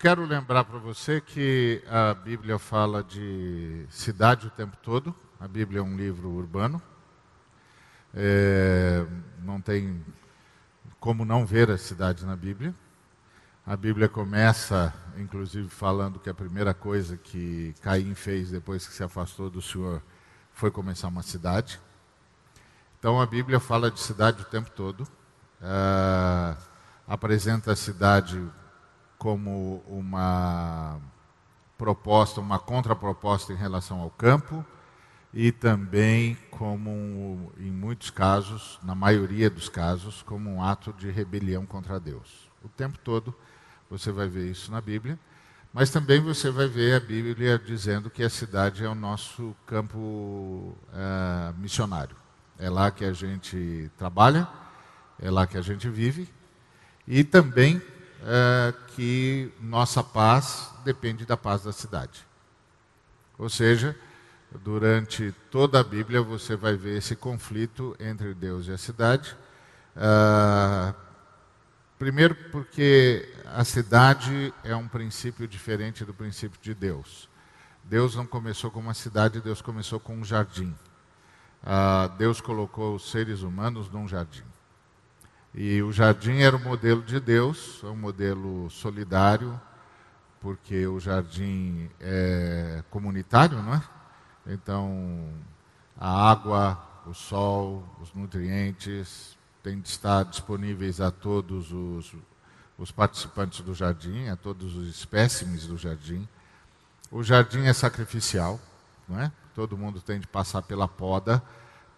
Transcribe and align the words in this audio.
quero 0.00 0.24
lembrar 0.24 0.64
para 0.64 0.78
você 0.78 1.20
que 1.20 1.84
a 1.86 2.14
Bíblia 2.14 2.58
fala 2.58 3.04
de 3.04 3.84
cidade 3.90 4.46
o 4.46 4.50
tempo 4.50 4.74
todo. 4.78 5.14
A 5.38 5.46
Bíblia 5.46 5.80
é 5.80 5.82
um 5.82 5.94
livro 5.94 6.30
urbano. 6.30 6.80
É, 8.14 9.04
não 9.42 9.60
tem 9.60 10.02
como 10.98 11.22
não 11.22 11.44
ver 11.44 11.70
a 11.70 11.76
cidade 11.76 12.24
na 12.24 12.34
Bíblia. 12.34 12.74
A 13.66 13.76
Bíblia 13.76 14.08
começa, 14.08 14.94
inclusive, 15.18 15.68
falando 15.68 16.18
que 16.18 16.30
a 16.30 16.34
primeira 16.34 16.72
coisa 16.72 17.18
que 17.18 17.74
Caim 17.82 18.14
fez 18.14 18.50
depois 18.50 18.86
que 18.86 18.94
se 18.94 19.04
afastou 19.04 19.50
do 19.50 19.60
Senhor 19.60 20.02
foi 20.54 20.70
começar 20.70 21.08
uma 21.08 21.22
cidade. 21.22 21.78
Então 22.98 23.20
a 23.20 23.26
Bíblia 23.26 23.60
fala 23.60 23.90
de 23.90 24.00
cidade 24.00 24.40
o 24.40 24.46
tempo 24.46 24.70
todo. 24.70 25.02
Uh, 25.60 26.56
apresenta 27.06 27.72
a 27.72 27.76
cidade 27.76 28.42
como 29.20 29.84
uma 29.86 30.98
proposta, 31.76 32.40
uma 32.40 32.58
contraproposta 32.58 33.52
em 33.52 33.56
relação 33.56 34.00
ao 34.00 34.08
campo 34.08 34.64
e 35.32 35.52
também 35.52 36.38
como 36.50 37.52
em 37.58 37.70
muitos 37.70 38.08
casos, 38.08 38.78
na 38.82 38.94
maioria 38.94 39.50
dos 39.50 39.68
casos, 39.68 40.22
como 40.22 40.48
um 40.48 40.64
ato 40.64 40.90
de 40.94 41.10
rebelião 41.10 41.66
contra 41.66 42.00
Deus. 42.00 42.50
O 42.64 42.68
tempo 42.68 42.98
todo 42.98 43.34
você 43.90 44.10
vai 44.10 44.26
ver 44.26 44.50
isso 44.50 44.72
na 44.72 44.80
Bíblia, 44.80 45.18
mas 45.70 45.90
também 45.90 46.18
você 46.18 46.50
vai 46.50 46.66
ver 46.66 46.94
a 46.94 47.00
Bíblia 47.00 47.58
dizendo 47.58 48.08
que 48.08 48.22
a 48.22 48.30
cidade 48.30 48.82
é 48.82 48.88
o 48.88 48.94
nosso 48.94 49.54
campo 49.66 50.74
é, 50.94 51.52
missionário. 51.58 52.16
É 52.58 52.70
lá 52.70 52.90
que 52.90 53.04
a 53.04 53.12
gente 53.12 53.90
trabalha, 53.98 54.48
é 55.18 55.30
lá 55.30 55.46
que 55.46 55.58
a 55.58 55.62
gente 55.62 55.90
vive 55.90 56.26
e 57.06 57.22
também 57.22 57.82
é, 58.22 58.74
que 58.94 59.52
nossa 59.60 60.02
paz 60.02 60.70
depende 60.84 61.24
da 61.24 61.36
paz 61.36 61.62
da 61.62 61.72
cidade. 61.72 62.26
Ou 63.38 63.48
seja, 63.48 63.96
durante 64.62 65.34
toda 65.50 65.80
a 65.80 65.84
Bíblia 65.84 66.22
você 66.22 66.56
vai 66.56 66.76
ver 66.76 66.98
esse 66.98 67.16
conflito 67.16 67.96
entre 67.98 68.34
Deus 68.34 68.66
e 68.66 68.72
a 68.72 68.78
cidade. 68.78 69.36
É, 69.96 70.94
primeiro, 71.98 72.34
porque 72.50 73.32
a 73.46 73.64
cidade 73.64 74.52
é 74.62 74.74
um 74.76 74.88
princípio 74.88 75.48
diferente 75.48 76.04
do 76.04 76.14
princípio 76.14 76.60
de 76.60 76.74
Deus. 76.74 77.28
Deus 77.84 78.14
não 78.14 78.26
começou 78.26 78.70
com 78.70 78.80
uma 78.80 78.94
cidade, 78.94 79.40
Deus 79.40 79.60
começou 79.60 79.98
com 79.98 80.14
um 80.14 80.24
jardim. 80.24 80.74
Uh, 81.62 82.08
Deus 82.16 82.40
colocou 82.40 82.94
os 82.94 83.10
seres 83.10 83.42
humanos 83.42 83.90
num 83.90 84.08
jardim. 84.08 84.44
E 85.52 85.82
o 85.82 85.92
jardim 85.92 86.38
era 86.38 86.56
o 86.56 86.60
modelo 86.60 87.02
de 87.02 87.18
Deus, 87.18 87.80
é 87.82 87.86
um 87.88 87.96
modelo 87.96 88.70
solidário, 88.70 89.60
porque 90.40 90.86
o 90.86 91.00
jardim 91.00 91.90
é 92.00 92.84
comunitário, 92.88 93.60
não 93.60 93.74
é? 93.74 93.82
Então, 94.46 95.28
a 95.98 96.30
água, 96.30 96.80
o 97.04 97.12
sol, 97.12 97.84
os 98.00 98.14
nutrientes 98.14 99.36
têm 99.60 99.80
de 99.80 99.88
estar 99.88 100.24
disponíveis 100.24 101.00
a 101.00 101.10
todos 101.10 101.72
os, 101.72 102.14
os 102.78 102.92
participantes 102.92 103.60
do 103.60 103.74
jardim, 103.74 104.28
a 104.28 104.36
todos 104.36 104.76
os 104.76 104.88
espécimes 104.88 105.66
do 105.66 105.76
jardim. 105.76 106.28
O 107.10 107.24
jardim 107.24 107.64
é 107.64 107.72
sacrificial, 107.72 108.60
não 109.08 109.20
é? 109.20 109.32
Todo 109.52 109.76
mundo 109.76 110.00
tem 110.00 110.20
de 110.20 110.28
passar 110.28 110.62
pela 110.62 110.86
poda 110.86 111.42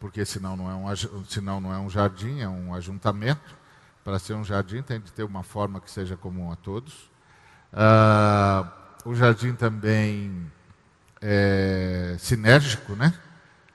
porque 0.02 0.24
senão 0.24 0.56
não 0.56 0.68
é 0.68 0.74
um, 0.74 1.24
senão 1.26 1.60
não 1.60 1.72
é 1.72 1.78
um 1.78 1.88
jardim, 1.88 2.40
é 2.40 2.48
um 2.48 2.74
ajuntamento. 2.74 3.56
Para 4.02 4.18
ser 4.18 4.34
um 4.34 4.42
jardim 4.42 4.82
tem 4.82 4.98
de 4.98 5.12
ter 5.12 5.22
uma 5.22 5.44
forma 5.44 5.80
que 5.80 5.88
seja 5.88 6.16
comum 6.16 6.50
a 6.50 6.56
todos. 6.56 7.08
Uh, 7.72 8.68
o 9.04 9.14
jardim 9.14 9.54
também 9.54 10.50
é 11.20 12.16
sinérgico, 12.18 12.96
né? 12.96 13.14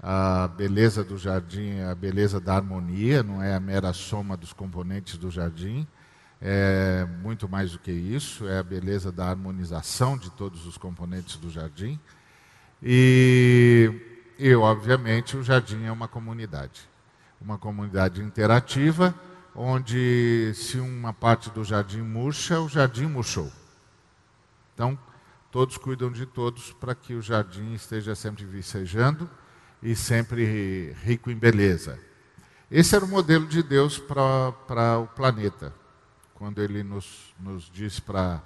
A 0.04 0.50
beleza 0.50 1.02
do 1.02 1.18
jardim 1.18 1.78
é 1.78 1.86
a 1.90 1.96
beleza 1.96 2.42
da 2.42 2.56
harmonia, 2.56 3.24
não 3.24 3.42
é 3.42 3.56
a 3.56 3.60
mera 3.62 3.94
soma 3.94 4.36
dos 4.36 4.52
componentes 4.52 5.18
do 5.18 5.32
jardim. 5.32 5.88
É 6.42 7.08
muito 7.24 7.48
mais 7.48 7.72
do 7.72 7.80
que 7.80 7.92
isso, 7.92 8.46
é 8.50 8.60
a 8.60 8.64
beleza 8.64 9.14
da 9.14 9.30
harmonização 9.30 10.18
de 10.18 10.30
todos 10.30 10.68
os 10.68 10.78
componentes 10.78 11.38
do 11.38 11.50
jardim. 11.50 11.98
E 12.84 14.07
e, 14.40 14.54
obviamente, 14.56 15.36
o 15.36 15.44
jardim 15.44 15.86
é 15.86 15.92
uma 15.92 16.08
comunidade. 16.08 16.88
Uma 17.42 17.58
comunidade 17.58 18.22
interativa, 18.22 19.14
onde 19.56 20.52
se 20.54 20.80
uma 20.80 21.14
parte 21.14 21.50
do 21.50 21.64
jardim 21.64 22.02
murcha, 22.02 22.60
o 22.60 22.70
jardim 22.70 23.06
murchou. 23.06 23.52
Então, 24.74 24.98
todos 25.52 25.78
cuidam 25.78 26.12
de 26.12 26.26
todos 26.26 26.72
para 26.74 26.94
que 26.94 27.14
o 27.16 27.22
jardim 27.22 27.74
esteja 27.74 28.14
sempre 28.16 28.46
vicejando 28.46 29.30
e 29.82 29.96
sempre 29.96 30.96
rico 31.04 31.32
em 31.32 31.36
beleza. 31.36 32.00
Esse 32.70 32.96
era 32.96 33.06
o 33.06 33.08
modelo 33.08 33.48
de 33.48 33.64
Deus 33.64 33.98
para 33.98 35.00
o 35.00 35.08
planeta, 35.08 35.74
quando 36.36 36.62
ele 36.62 36.84
nos, 36.84 37.34
nos 37.40 37.72
diz 37.72 38.00
para 38.00 38.42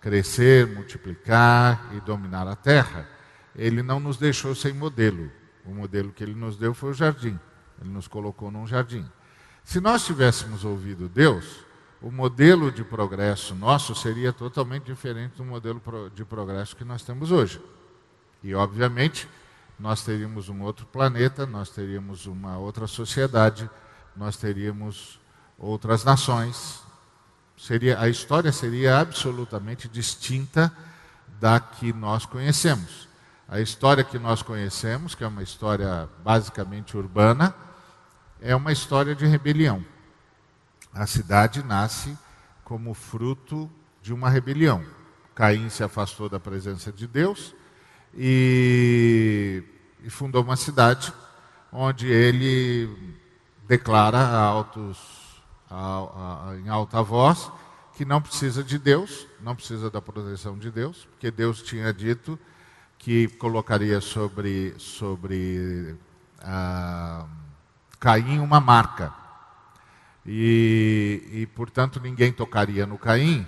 crescer, 0.00 0.66
multiplicar 0.66 1.90
e 1.94 2.00
dominar 2.00 2.48
a 2.48 2.56
terra 2.56 3.17
ele 3.58 3.82
não 3.82 3.98
nos 3.98 4.16
deixou 4.16 4.54
sem 4.54 4.72
modelo. 4.72 5.30
O 5.64 5.74
modelo 5.74 6.12
que 6.12 6.22
ele 6.22 6.34
nos 6.34 6.56
deu 6.56 6.72
foi 6.72 6.90
o 6.90 6.94
jardim. 6.94 7.38
Ele 7.80 7.90
nos 7.90 8.06
colocou 8.06 8.52
num 8.52 8.66
jardim. 8.66 9.04
Se 9.64 9.80
nós 9.80 10.06
tivéssemos 10.06 10.64
ouvido 10.64 11.08
Deus, 11.08 11.66
o 12.00 12.10
modelo 12.10 12.70
de 12.70 12.84
progresso 12.84 13.56
nosso 13.56 13.94
seria 13.96 14.32
totalmente 14.32 14.84
diferente 14.84 15.36
do 15.36 15.44
modelo 15.44 15.82
de 16.14 16.24
progresso 16.24 16.76
que 16.76 16.84
nós 16.84 17.02
temos 17.02 17.32
hoje. 17.32 17.60
E, 18.42 18.54
obviamente, 18.54 19.28
nós 19.78 20.04
teríamos 20.04 20.48
um 20.48 20.62
outro 20.62 20.86
planeta, 20.86 21.44
nós 21.44 21.68
teríamos 21.68 22.26
uma 22.26 22.56
outra 22.56 22.86
sociedade, 22.86 23.68
nós 24.16 24.36
teríamos 24.36 25.20
outras 25.58 26.04
nações. 26.04 26.80
Seria, 27.56 28.00
a 28.00 28.08
história 28.08 28.52
seria 28.52 29.00
absolutamente 29.00 29.88
distinta 29.88 30.72
da 31.40 31.58
que 31.58 31.92
nós 31.92 32.24
conhecemos. 32.24 33.07
A 33.50 33.60
história 33.60 34.04
que 34.04 34.18
nós 34.18 34.42
conhecemos, 34.42 35.14
que 35.14 35.24
é 35.24 35.26
uma 35.26 35.42
história 35.42 36.06
basicamente 36.22 36.94
urbana, 36.98 37.54
é 38.42 38.54
uma 38.54 38.70
história 38.70 39.14
de 39.14 39.24
rebelião. 39.24 39.82
A 40.92 41.06
cidade 41.06 41.62
nasce 41.62 42.14
como 42.62 42.92
fruto 42.92 43.70
de 44.02 44.12
uma 44.12 44.28
rebelião. 44.28 44.84
Caim 45.34 45.70
se 45.70 45.82
afastou 45.82 46.28
da 46.28 46.38
presença 46.38 46.92
de 46.92 47.06
Deus 47.06 47.54
e, 48.14 49.64
e 50.04 50.10
fundou 50.10 50.42
uma 50.42 50.56
cidade 50.56 51.10
onde 51.72 52.06
ele 52.06 53.16
declara 53.66 54.18
a 54.18 54.40
altos, 54.40 55.42
a, 55.70 56.50
a, 56.50 56.56
em 56.58 56.68
alta 56.68 57.02
voz 57.02 57.50
que 57.94 58.04
não 58.04 58.20
precisa 58.20 58.62
de 58.62 58.78
Deus, 58.78 59.26
não 59.40 59.56
precisa 59.56 59.90
da 59.90 60.02
proteção 60.02 60.58
de 60.58 60.70
Deus, 60.70 61.08
porque 61.10 61.30
Deus 61.30 61.62
tinha 61.62 61.94
dito 61.94 62.38
que 62.98 63.28
colocaria 63.28 64.00
sobre, 64.00 64.74
sobre 64.76 65.96
ah, 66.40 67.26
Caim 68.00 68.40
uma 68.40 68.60
marca. 68.60 69.12
E, 70.26 71.22
e, 71.32 71.46
portanto, 71.46 72.00
ninguém 72.00 72.32
tocaria 72.32 72.86
no 72.86 72.98
Caim, 72.98 73.46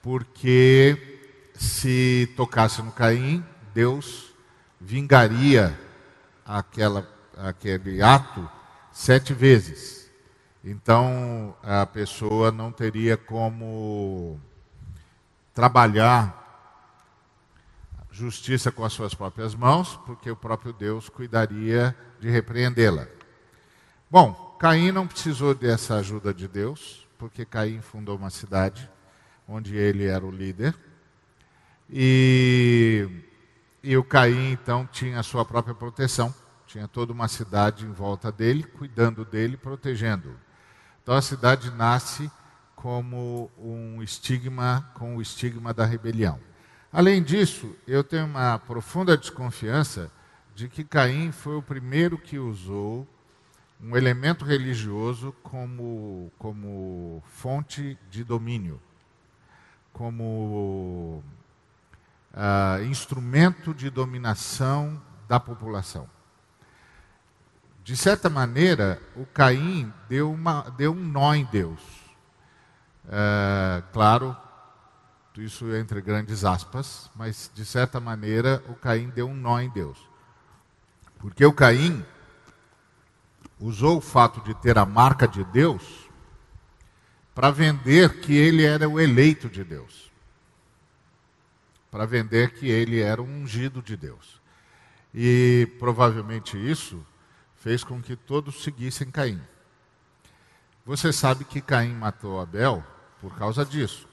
porque 0.00 1.50
se 1.54 2.32
tocasse 2.36 2.80
no 2.82 2.92
Caim, 2.92 3.44
Deus 3.74 4.32
vingaria 4.80 5.78
aquela, 6.44 7.08
aquele 7.36 8.02
ato 8.02 8.48
sete 8.92 9.32
vezes. 9.32 10.10
Então, 10.64 11.56
a 11.62 11.84
pessoa 11.86 12.52
não 12.52 12.70
teria 12.70 13.16
como 13.16 14.40
trabalhar 15.52 16.41
justiça 18.12 18.70
com 18.70 18.84
as 18.84 18.92
suas 18.92 19.14
próprias 19.14 19.54
mãos, 19.54 19.98
porque 20.06 20.30
o 20.30 20.36
próprio 20.36 20.72
Deus 20.72 21.08
cuidaria 21.08 21.96
de 22.20 22.30
repreendê-la. 22.30 23.08
Bom, 24.08 24.56
Caim 24.60 24.92
não 24.92 25.08
precisou 25.08 25.54
dessa 25.54 25.96
ajuda 25.96 26.32
de 26.32 26.46
Deus, 26.46 27.08
porque 27.18 27.44
Caim 27.44 27.80
fundou 27.80 28.16
uma 28.16 28.30
cidade 28.30 28.88
onde 29.48 29.74
ele 29.74 30.06
era 30.06 30.24
o 30.24 30.30
líder. 30.30 30.74
E, 31.90 33.08
e 33.82 33.96
o 33.96 34.04
Caim, 34.04 34.52
então, 34.52 34.86
tinha 34.86 35.18
a 35.18 35.22
sua 35.22 35.44
própria 35.44 35.74
proteção. 35.74 36.32
Tinha 36.66 36.86
toda 36.86 37.12
uma 37.12 37.28
cidade 37.28 37.84
em 37.84 37.92
volta 37.92 38.30
dele, 38.30 38.62
cuidando 38.62 39.24
dele, 39.24 39.56
protegendo-o. 39.56 40.36
Então 41.02 41.14
a 41.14 41.22
cidade 41.22 41.70
nasce 41.70 42.30
como 42.76 43.50
um 43.58 44.02
estigma, 44.02 44.90
com 44.94 45.16
o 45.16 45.22
estigma 45.22 45.74
da 45.74 45.84
rebelião. 45.84 46.38
Além 46.92 47.22
disso, 47.22 47.74
eu 47.86 48.04
tenho 48.04 48.26
uma 48.26 48.58
profunda 48.58 49.16
desconfiança 49.16 50.12
de 50.54 50.68
que 50.68 50.84
Caim 50.84 51.32
foi 51.32 51.56
o 51.56 51.62
primeiro 51.62 52.18
que 52.18 52.38
usou 52.38 53.08
um 53.80 53.96
elemento 53.96 54.44
religioso 54.44 55.32
como, 55.42 56.30
como 56.38 57.22
fonte 57.26 57.98
de 58.10 58.22
domínio. 58.22 58.80
como 59.92 61.22
uh, 62.32 62.82
instrumento 62.84 63.74
de 63.74 63.90
dominação 63.90 65.00
da 65.28 65.38
população. 65.40 66.08
De 67.84 67.96
certa 67.96 68.30
maneira, 68.30 69.00
o 69.16 69.26
Caim 69.26 69.92
deu, 70.08 70.30
uma, 70.32 70.62
deu 70.76 70.92
um 70.92 71.04
nó 71.04 71.34
em 71.34 71.44
Deus. 71.46 71.80
Uh, 73.06 73.82
claro, 73.92 74.36
isso 75.40 75.74
entre 75.74 76.00
grandes 76.02 76.44
aspas, 76.44 77.10
mas 77.14 77.50
de 77.54 77.64
certa 77.64 77.98
maneira 77.98 78.62
o 78.68 78.74
Caim 78.74 79.08
deu 79.08 79.28
um 79.28 79.34
nó 79.34 79.60
em 79.60 79.70
Deus. 79.70 79.98
Porque 81.18 81.44
o 81.46 81.52
Caim 81.52 82.04
usou 83.58 83.98
o 83.98 84.00
fato 84.00 84.40
de 84.42 84.54
ter 84.54 84.76
a 84.76 84.84
marca 84.84 85.26
de 85.26 85.44
Deus 85.44 86.10
para 87.34 87.50
vender 87.50 88.20
que 88.20 88.34
ele 88.34 88.64
era 88.64 88.88
o 88.88 89.00
eleito 89.00 89.48
de 89.48 89.64
Deus. 89.64 90.10
Para 91.90 92.04
vender 92.04 92.52
que 92.54 92.68
ele 92.68 93.00
era 93.00 93.22
o 93.22 93.24
ungido 93.24 93.80
de 93.80 93.96
Deus. 93.96 94.40
E 95.14 95.68
provavelmente 95.78 96.58
isso 96.58 97.04
fez 97.56 97.84
com 97.84 98.02
que 98.02 98.16
todos 98.16 98.62
seguissem 98.62 99.10
Caim. 99.10 99.40
Você 100.84 101.12
sabe 101.12 101.44
que 101.44 101.60
Caim 101.60 101.94
matou 101.94 102.40
Abel 102.40 102.84
por 103.20 103.34
causa 103.36 103.64
disso. 103.64 104.08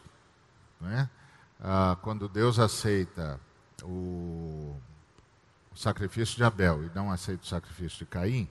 Né? 0.80 1.10
Ah, 1.60 1.98
quando 2.02 2.30
Deus 2.30 2.60
aceita 2.60 3.40
o, 3.84 4.76
o 5.72 5.78
sacrifício 5.78 6.38
de 6.38 6.44
Abel 6.44 6.86
e 6.86 6.92
não 6.96 7.12
aceita 7.12 7.44
o 7.44 7.48
sacrifício 7.48 8.00
de 8.00 8.06
Caim, 8.06 8.50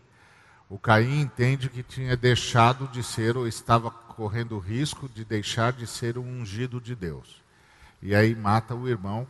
o 0.69 0.79
Caim 0.79 1.21
entende 1.21 1.71
que 1.71 1.83
tinha 1.83 2.17
deixado 2.17 2.87
de 2.89 3.03
ser 3.03 3.37
ou 3.37 3.47
estava 3.49 3.91
correndo 3.91 4.57
o 4.57 4.59
risco 4.59 5.09
de 5.09 5.25
deixar 5.25 5.73
de 5.73 5.87
ser 5.87 6.19
o 6.19 6.23
ungido 6.23 6.81
de 6.81 6.95
Deus. 6.95 7.43
E 8.03 8.15
aí 8.15 8.35
mata 8.35 8.75
o 8.75 8.89
irmão 8.89 9.27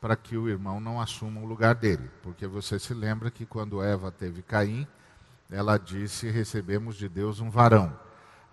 para 0.00 0.16
que 0.16 0.36
o 0.36 0.48
irmão 0.48 0.80
não 0.80 1.00
assuma 1.00 1.40
o 1.40 1.46
lugar 1.46 1.74
dele. 1.74 2.10
Porque 2.22 2.46
você 2.46 2.78
se 2.78 2.92
lembra 2.92 3.30
que 3.30 3.46
quando 3.46 3.82
Eva 3.82 4.10
teve 4.10 4.42
Caim, 4.42 4.86
ela 5.50 5.78
disse: 5.78 6.30
Recebemos 6.30 6.96
de 6.96 7.08
Deus 7.08 7.40
um 7.40 7.48
varão. 7.48 7.96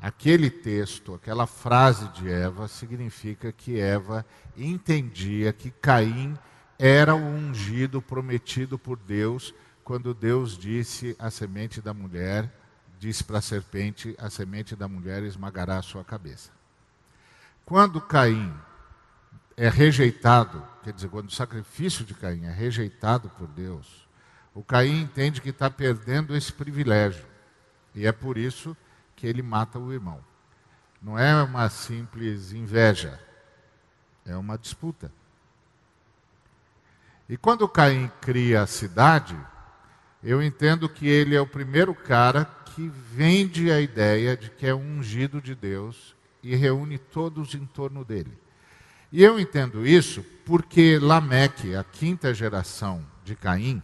Aquele 0.02 0.50
texto, 0.50 1.14
aquela 1.14 1.46
frase 1.46 2.08
de 2.10 2.28
Eva, 2.28 2.68
significa 2.68 3.52
que 3.52 3.80
Eva 3.80 4.26
entendia 4.58 5.54
que 5.54 5.70
Caim 5.70 6.36
era 6.80 7.14
o 7.14 7.20
ungido 7.20 8.02
prometido 8.02 8.80
por 8.80 8.98
Deus 8.98 9.54
quando 9.84 10.14
Deus 10.16 10.58
disse 10.58 11.16
à 11.20 11.30
semente 11.30 11.80
da 11.80 11.94
mulher, 11.94 12.52
disse 12.98 13.24
para 13.24 13.38
a 13.38 13.42
serpente: 13.42 14.16
a 14.18 14.30
semente 14.32 14.76
da 14.76 14.88
mulher 14.88 15.22
esmagará 15.22 15.78
a 15.78 15.84
sua 15.84 16.04
cabeça. 16.04 16.50
Quando 17.64 18.02
Caim 18.02 18.52
é 19.56 19.70
rejeitado, 19.70 20.68
quer 20.84 20.94
dizer, 20.94 21.10
quando 21.10 21.28
o 21.28 21.32
sacrifício 21.32 22.04
de 22.04 22.16
Caim 22.16 22.46
é 22.46 22.52
rejeitado 22.52 23.30
por 23.30 23.48
Deus, 23.48 24.08
o 24.54 24.64
Caim 24.64 25.02
entende 25.02 25.42
que 25.42 25.50
está 25.50 25.70
perdendo 25.70 26.36
esse 26.36 26.52
privilégio. 26.52 27.24
E 27.94 28.08
é 28.08 28.12
por 28.12 28.38
isso 28.38 28.76
que 28.76 28.91
que 29.22 29.28
ele 29.28 29.44
mata 29.44 29.78
o 29.78 29.94
irmão. 29.94 30.20
Não 31.00 31.18
é 31.18 31.44
uma 31.44 31.70
simples 31.70 32.54
inveja, 32.54 33.20
é 34.26 34.36
uma 34.36 34.58
disputa. 34.58 35.12
E 37.30 37.38
quando 37.38 37.70
Caim 37.70 38.12
cria 38.20 38.64
a 38.64 38.68
cidade, 38.68 39.38
eu 40.24 40.42
entendo 40.42 40.90
que 40.90 41.08
ele 41.08 41.36
é 41.36 41.40
o 41.40 41.46
primeiro 41.46 41.94
cara 41.94 42.46
que 42.46 42.88
vende 42.90 43.72
a 43.72 43.80
ideia 43.80 44.36
de 44.36 44.50
que 44.50 44.66
é 44.66 44.74
ungido 44.74 45.40
de 45.40 45.54
Deus 45.54 46.16
e 46.42 46.56
reúne 46.56 46.98
todos 46.98 47.54
em 47.54 47.68
torno 47.68 48.04
dele. 48.04 48.36
E 49.12 49.22
eu 49.24 49.40
entendo 49.40 49.86
isso 49.86 50.26
porque 50.48 50.98
Lameque, 50.98 51.76
a 51.76 51.84
quinta 51.84 52.34
geração 52.34 53.06
de 53.24 53.36
Caim, 53.36 53.84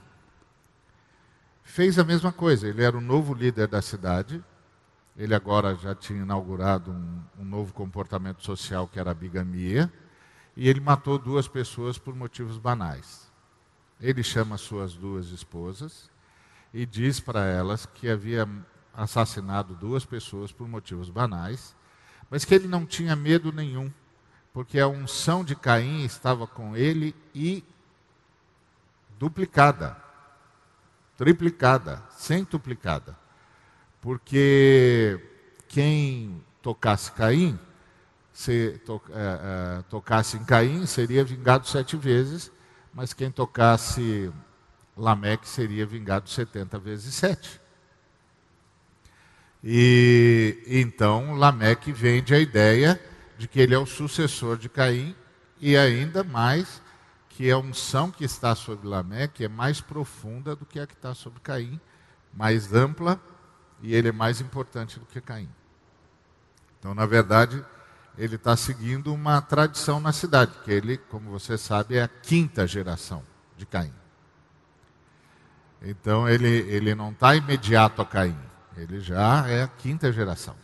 fez 1.63 1.99
a 1.99 2.03
mesma 2.03 2.31
coisa. 2.31 2.67
Ele 2.67 2.81
era 2.81 2.97
o 2.97 3.01
novo 3.01 3.35
líder 3.35 3.67
da 3.67 3.83
cidade, 3.83 4.43
ele 5.17 5.33
agora 5.33 5.75
já 5.75 5.95
tinha 5.95 6.21
inaugurado 6.21 6.91
um, 6.91 7.23
um 7.39 7.43
novo 7.43 7.73
comportamento 7.73 8.45
social 8.45 8.87
que 8.87 8.99
era 8.99 9.09
a 9.09 9.15
bigamia, 9.15 9.91
e 10.55 10.69
ele 10.69 10.79
matou 10.79 11.17
duas 11.17 11.47
pessoas 11.47 11.97
por 11.97 12.15
motivos 12.15 12.57
banais. 12.59 13.31
Ele 13.99 14.21
chama 14.21 14.57
suas 14.57 14.93
duas 14.93 15.29
esposas 15.29 16.09
e 16.71 16.85
diz 16.85 17.19
para 17.19 17.45
elas 17.45 17.85
que 17.87 18.07
havia 18.07 18.47
assassinado 18.93 19.73
duas 19.73 20.05
pessoas 20.05 20.51
por 20.51 20.67
motivos 20.67 21.09
banais, 21.09 21.75
mas 22.29 22.45
que 22.45 22.53
ele 22.53 22.67
não 22.67 22.85
tinha 22.85 23.15
medo 23.15 23.51
nenhum, 23.51 23.91
porque 24.53 24.79
a 24.79 24.87
unção 24.87 25.43
de 25.43 25.55
Caim 25.55 26.03
estava 26.03 26.45
com 26.45 26.75
ele 26.75 27.15
e 27.33 27.63
duplicada, 29.17 29.97
triplicada, 31.15 32.03
centuplicada. 32.11 33.17
Porque 34.07 35.19
quem 35.67 36.41
tocasse 36.61 37.11
Caim, 37.11 37.59
se 38.31 38.79
to, 38.85 39.01
é, 39.09 39.79
é, 39.79 39.81
tocasse 39.89 40.37
em 40.37 40.45
Caim, 40.45 40.85
seria 40.85 41.25
vingado 41.25 41.67
sete 41.67 41.97
vezes, 41.97 42.49
mas 42.93 43.11
quem 43.11 43.29
tocasse 43.29 44.31
Lameque 44.95 45.45
seria 45.45 45.85
vingado 45.85 46.29
setenta 46.29 46.79
vezes 46.79 47.15
sete. 47.15 47.59
E 49.61 50.63
então 50.67 51.35
Lameque 51.35 51.91
vende 51.91 52.33
a 52.33 52.39
ideia 52.39 52.97
de 53.37 53.45
que 53.45 53.59
ele 53.59 53.75
é 53.75 53.77
o 53.77 53.85
sucessor 53.85 54.57
de 54.57 54.69
Caim 54.69 55.13
e 55.59 55.75
ainda 55.75 56.23
mais 56.23 56.81
que 57.27 57.51
a 57.51 57.57
unção 57.57 58.09
que 58.09 58.23
está 58.23 58.55
sobre 58.55 58.87
Lameque 58.87 59.43
é 59.43 59.49
mais 59.49 59.81
profunda 59.81 60.55
do 60.55 60.65
que 60.65 60.79
a 60.79 60.87
que 60.87 60.93
está 60.93 61.13
sobre 61.13 61.41
Caim, 61.41 61.77
mais 62.33 62.73
ampla 62.73 63.19
e 63.81 63.93
ele 63.93 64.09
é 64.09 64.11
mais 64.11 64.41
importante 64.41 64.99
do 64.99 65.05
que 65.05 65.21
Caim. 65.21 65.49
Então, 66.79 66.93
na 66.93 67.05
verdade, 67.05 67.63
ele 68.17 68.35
está 68.35 68.55
seguindo 68.55 69.13
uma 69.13 69.41
tradição 69.41 69.99
na 69.99 70.11
cidade, 70.11 70.51
que 70.63 70.71
ele, 70.71 70.97
como 70.97 71.29
você 71.29 71.57
sabe, 71.57 71.95
é 71.97 72.03
a 72.03 72.07
quinta 72.07 72.65
geração 72.67 73.23
de 73.55 73.65
Caim. 73.65 73.93
Então, 75.81 76.27
ele, 76.27 76.47
ele 76.47 76.95
não 76.95 77.11
está 77.11 77.35
imediato 77.35 78.01
a 78.01 78.05
Caim, 78.05 78.37
ele 78.75 78.99
já 78.99 79.47
é 79.47 79.63
a 79.63 79.67
quinta 79.67 80.11
geração. 80.11 80.55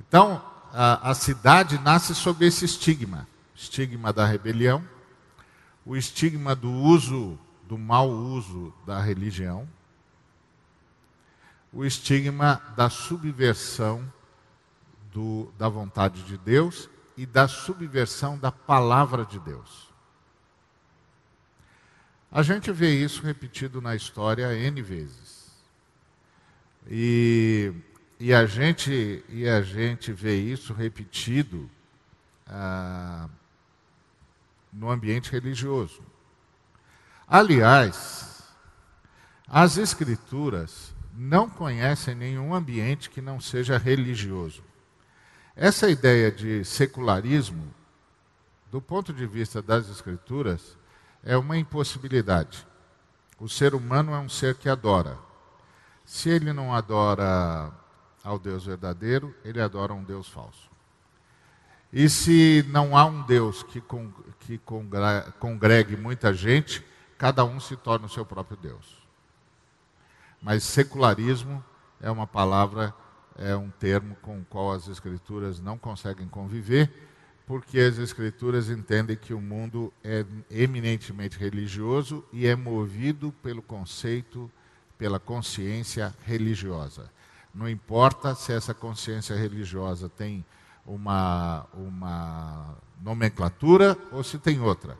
Então, 0.00 0.44
a, 0.72 1.10
a 1.10 1.14
cidade 1.14 1.78
nasce 1.78 2.14
sob 2.14 2.44
esse 2.44 2.64
estigma 2.64 3.28
estigma 3.60 4.10
da 4.10 4.24
rebelião, 4.24 4.82
o 5.84 5.94
estigma 5.94 6.54
do 6.54 6.72
uso, 6.72 7.38
do 7.68 7.76
mau 7.76 8.08
uso 8.08 8.72
da 8.86 9.00
religião 9.00 9.68
o 11.72 11.84
estigma 11.84 12.60
da 12.76 12.90
subversão 12.90 14.12
do, 15.12 15.52
da 15.58 15.68
vontade 15.68 16.22
de 16.22 16.36
Deus 16.36 16.88
e 17.16 17.26
da 17.26 17.46
subversão 17.46 18.38
da 18.38 18.50
palavra 18.50 19.24
de 19.24 19.38
Deus. 19.38 19.90
A 22.30 22.42
gente 22.42 22.70
vê 22.70 22.94
isso 22.94 23.22
repetido 23.22 23.80
na 23.80 23.94
história 23.94 24.54
N 24.54 24.80
vezes. 24.82 25.50
E, 26.88 27.72
e, 28.18 28.32
a, 28.32 28.46
gente, 28.46 29.24
e 29.28 29.48
a 29.48 29.62
gente 29.62 30.12
vê 30.12 30.36
isso 30.36 30.72
repetido 30.72 31.68
ah, 32.46 33.28
no 34.72 34.90
ambiente 34.90 35.30
religioso. 35.30 36.02
Aliás, 37.26 38.42
as 39.48 39.76
Escrituras 39.76 40.94
não 41.22 41.50
conhecem 41.50 42.14
nenhum 42.14 42.54
ambiente 42.54 43.10
que 43.10 43.20
não 43.20 43.38
seja 43.38 43.76
religioso. 43.76 44.64
Essa 45.54 45.90
ideia 45.90 46.32
de 46.32 46.64
secularismo, 46.64 47.74
do 48.70 48.80
ponto 48.80 49.12
de 49.12 49.26
vista 49.26 49.60
das 49.60 49.90
Escrituras, 49.90 50.78
é 51.22 51.36
uma 51.36 51.58
impossibilidade. 51.58 52.66
O 53.38 53.50
ser 53.50 53.74
humano 53.74 54.14
é 54.14 54.18
um 54.18 54.30
ser 54.30 54.54
que 54.54 54.66
adora. 54.66 55.18
Se 56.06 56.30
ele 56.30 56.54
não 56.54 56.74
adora 56.74 57.70
ao 58.24 58.38
Deus 58.38 58.64
verdadeiro, 58.64 59.34
ele 59.44 59.60
adora 59.60 59.92
um 59.92 60.02
Deus 60.02 60.26
falso. 60.26 60.70
E 61.92 62.08
se 62.08 62.64
não 62.68 62.96
há 62.96 63.04
um 63.04 63.20
Deus 63.24 63.62
que, 63.62 63.82
con 63.82 64.10
que 64.38 64.58
congregue 65.38 65.98
muita 65.98 66.32
gente, 66.32 66.82
cada 67.18 67.44
um 67.44 67.60
se 67.60 67.76
torna 67.76 68.06
o 68.06 68.10
seu 68.10 68.24
próprio 68.24 68.56
Deus. 68.56 68.99
Mas 70.42 70.64
secularismo 70.64 71.62
é 72.00 72.10
uma 72.10 72.26
palavra, 72.26 72.94
é 73.36 73.54
um 73.54 73.70
termo 73.70 74.16
com 74.22 74.38
o 74.38 74.44
qual 74.44 74.72
as 74.72 74.88
escrituras 74.88 75.60
não 75.60 75.76
conseguem 75.76 76.26
conviver, 76.26 76.90
porque 77.46 77.78
as 77.78 77.98
escrituras 77.98 78.70
entendem 78.70 79.16
que 79.16 79.34
o 79.34 79.40
mundo 79.40 79.92
é 80.02 80.24
eminentemente 80.50 81.38
religioso 81.38 82.24
e 82.32 82.46
é 82.46 82.54
movido 82.54 83.32
pelo 83.42 83.60
conceito, 83.60 84.50
pela 84.96 85.18
consciência 85.18 86.14
religiosa. 86.24 87.10
Não 87.54 87.68
importa 87.68 88.34
se 88.34 88.52
essa 88.52 88.72
consciência 88.72 89.34
religiosa 89.36 90.08
tem 90.08 90.44
uma, 90.86 91.66
uma 91.74 92.76
nomenclatura 93.02 93.96
ou 94.12 94.22
se 94.22 94.38
tem 94.38 94.60
outra. 94.60 94.96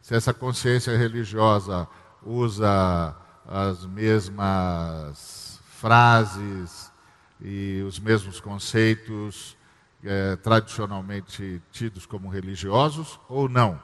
Se 0.00 0.14
essa 0.14 0.32
consciência 0.32 0.96
religiosa 0.96 1.86
usa 2.22 3.14
as 3.48 3.84
mesmas 3.86 5.58
frases 5.70 6.92
e 7.40 7.82
os 7.86 7.98
mesmos 7.98 8.38
conceitos 8.40 9.56
é, 10.04 10.36
tradicionalmente 10.36 11.62
tidos 11.72 12.06
como 12.06 12.28
religiosos 12.28 13.18
ou 13.28 13.48
não. 13.48 13.82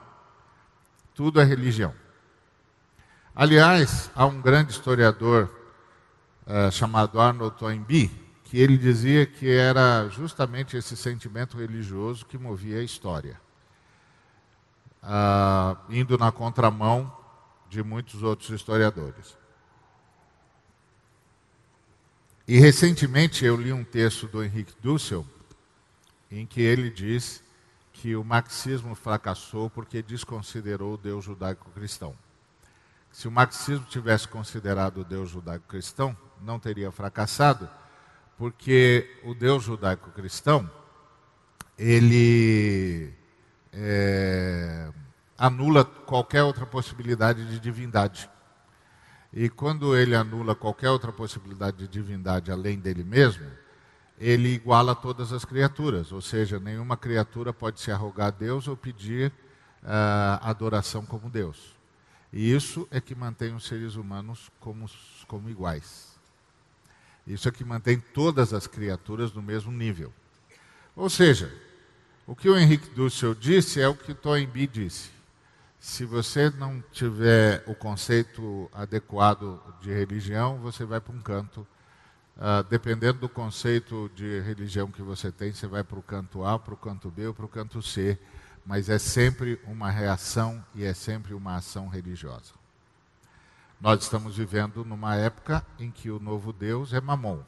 Tudo 1.15 1.41
é 1.41 1.45
religião. 1.45 1.95
Aliás, 3.35 4.11
há 4.15 4.27
um 4.27 4.41
grande 4.41 4.71
historiador 4.71 5.51
é, 6.47 6.71
chamado 6.71 7.21
Arnold 7.21 7.57
Toynbee 7.57 8.25
que 8.55 8.61
ele 8.61 8.79
dizia 8.79 9.27
que 9.27 9.51
era 9.51 10.09
justamente 10.11 10.77
esse 10.77 10.97
sentimento 10.97 11.57
religioso 11.57 12.25
que 12.25 12.39
movia 12.39 12.79
a 12.79 12.85
história, 12.85 13.41
uh, 15.03 15.77
indo 15.93 16.17
na 16.17 16.31
contramão 16.31 17.13
de 17.69 17.83
muitos 17.83 18.23
outros 18.23 18.51
historiadores. 18.51 19.37
E 22.47 22.59
recentemente 22.59 23.43
eu 23.43 23.57
li 23.57 23.73
um 23.73 23.83
texto 23.83 24.27
do 24.27 24.45
Henrique 24.45 24.75
Dussel, 24.83 25.27
em 26.31 26.45
que 26.45 26.61
ele 26.61 26.91
diz 26.91 27.43
que 27.91 28.15
o 28.15 28.23
marxismo 28.23 28.95
fracassou 28.95 29.71
porque 29.71 30.03
desconsiderou 30.03 30.93
o 30.93 30.99
Deus 30.99 31.25
judaico-cristão. 31.25 32.15
Se 33.11 33.27
o 33.27 33.31
marxismo 33.31 33.87
tivesse 33.87 34.29
considerado 34.29 34.99
o 34.99 35.05
Deus 35.05 35.31
judaico-cristão, 35.31 36.15
não 36.43 36.59
teria 36.59 36.93
fracassado, 36.93 37.67
porque 38.37 39.09
o 39.25 39.33
Deus 39.33 39.63
judaico-cristão 39.63 40.71
ele 41.79 43.11
é, 43.73 44.91
anula 45.39 45.83
qualquer 45.83 46.43
outra 46.43 46.67
possibilidade 46.67 47.49
de 47.49 47.59
divindade. 47.59 48.29
E 49.37 49.49
quando 49.49 49.97
ele 49.97 50.15
anula 50.15 50.55
qualquer 50.55 50.91
outra 50.91 51.11
possibilidade 51.11 51.79
de 51.79 51.89
divindade 51.89 52.53
além 52.53 52.79
dele 52.79 53.03
mesmo, 53.03 53.45
ele 54.17 54.51
iguala 54.51 54.95
todas 54.95 55.33
as 55.33 55.45
criaturas, 55.45 56.13
ou 56.13 56.21
seja, 56.21 56.61
nenhuma 56.61 56.97
criatura 56.97 57.53
pode 57.53 57.81
se 57.81 57.91
arrogar 57.91 58.29
a 58.29 58.31
Deus 58.31 58.69
ou 58.69 58.77
pedir 58.77 59.33
uh, 59.83 60.39
adoração 60.41 61.05
como 61.05 61.29
Deus. 61.29 61.75
E 62.33 62.55
isso 62.55 62.87
é 62.93 63.01
que 63.01 63.13
mantém 63.13 63.53
os 63.53 63.67
seres 63.67 63.97
humanos 63.97 64.53
como, 64.61 64.89
como 65.27 65.51
iguais. 65.51 66.15
Isso 67.27 67.49
é 67.49 67.51
que 67.51 67.65
mantém 67.65 67.99
todas 67.99 68.53
as 68.53 68.69
criaturas 68.69 69.33
no 69.33 69.43
mesmo 69.43 69.73
nível. 69.73 70.13
Ou 70.95 71.11
seja, 71.11 71.53
o 72.25 72.37
que 72.37 72.49
o 72.49 72.57
Henrique 72.57 72.95
Dussel 72.95 73.35
disse 73.35 73.81
é 73.81 73.89
o 73.89 73.97
que 73.97 74.15
Toynbee 74.15 74.69
disse. 74.69 75.14
Se 75.85 76.07
você 76.07 76.49
não 76.49 76.83
tiver 76.93 77.63
o 77.67 77.75
conceito 77.75 78.71
adequado 78.73 79.61
de 79.83 79.93
religião, 79.93 80.57
você 80.57 80.83
vai 80.83 80.99
para 80.99 81.15
um 81.15 81.21
canto. 81.21 81.61
Uh, 82.39 82.65
dependendo 82.71 83.19
do 83.19 83.29
conceito 83.29 84.11
de 84.15 84.41
religião 84.41 84.91
que 84.91 85.03
você 85.03 85.31
tem, 85.31 85.53
você 85.53 85.67
vai 85.67 85.85
para 85.85 85.99
o 85.99 86.03
canto 86.03 86.43
A, 86.43 86.59
para 86.59 86.73
o 86.73 86.77
canto 86.77 87.11
B 87.11 87.27
ou 87.27 87.35
para 87.35 87.45
o 87.45 87.49
canto 87.49 87.83
C. 87.83 88.19
Mas 88.65 88.89
é 88.89 88.99
sempre 88.99 89.61
uma 89.67 89.91
reação 89.91 90.65
e 90.75 90.85
é 90.85 90.95
sempre 90.95 91.35
uma 91.35 91.57
ação 91.57 91.87
religiosa. 91.87 92.55
Nós 93.79 94.05
estamos 94.05 94.39
vivendo 94.39 94.87
numa 94.87 95.17
época 95.17 95.65
em 95.79 95.91
que 95.91 96.11
o 96.11 96.19
novo 96.19 96.51
Deus 96.51 96.95
é 96.95 97.01
Mamon, 97.01 97.43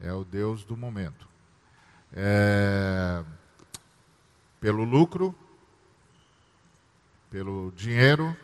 é 0.00 0.12
o 0.12 0.24
Deus 0.24 0.62
do 0.62 0.76
momento. 0.76 1.28
É, 2.12 3.24
pelo 4.60 4.84
lucro, 4.84 5.34
pelo 7.30 7.72
dinheiro, 7.72 8.36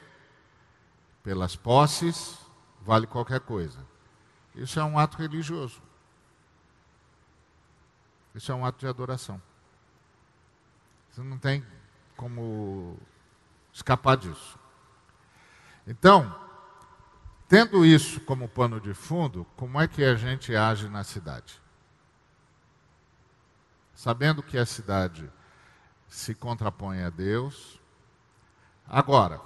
pelas 1.23 1.57
posses, 1.57 2.39
vale 2.83 3.07
qualquer 3.07 3.41
coisa. 3.41 3.79
Isso 4.55 4.79
é 4.79 4.85
um 4.85 4.99
ato 4.99 5.17
religioso. 5.17 5.83
Isso 8.35 8.51
é 8.51 8.55
um 8.55 8.65
ato 8.65 8.79
de 8.79 8.87
adoração. 8.87 9.41
Você 11.11 11.23
não 11.23 11.39
tem 11.39 11.65
como 12.17 12.99
escapar 13.73 14.17
disso. 14.17 14.59
Então, 15.87 16.45
Tendo 17.55 17.85
isso 17.85 18.21
como 18.23 18.49
pano 18.49 18.81
de 18.81 18.95
fundo, 18.95 19.47
como 19.57 19.81
é 19.81 19.87
que 19.87 20.03
a 20.03 20.15
gente 20.15 20.57
age 20.57 20.89
na 20.89 21.05
cidade? 21.05 21.61
Sabendo 23.95 24.43
que 24.43 24.57
a 24.57 24.65
cidade 24.65 25.31
se 26.09 26.35
contrapõe 26.35 27.03
a 27.03 27.11
Deus. 27.11 27.81
Agora, 28.89 29.41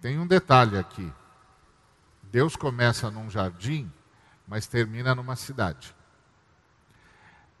tem 0.00 0.18
um 0.18 0.26
detalhe 0.26 0.78
aqui. 0.78 1.12
Deus 2.22 2.56
começa 2.56 3.10
num 3.10 3.30
jardim, 3.30 3.90
mas 4.46 4.66
termina 4.66 5.14
numa 5.14 5.36
cidade. 5.36 5.94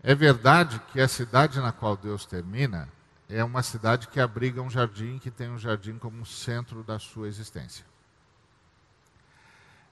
É 0.02 0.14
verdade 0.14 0.80
que 0.92 1.00
a 1.00 1.08
cidade 1.08 1.60
na 1.60 1.72
qual 1.72 1.96
Deus 1.96 2.24
termina 2.24 2.88
é 3.28 3.42
uma 3.44 3.62
cidade 3.62 4.08
que 4.08 4.20
abriga 4.20 4.62
um 4.62 4.70
jardim, 4.70 5.18
que 5.18 5.30
tem 5.30 5.50
um 5.50 5.58
jardim 5.58 5.98
como 5.98 6.24
centro 6.24 6.82
da 6.82 6.98
sua 6.98 7.28
existência. 7.28 7.84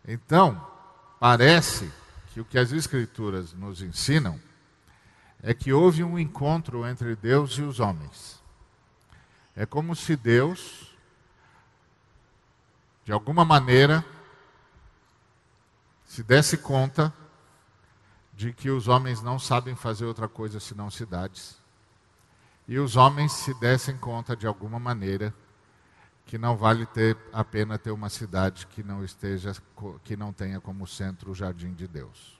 Então, 0.06 0.64
parece 1.18 1.92
que 2.28 2.40
o 2.40 2.44
que 2.44 2.58
as 2.58 2.72
Escrituras 2.72 3.52
nos 3.52 3.82
ensinam 3.82 4.40
é 5.42 5.52
que 5.52 5.72
houve 5.72 6.04
um 6.04 6.18
encontro 6.18 6.86
entre 6.86 7.16
Deus 7.16 7.52
e 7.52 7.62
os 7.62 7.80
homens. 7.80 8.42
É 9.56 9.64
como 9.64 9.96
se 9.96 10.14
Deus, 10.14 10.94
de 13.04 13.12
alguma 13.12 13.42
maneira, 13.42 14.04
se 16.04 16.22
desse 16.22 16.58
conta 16.58 17.12
de 18.34 18.52
que 18.52 18.68
os 18.68 18.86
homens 18.86 19.22
não 19.22 19.38
sabem 19.38 19.74
fazer 19.74 20.04
outra 20.04 20.28
coisa 20.28 20.60
senão 20.60 20.90
cidades. 20.90 21.56
E 22.68 22.78
os 22.78 22.96
homens 22.96 23.32
se 23.32 23.54
dessem 23.54 23.96
conta 23.96 24.36
de 24.36 24.46
alguma 24.46 24.78
maneira 24.78 25.32
que 26.26 26.36
não 26.36 26.56
vale 26.56 26.84
ter, 26.84 27.16
a 27.32 27.42
pena 27.42 27.78
ter 27.78 27.92
uma 27.92 28.10
cidade 28.10 28.66
que 28.66 28.82
não 28.82 29.04
esteja 29.04 29.54
que 30.04 30.16
não 30.16 30.32
tenha 30.32 30.60
como 30.60 30.86
centro 30.86 31.30
o 31.30 31.34
jardim 31.34 31.72
de 31.72 31.86
Deus. 31.86 32.38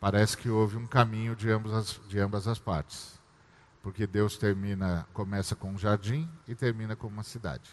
Parece 0.00 0.36
que 0.36 0.48
houve 0.48 0.76
um 0.76 0.86
caminho 0.86 1.36
de 1.36 1.50
ambas 1.50 1.72
as, 1.74 2.00
de 2.08 2.18
ambas 2.18 2.48
as 2.48 2.58
partes, 2.58 3.17
porque 3.88 4.06
Deus 4.06 4.36
termina 4.36 5.08
começa 5.14 5.56
com 5.56 5.70
um 5.70 5.78
jardim 5.78 6.30
e 6.46 6.54
termina 6.54 6.94
com 6.94 7.06
uma 7.06 7.22
cidade. 7.22 7.70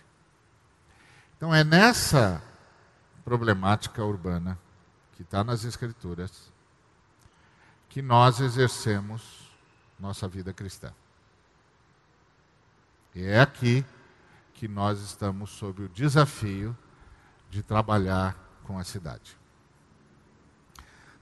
Então 1.36 1.54
é 1.54 1.62
nessa 1.62 2.42
problemática 3.26 4.02
urbana 4.02 4.58
que 5.12 5.24
está 5.24 5.44
nas 5.44 5.66
escrituras 5.66 6.54
que 7.90 8.02
nós 8.02 8.40
exercemos 8.40 9.52
nossa 10.00 10.26
vida 10.26 10.54
cristã. 10.54 10.94
E 13.14 13.26
é 13.26 13.42
aqui 13.42 13.84
que 14.54 14.70
nós 14.70 15.02
estamos 15.02 15.50
sob 15.50 15.84
o 15.84 15.90
desafio 15.90 16.78
de 17.50 17.62
trabalhar 17.62 18.38
com 18.64 18.80
a 18.80 18.86
cidade. 18.86 19.38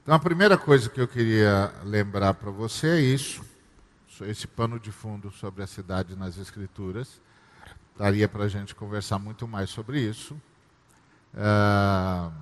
Então, 0.04 0.14
a 0.14 0.20
primeira 0.20 0.56
coisa 0.56 0.88
que 0.88 1.02
eu 1.02 1.08
queria 1.08 1.74
lembrar 1.84 2.36
para 2.36 2.52
você 2.52 2.90
é 2.90 3.00
isso, 3.00 3.53
esse 4.22 4.48
pano 4.48 4.79
de 4.79 4.91
fundo 4.91 5.32
sobre 5.32 5.63
a 5.63 5.67
cidade 5.67 6.15
nas 6.15 6.38
Escrituras. 6.38 7.22
Daria 7.98 8.27
para 8.27 8.43
a 8.43 8.48
gente 8.48 8.74
conversar 8.75 9.20
muito 9.20 9.48
mais 9.48 9.70
sobre 9.70 10.00
isso, 10.00 10.34
uh, 11.34 12.34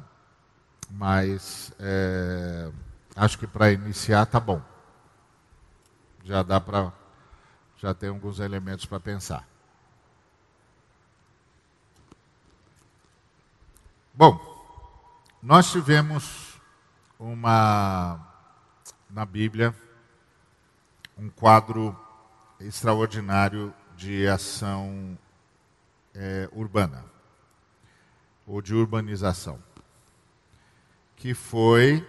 mas 0.90 1.74
é, 1.78 2.72
acho 3.16 3.38
que 3.38 3.46
para 3.46 3.72
iniciar 3.72 4.26
tá 4.26 4.40
bom. 4.40 4.62
Já 6.24 6.42
dá 6.42 6.60
para, 6.62 6.94
já 7.78 7.94
tem 7.94 8.10
alguns 8.10 8.40
elementos 8.40 8.86
para 8.86 9.00
pensar. 9.00 9.46
Bom, 14.14 14.40
nós 15.42 15.72
tivemos 15.72 16.62
uma 17.20 18.20
na 19.10 19.26
Bíblia 19.26 19.76
um 21.18 21.30
quadro 21.30 21.98
extraordinário 22.60 23.74
de 23.96 24.28
ação 24.28 25.18
é, 26.14 26.50
urbana 26.52 27.06
ou 28.46 28.62
de 28.62 28.74
urbanização, 28.74 29.62
que 31.16 31.34
foi 31.34 32.06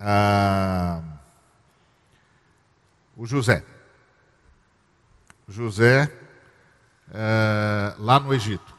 ah, 0.00 1.02
o 3.16 3.26
José. 3.26 3.64
José 5.46 6.10
é, 7.12 7.94
lá 7.98 8.18
no 8.18 8.32
Egito. 8.32 8.74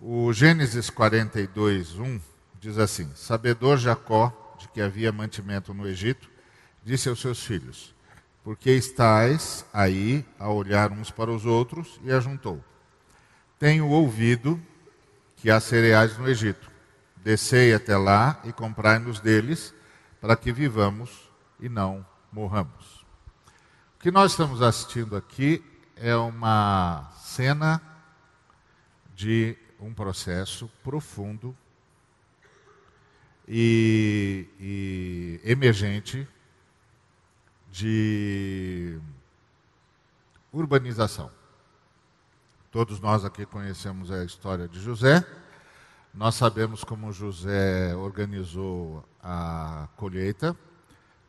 O 0.00 0.32
Gênesis 0.32 0.90
42, 0.90 1.98
1 1.98 2.20
diz 2.60 2.78
assim: 2.78 3.10
Sabedor 3.14 3.78
Jacó 3.78 4.56
de 4.58 4.68
que 4.68 4.80
havia 4.80 5.12
mantimento 5.12 5.72
no 5.72 5.86
Egito, 5.86 6.28
disse 6.86 7.08
aos 7.08 7.20
seus 7.20 7.44
filhos: 7.44 7.92
Porque 8.44 8.70
estáis 8.70 9.66
aí 9.72 10.24
a 10.38 10.48
olhar 10.48 10.92
uns 10.92 11.10
para 11.10 11.32
os 11.32 11.44
outros, 11.44 12.00
e 12.04 12.12
ajuntou: 12.12 12.64
Tenho 13.58 13.88
ouvido 13.88 14.62
que 15.34 15.50
há 15.50 15.58
cereais 15.58 16.16
no 16.16 16.28
Egito. 16.28 16.70
Descei 17.16 17.74
até 17.74 17.96
lá 17.96 18.40
e 18.44 18.52
comprai-nos 18.52 19.18
deles, 19.18 19.74
para 20.20 20.36
que 20.36 20.52
vivamos 20.52 21.28
e 21.58 21.68
não 21.68 22.06
morramos. 22.30 23.04
O 23.96 23.98
que 23.98 24.12
nós 24.12 24.30
estamos 24.30 24.62
assistindo 24.62 25.16
aqui 25.16 25.64
é 25.96 26.14
uma 26.14 27.10
cena 27.18 27.82
de 29.12 29.56
um 29.80 29.92
processo 29.92 30.70
profundo 30.84 31.56
e, 33.48 34.46
e 34.60 35.40
emergente 35.44 36.28
de 37.70 38.98
urbanização. 40.52 41.30
Todos 42.70 43.00
nós 43.00 43.24
aqui 43.24 43.46
conhecemos 43.46 44.10
a 44.10 44.24
história 44.24 44.68
de 44.68 44.80
José. 44.80 45.24
Nós 46.12 46.34
sabemos 46.34 46.82
como 46.82 47.12
José 47.12 47.94
organizou 47.94 49.04
a 49.22 49.88
colheita, 49.96 50.56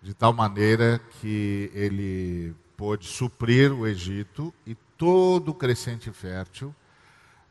de 0.02 0.14
tal 0.14 0.32
maneira 0.32 1.00
que 1.20 1.72
ele 1.74 2.56
pôde 2.76 3.06
suprir 3.06 3.74
o 3.74 3.88
Egito 3.88 4.54
e 4.66 4.76
todo 4.98 5.50
o 5.50 5.56
crescente 5.56 6.12
fértil 6.12 6.74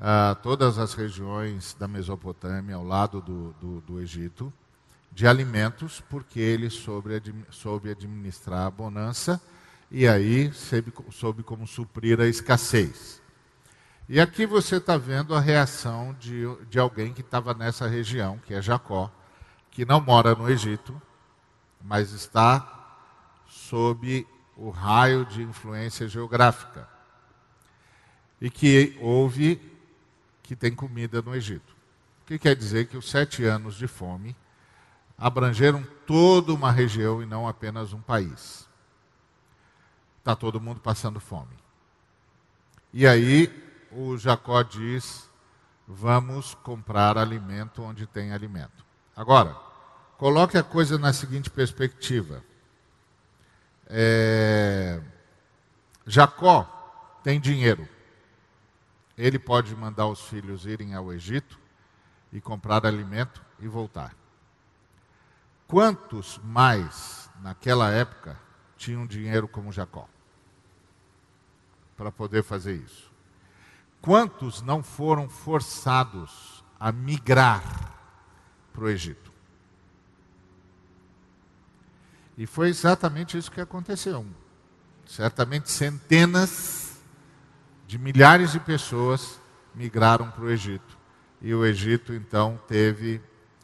uh, 0.01 0.35
todas 0.43 0.79
as 0.79 0.95
regiões 0.95 1.75
da 1.79 1.89
Mesopotâmia 1.89 2.77
ao 2.77 2.85
lado 2.85 3.21
do, 3.21 3.53
do, 3.61 3.81
do 3.83 4.01
Egito 4.01 4.53
de 5.17 5.27
alimentos, 5.27 6.03
porque 6.11 6.39
ele 6.39 6.69
soube, 6.69 7.23
soube 7.49 7.91
administrar 7.91 8.67
a 8.67 8.71
bonança 8.71 9.41
e 9.91 10.07
aí 10.07 10.53
soube, 10.53 10.93
soube 11.11 11.43
como 11.43 11.67
suprir 11.67 12.21
a 12.21 12.27
escassez. 12.27 13.23
E 14.07 14.21
aqui 14.21 14.45
você 14.45 14.77
está 14.77 14.99
vendo 14.99 15.35
a 15.35 15.41
reação 15.41 16.15
de, 16.21 16.43
de 16.69 16.79
alguém 16.79 17.15
que 17.15 17.23
estava 17.23 17.55
nessa 17.55 17.89
região, 17.89 18.39
que 18.45 18.53
é 18.53 18.61
Jacó, 18.61 19.11
que 19.71 19.87
não 19.87 20.03
mora 20.03 20.35
no 20.35 20.51
Egito, 20.51 21.01
mas 21.83 22.13
está 22.13 23.01
sob 23.49 24.27
o 24.55 24.69
raio 24.69 25.25
de 25.25 25.43
influência 25.43 26.07
geográfica. 26.07 26.87
E 28.39 28.51
que 28.51 28.95
houve 29.01 29.59
que 30.43 30.55
tem 30.55 30.75
comida 30.75 31.23
no 31.23 31.35
Egito. 31.35 31.75
O 32.23 32.27
que 32.27 32.39
quer 32.39 32.55
dizer 32.55 32.87
que 32.87 32.99
os 32.99 33.09
sete 33.09 33.45
anos 33.45 33.77
de 33.77 33.89
fome 33.89 34.37
abrangeram 35.17 35.83
toda 36.07 36.53
uma 36.53 36.71
região 36.71 37.23
e 37.23 37.27
não 37.27 37.49
apenas 37.49 37.93
um 37.93 38.01
país. 38.01 38.69
Está 40.19 40.35
todo 40.35 40.61
mundo 40.61 40.81
passando 40.81 41.21
fome. 41.21 41.57
E 42.93 43.07
aí 43.07 43.53
o 43.91 44.17
Jacó 44.17 44.63
diz: 44.63 45.31
vamos 45.87 46.55
comprar 46.55 47.17
alimento 47.17 47.83
onde 47.83 48.07
tem 48.07 48.33
alimento. 48.33 48.85
Agora, 49.15 49.57
coloque 50.19 50.59
a 50.59 50.63
coisa 50.63 50.99
na 50.99 51.13
seguinte 51.13 51.51
perspectiva. 51.51 52.43
É... 53.87 55.01
Jacó 56.07 56.65
tem 57.23 57.41
dinheiro 57.41 57.89
ele 59.17 59.39
pode 59.39 59.75
mandar 59.75 60.07
os 60.07 60.21
filhos 60.21 60.67
irem 60.67 60.95
ao 60.95 61.13
Egito 61.13 61.59
e 62.33 62.41
comprar 62.41 62.85
alimento 62.85 63.43
e 63.59 63.67
voltar. 63.67 64.15
Quantos 65.67 66.41
mais, 66.45 67.29
naquela 67.43 67.91
época, 67.91 68.39
tinham 68.77 69.07
dinheiro 69.07 69.49
como 69.49 69.73
Jacó 69.73 70.09
para 71.97 72.13
poder 72.13 72.45
fazer 72.45 72.75
isso? 72.77 73.11
Quantos 74.01 74.63
não 74.63 74.83
foram 74.83 75.29
forçados 75.29 76.65
a 76.79 76.93
migrar 76.93 77.63
para 78.73 78.85
o 78.85 78.89
Egito? 78.89 79.33
E 82.39 82.47
foi 82.47 82.69
exatamente 82.69 83.37
isso 83.37 83.51
que 83.51 83.61
aconteceu. 83.61 84.25
Certamente 85.07 85.71
centenas 85.71 87.01
de 87.87 87.99
milhares 87.99 88.53
de 88.53 88.61
pessoas 88.61 89.41
migraram 89.75 90.31
para 90.31 90.45
o 90.45 90.51
Egito. 90.51 90.97
E 91.41 91.55
o 91.55 91.65
Egito, 91.65 92.13
então, 92.13 92.61
teve 92.69 93.21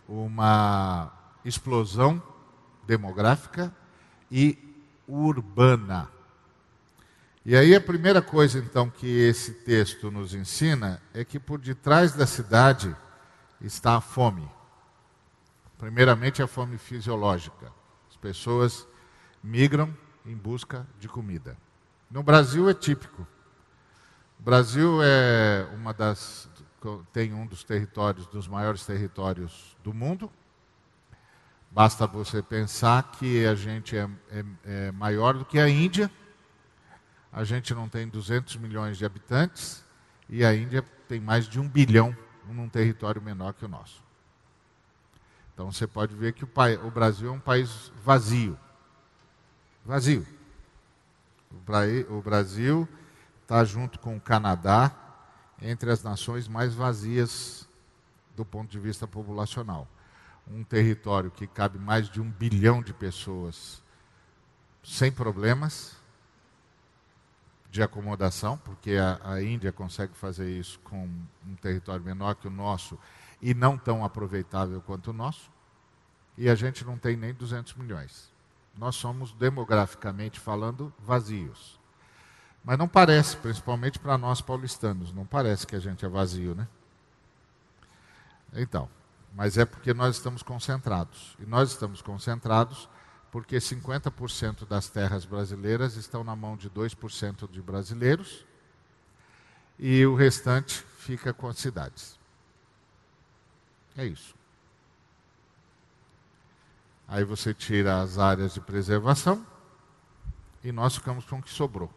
uma 0.09 1.13
explosão 1.45 2.23
demográfica 2.87 3.75
e 4.31 4.59
urbana. 5.07 6.09
E 7.45 7.57
aí 7.57 7.75
a 7.75 7.81
primeira 7.81 8.23
coisa, 8.23 8.59
então, 8.59 8.89
que 8.89 9.07
esse 9.07 9.53
texto 9.53 10.11
nos 10.11 10.33
ensina 10.33 11.03
é 11.13 11.25
que 11.25 11.41
por 11.41 11.59
detrás 11.59 12.13
da 12.13 12.27
cidade 12.27 12.95
está 13.61 13.97
a 13.97 14.01
fome. 14.01 14.49
Primeiramente, 15.77 16.41
a 16.41 16.47
fome 16.47 16.79
fisiológica. 16.79 17.73
As 18.09 18.17
pessoas 18.17 18.87
migram 19.43 19.93
em 20.25 20.37
busca 20.37 20.87
de 21.01 21.09
comida. 21.09 21.57
No 22.09 22.23
Brasil 22.23 22.69
é 22.69 22.75
típico. 22.75 23.27
O 24.39 24.43
Brasil 24.43 25.03
é 25.03 25.67
uma 25.75 25.93
das 25.93 26.49
tem 27.13 27.33
um 27.33 27.47
dos 27.47 27.63
territórios, 27.63 28.27
dos 28.27 28.49
maiores 28.49 28.85
territórios 28.85 29.77
do 29.85 29.95
mundo. 29.95 30.31
Basta 31.75 32.07
você 32.07 32.43
pensar 32.43 33.13
que 33.13 33.47
a 33.47 33.55
gente 33.55 33.97
é, 33.97 34.07
é, 34.31 34.45
é, 34.65 34.93
maior 34.93 35.33
do 35.33 35.43
que 35.43 35.59
a 35.59 35.67
Índia. 35.67 36.11
A 37.33 37.45
gente 37.45 37.73
não 37.73 37.89
tem 37.89 38.07
200 38.07 38.57
milhões 38.57 38.99
de 38.99 39.07
habitantes 39.07 39.83
e 40.29 40.45
a 40.45 40.55
Índia 40.55 40.85
tem 41.09 41.19
mais 41.19 41.49
de 41.49 41.59
um 41.59 41.67
bilhão 41.67 42.15
num 42.47 42.69
território 42.69 43.23
menor 43.23 43.55
que 43.55 43.65
o 43.65 43.69
nosso. 43.69 44.05
Então 45.55 45.73
você 45.73 45.87
pode 45.87 46.15
ver 46.15 46.35
que 46.35 46.45
o, 46.45 46.51
o 46.85 46.91
Brasil 46.91 47.31
é 47.31 47.33
um 47.33 47.41
país 47.41 47.91
vazio. 48.05 48.59
Vazio. 49.83 50.27
O, 51.51 52.19
o 52.19 52.21
Brasil 52.21 52.87
está 53.41 53.65
junto 53.65 53.99
com 53.99 54.15
o 54.15 54.21
Canadá 54.21 54.95
entre 55.59 55.91
as 55.91 56.03
nações 56.03 56.47
mais 56.49 56.75
vazias 56.75 57.67
do 58.37 58.45
ponto 58.45 58.71
de 58.71 58.79
vista 58.79 59.07
populacional. 59.07 59.89
Um 60.51 60.65
território 60.65 61.31
que 61.31 61.47
cabe 61.47 61.79
mais 61.79 62.09
de 62.09 62.21
um 62.21 62.31
bilhão 62.31 62.83
de 62.83 62.93
pessoas 62.93 63.83
sem 64.83 65.11
problemas 65.11 65.97
de 67.71 67.83
acomodação, 67.83 68.59
porque 68.59 68.93
a, 68.97 69.19
a 69.23 69.43
Índia 69.43 69.73
consegue 69.73 70.15
fazer 70.15 70.51
isso 70.51 70.79
com 70.81 71.09
um 71.47 71.55
território 71.57 72.05
menor 72.05 72.35
que 72.35 72.47
o 72.47 72.51
nosso 72.51 72.99
e 73.41 73.55
não 73.55 73.79
tão 73.79 74.05
aproveitável 74.05 74.81
quanto 74.83 75.11
o 75.11 75.13
nosso, 75.13 75.51
e 76.37 76.49
a 76.49 76.55
gente 76.55 76.85
não 76.85 76.99
tem 76.99 77.17
nem 77.17 77.33
200 77.33 77.75
milhões. 77.75 78.31
Nós 78.77 78.95
somos, 78.97 79.33
demograficamente 79.33 80.39
falando, 80.39 80.93
vazios. 80.99 81.81
Mas 82.65 82.79
não 82.79 82.87
parece, 82.87 83.37
principalmente 83.37 83.99
para 83.99 84.17
nós 84.17 84.41
paulistanos, 84.41 85.13
não 85.13 85.27
parece 85.27 85.67
que 85.67 85.75
a 85.75 85.81
gente 85.81 86.05
é 86.05 86.09
vazio, 86.09 86.55
né? 86.55 86.69
Então, 88.55 88.89
mas 89.35 89.57
é 89.57 89.65
porque 89.65 89.95
nós 89.95 90.17
estamos 90.17 90.43
concentrados. 90.43 91.37
E 91.39 91.47
nós 91.47 91.71
estamos 91.71 92.03
concentrados 92.03 92.89
porque 93.31 93.57
50% 93.57 94.67
das 94.67 94.89
terras 94.89 95.25
brasileiras 95.25 95.97
estão 95.97 96.23
na 96.23 96.37
mão 96.37 96.57
de 96.57 96.69
2% 96.69 97.51
de 97.51 97.63
brasileiros 97.63 98.45
e 99.79 100.05
o 100.05 100.15
restante 100.15 100.85
fica 100.99 101.33
com 101.33 101.49
as 101.49 101.57
cidades. 101.57 102.19
É 103.97 104.05
isso. 104.05 104.35
Aí 107.09 107.25
você 107.25 107.55
tira 107.55 108.03
as 108.03 108.19
áreas 108.19 108.55
de 108.55 108.61
preservação 108.61 109.47
e 110.63 110.71
nós 110.71 110.95
ficamos 110.95 111.25
com 111.25 111.39
o 111.39 111.43
que 111.43 111.51
sobrou. 111.51 111.93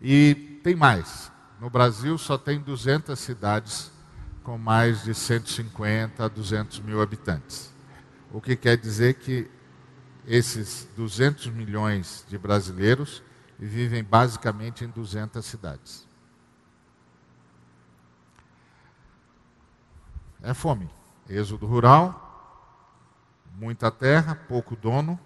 E 0.00 0.60
tem 0.62 0.74
mais. 0.74 1.30
No 1.60 1.68
Brasil 1.68 2.16
só 2.16 2.38
tem 2.38 2.60
200 2.60 3.18
cidades 3.18 3.90
com 4.48 4.56
mais 4.56 5.02
de 5.04 5.14
150 5.14 6.24
a 6.24 6.26
200 6.26 6.80
mil 6.80 7.02
habitantes. 7.02 7.70
O 8.32 8.40
que 8.40 8.56
quer 8.56 8.78
dizer 8.78 9.12
que 9.12 9.46
esses 10.26 10.88
200 10.96 11.48
milhões 11.48 12.24
de 12.26 12.38
brasileiros 12.38 13.22
vivem 13.58 14.02
basicamente 14.02 14.86
em 14.86 14.88
200 14.88 15.44
cidades. 15.44 16.08
É 20.40 20.54
fome. 20.54 20.88
Êxodo 21.28 21.66
rural, 21.66 23.44
muita 23.54 23.90
terra, 23.90 24.34
pouco 24.34 24.74
dono, 24.74 25.20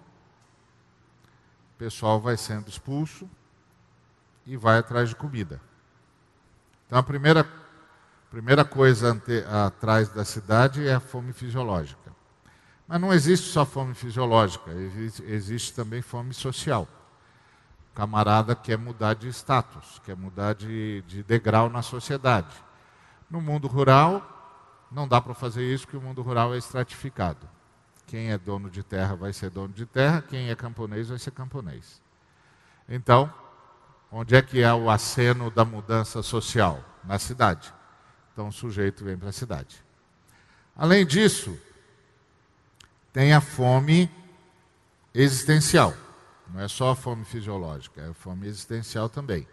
o 1.73 1.77
pessoal 1.77 2.19
vai 2.19 2.35
sendo 2.35 2.67
expulso, 2.67 3.29
e 4.45 4.57
vai 4.57 4.79
atrás 4.79 5.07
de 5.07 5.15
comida. 5.15 5.61
Então 6.85 6.99
a 6.99 7.03
primeira, 7.03 7.47
primeira 8.33 8.65
coisa 8.65 9.09
ante, 9.09 9.45
atrás 9.45 10.09
da 10.09 10.25
cidade 10.25 10.87
é 10.87 10.95
a 10.95 10.99
fome 10.99 11.31
fisiológica. 11.33 12.11
Mas 12.87 12.99
não 12.99 13.13
existe 13.13 13.45
só 13.51 13.63
fome 13.63 13.93
fisiológica, 13.93 14.71
existe, 14.71 15.23
existe 15.25 15.73
também 15.75 16.01
fome 16.01 16.33
social. 16.33 16.87
O 17.91 17.95
camarada 17.95 18.55
quer 18.55 18.75
mudar 18.75 19.13
de 19.13 19.27
status, 19.27 20.01
quer 20.03 20.15
mudar 20.15 20.55
de, 20.55 21.03
de 21.03 21.21
degrau 21.21 21.69
na 21.69 21.83
sociedade. 21.83 22.55
No 23.29 23.39
mundo 23.39 23.67
rural, 23.67 24.27
não 24.91 25.07
dá 25.07 25.21
para 25.21 25.35
fazer 25.35 25.71
isso, 25.71 25.85
porque 25.85 25.97
o 25.97 26.01
mundo 26.01 26.23
rural 26.23 26.55
é 26.55 26.57
estratificado. 26.57 27.47
Quem 28.07 28.31
é 28.31 28.37
dono 28.39 28.67
de 28.67 28.81
terra 28.81 29.15
vai 29.15 29.31
ser 29.31 29.51
dono 29.51 29.71
de 29.75 29.85
terra, 29.85 30.23
quem 30.27 30.49
é 30.49 30.55
camponês 30.55 31.09
vai 31.09 31.19
ser 31.19 31.29
camponês. 31.29 32.01
Então, 32.89 33.31
onde 34.11 34.35
é 34.35 34.41
que 34.41 34.63
é 34.63 34.73
o 34.73 34.89
aceno 34.89 35.51
da 35.51 35.63
mudança 35.63 36.23
social? 36.23 36.83
Na 37.03 37.19
cidade. 37.19 37.71
Então 38.33 38.47
o 38.47 38.51
sujeito 38.51 39.05
vem 39.05 39.15
para 39.17 39.29
a 39.29 39.33
cidade. 39.33 39.83
Além 40.75 41.05
disso, 41.05 41.57
tem 43.13 43.31
a 43.31 43.39
fome 43.39 44.09
existencial. 45.13 45.93
Não 46.51 46.59
é 46.59 46.67
só 46.67 46.91
a 46.91 46.95
fome 46.95 47.23
fisiológica, 47.23 48.01
é 48.01 48.09
a 48.09 48.13
fome 48.13 48.47
existencial 48.47 49.07
também. 49.07 49.47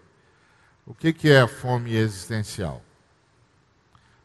O 0.86 0.94
que, 0.94 1.12
que 1.12 1.30
é 1.30 1.42
a 1.42 1.46
fome 1.46 1.94
existencial? 1.94 2.82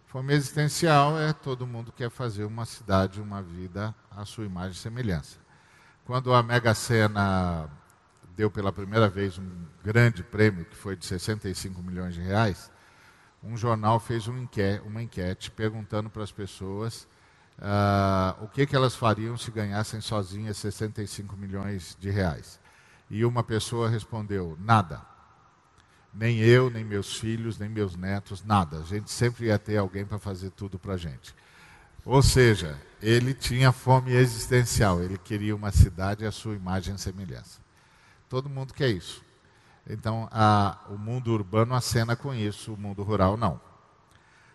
Fome 0.08 0.34
existencial 0.34 1.20
é 1.20 1.34
todo 1.34 1.68
mundo 1.68 1.92
quer 1.92 2.10
fazer 2.10 2.46
uma 2.46 2.66
cidade, 2.66 3.20
uma 3.20 3.42
vida 3.42 3.94
à 4.10 4.24
sua 4.24 4.46
imagem 4.46 4.72
e 4.72 4.76
semelhança. 4.76 5.38
Quando 6.06 6.34
a 6.34 6.42
Mega 6.42 6.74
Sena 6.74 7.70
deu 8.36 8.50
pela 8.50 8.72
primeira 8.72 9.10
vez 9.10 9.38
um 9.38 9.66
grande 9.84 10.24
prêmio, 10.24 10.64
que 10.64 10.76
foi 10.76 10.96
de 10.96 11.06
65 11.06 11.82
milhões 11.82 12.14
de 12.14 12.22
reais, 12.22 12.72
um 13.46 13.56
jornal 13.56 14.00
fez 14.00 14.28
um 14.28 14.38
enquete, 14.38 14.82
uma 14.86 15.02
enquete 15.02 15.52
perguntando 15.52 16.10
para 16.10 16.24
as 16.24 16.32
pessoas 16.32 17.08
uh, 17.60 18.44
o 18.44 18.48
que, 18.48 18.66
que 18.66 18.76
elas 18.76 18.96
fariam 18.96 19.38
se 19.38 19.52
ganhassem 19.52 20.02
sozinhas 20.02 20.58
65 20.58 21.38
milhões 21.38 21.96
de 22.00 22.10
reais. 22.10 22.60
E 23.10 23.24
uma 23.24 23.44
pessoa 23.44 23.90
respondeu: 23.90 24.58
nada. 24.60 25.02
Nem 26.14 26.40
eu, 26.40 26.70
nem 26.70 26.84
meus 26.84 27.18
filhos, 27.18 27.60
nem 27.60 27.68
meus 27.68 27.96
netos, 27.96 28.44
nada. 28.44 28.78
A 28.80 28.84
gente 28.84 29.12
sempre 29.12 29.48
ia 29.48 29.60
ter 29.60 29.78
alguém 29.78 30.06
para 30.06 30.18
fazer 30.18 30.50
tudo 30.52 30.80
para 30.80 30.94
a 30.94 30.98
gente. 30.98 31.36
Ou 32.06 32.24
seja, 32.24 32.80
ele 33.02 33.34
tinha 33.34 33.72
fome 33.72 34.14
existencial, 34.14 35.04
ele 35.04 35.18
queria 35.18 35.56
uma 35.56 35.72
cidade 35.72 36.26
à 36.26 36.32
sua 36.32 36.56
imagem 36.56 36.96
e 36.96 37.00
semelhança. 37.00 37.60
Todo 38.30 38.50
mundo 38.50 38.74
quer 38.74 38.90
isso. 38.90 39.25
Então, 39.88 40.28
a, 40.32 40.80
o 40.90 40.98
mundo 40.98 41.32
urbano 41.32 41.76
acena 41.76 42.16
com 42.16 42.34
isso, 42.34 42.74
o 42.74 42.78
mundo 42.78 43.04
rural 43.04 43.38
não. 43.38 43.62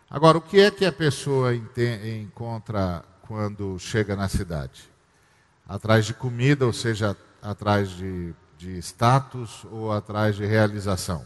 Agora, 0.08 0.38
o 0.38 0.40
que 0.40 0.58
é 0.60 0.70
que 0.72 0.84
a 0.84 0.92
pessoa 0.92 1.54
encontra 1.54 3.04
quando 3.22 3.78
chega 3.78 4.16
na 4.16 4.28
cidade? 4.28 4.90
Atrás 5.68 6.04
de 6.04 6.14
comida, 6.14 6.66
ou 6.66 6.72
seja, 6.72 7.16
atrás 7.40 7.90
de, 7.90 8.34
de 8.58 8.76
status 8.78 9.64
ou 9.70 9.92
atrás 9.92 10.34
de 10.34 10.44
realização? 10.44 11.24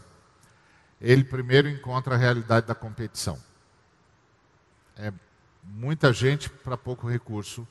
Ele 1.01 1.23
primeiro 1.23 1.67
encontra 1.67 2.13
a 2.13 2.17
realidade 2.17 2.67
da 2.67 2.75
competição. 2.75 3.39
É 4.95 5.11
muita 5.63 6.13
gente 6.13 6.47
para 6.47 6.77
pouco 6.77 7.09
recurso, 7.09 7.67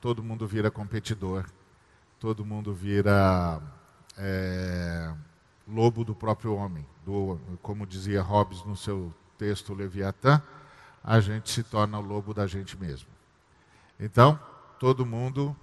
todo 0.00 0.22
mundo 0.22 0.46
vira 0.46 0.70
competidor, 0.70 1.44
todo 2.18 2.44
mundo 2.44 2.72
vira 2.72 3.60
é, 4.16 5.12
lobo 5.66 6.04
do 6.04 6.14
próprio 6.14 6.54
homem. 6.54 6.86
Do, 7.04 7.38
como 7.62 7.86
dizia 7.86 8.22
Hobbes 8.22 8.64
no 8.64 8.76
seu 8.76 9.12
texto 9.38 9.74
Leviatã, 9.74 10.42
a 11.02 11.20
gente 11.20 11.50
se 11.50 11.62
torna 11.62 11.98
o 11.98 12.02
lobo 12.02 12.34
da 12.34 12.46
gente 12.46 12.76
mesmo. 12.76 13.08
Então, 13.98 14.38
todo 14.78 15.06
mundo 15.06 15.56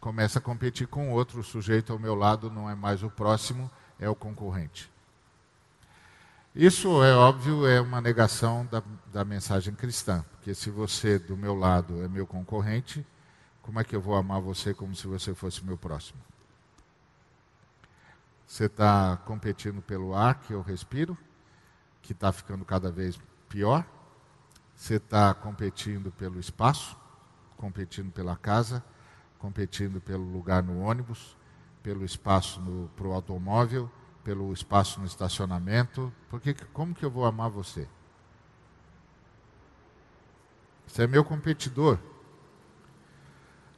começa 0.00 0.38
a 0.38 0.42
competir 0.42 0.86
com 0.86 1.10
o 1.10 1.12
outro, 1.12 1.40
o 1.40 1.44
sujeito 1.44 1.92
ao 1.92 1.98
meu 1.98 2.14
lado 2.14 2.50
não 2.50 2.68
é 2.68 2.74
mais 2.74 3.02
o 3.02 3.10
próximo, 3.10 3.70
é 3.98 4.08
o 4.08 4.14
concorrente. 4.14 4.90
Isso 6.54 7.02
é 7.02 7.14
óbvio, 7.14 7.66
é 7.66 7.80
uma 7.80 8.00
negação 8.00 8.66
da, 8.70 8.82
da 9.12 9.24
mensagem 9.24 9.74
cristã, 9.74 10.24
porque 10.32 10.54
se 10.54 10.70
você 10.70 11.18
do 11.18 11.36
meu 11.36 11.54
lado 11.54 12.02
é 12.02 12.08
meu 12.08 12.26
concorrente, 12.26 13.06
como 13.62 13.78
é 13.78 13.84
que 13.84 13.94
eu 13.94 14.00
vou 14.00 14.16
amar 14.16 14.40
você 14.40 14.72
como 14.72 14.94
se 14.94 15.06
você 15.06 15.34
fosse 15.34 15.64
meu 15.64 15.76
próximo? 15.76 16.18
Você 18.48 18.64
está 18.64 19.18
competindo 19.26 19.82
pelo 19.82 20.14
ar 20.14 20.36
que 20.36 20.54
eu 20.54 20.62
respiro, 20.62 21.16
que 22.00 22.12
está 22.12 22.32
ficando 22.32 22.64
cada 22.64 22.90
vez 22.90 23.20
pior. 23.46 23.84
Você 24.74 24.94
está 24.94 25.34
competindo 25.34 26.10
pelo 26.10 26.40
espaço, 26.40 26.96
competindo 27.58 28.10
pela 28.10 28.38
casa, 28.38 28.82
competindo 29.38 30.00
pelo 30.00 30.24
lugar 30.24 30.62
no 30.62 30.80
ônibus, 30.80 31.36
pelo 31.82 32.06
espaço 32.06 32.58
para 32.96 33.06
o 33.06 33.12
automóvel, 33.12 33.90
pelo 34.24 34.50
espaço 34.50 34.98
no 34.98 35.06
estacionamento. 35.06 36.10
Porque 36.30 36.54
como 36.72 36.94
que 36.94 37.04
eu 37.04 37.10
vou 37.10 37.26
amar 37.26 37.50
você? 37.50 37.86
Você 40.86 41.02
é 41.02 41.06
meu 41.06 41.22
competidor. 41.22 41.98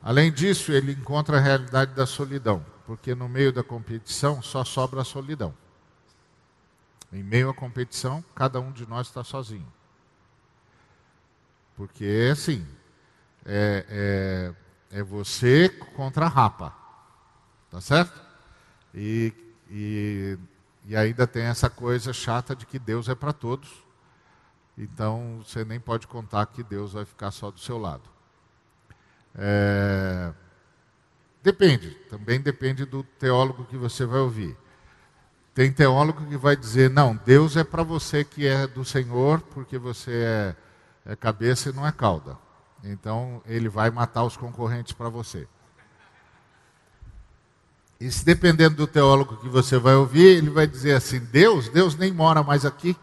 Além 0.01 0.33
disso, 0.33 0.71
ele 0.71 0.93
encontra 0.93 1.39
a 1.39 1.41
realidade 1.41 1.93
da 1.93 2.07
solidão 2.07 2.65
porque 2.91 3.15
no 3.15 3.29
meio 3.29 3.53
da 3.53 3.63
competição 3.63 4.43
só 4.43 4.65
sobra 4.65 5.03
a 5.03 5.05
solidão. 5.05 5.55
Em 7.13 7.23
meio 7.23 7.49
à 7.49 7.55
competição, 7.55 8.21
cada 8.35 8.59
um 8.59 8.73
de 8.73 8.85
nós 8.85 9.07
está 9.07 9.23
sozinho. 9.23 9.73
Porque 11.77 12.31
assim, 12.33 12.67
é, 13.47 14.53
é, 14.91 14.99
é, 14.99 15.03
você 15.05 15.69
contra 15.95 16.27
a 16.27 16.29
rapa, 16.29 16.77
tá 17.71 17.81
certo? 17.81 18.21
E, 18.93 19.33
e, 19.71 20.37
e 20.87 20.97
ainda 20.97 21.29
tem 21.29 21.45
essa 21.45 21.71
coisa 21.71 22.13
chata 22.13 22.57
de 22.57 22.67
que 22.67 22.81
Deus 22.81 23.09
é 23.09 23.15
para 23.15 23.33
todos. 23.33 23.71
Então 24.77 25.45
você 25.45 25.65
nem 25.65 25.79
pode 25.79 26.09
contar 26.09 26.45
que 26.47 26.65
Deus 26.65 26.95
vai 26.95 27.05
ficar 27.05 27.31
só 27.31 27.53
do 27.53 27.61
seu 27.61 27.79
lado. 27.79 28.11
É, 29.37 30.35
Depende, 31.43 31.91
também 32.11 32.41
depende 32.41 32.85
do 32.85 33.03
teólogo 33.03 33.65
que 33.65 33.77
você 33.77 34.05
vai 34.05 34.21
ouvir. 34.21 34.57
Tem 35.55 35.73
teólogo 35.73 36.27
que 36.27 36.37
vai 36.37 36.55
dizer: 36.55 36.91
não, 36.91 37.19
Deus 37.25 37.57
é 37.57 37.65
para 37.65 37.83
você 37.83 38.25
que 38.25 38.47
é 38.47 38.67
do 38.67 38.85
Senhor, 38.85 39.41
porque 39.41 39.79
você 39.79 40.13
é, 40.13 41.13
é 41.13 41.17
cabeça 41.17 41.71
e 41.71 41.73
não 41.73 41.87
é 41.87 41.93
cauda. 41.93 42.37
Então 42.85 43.43
ele 43.47 43.69
vai 43.69 43.91
matar 43.91 44.25
os 44.25 44.37
concorrentes 44.37 44.93
para 44.93 45.09
você. 45.09 45.49
E 47.99 48.11
se 48.11 48.25
dependendo 48.25 48.77
do 48.77 48.87
teólogo 48.87 49.37
que 49.37 49.49
você 49.49 49.79
vai 49.79 49.95
ouvir, 49.95 50.25
ele 50.25 50.51
vai 50.51 50.67
dizer 50.67 50.95
assim: 50.95 51.21
Deus, 51.21 51.69
Deus 51.69 51.97
nem 51.97 52.13
mora 52.13 52.43
mais 52.43 52.65
aqui. 52.65 52.97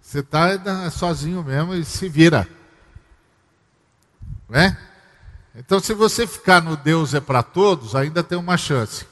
Você 0.00 0.20
está 0.20 0.90
sozinho 0.90 1.42
mesmo 1.42 1.74
e 1.74 1.84
se 1.84 2.08
vira. 2.08 2.48
Né? 4.48 4.76
Então, 5.60 5.78
se 5.78 5.92
você 5.92 6.26
ficar 6.26 6.62
no 6.62 6.74
Deus 6.74 7.12
é 7.12 7.20
para 7.20 7.42
todos, 7.42 7.94
ainda 7.94 8.24
tem 8.24 8.38
uma 8.38 8.56
chance. 8.56 9.06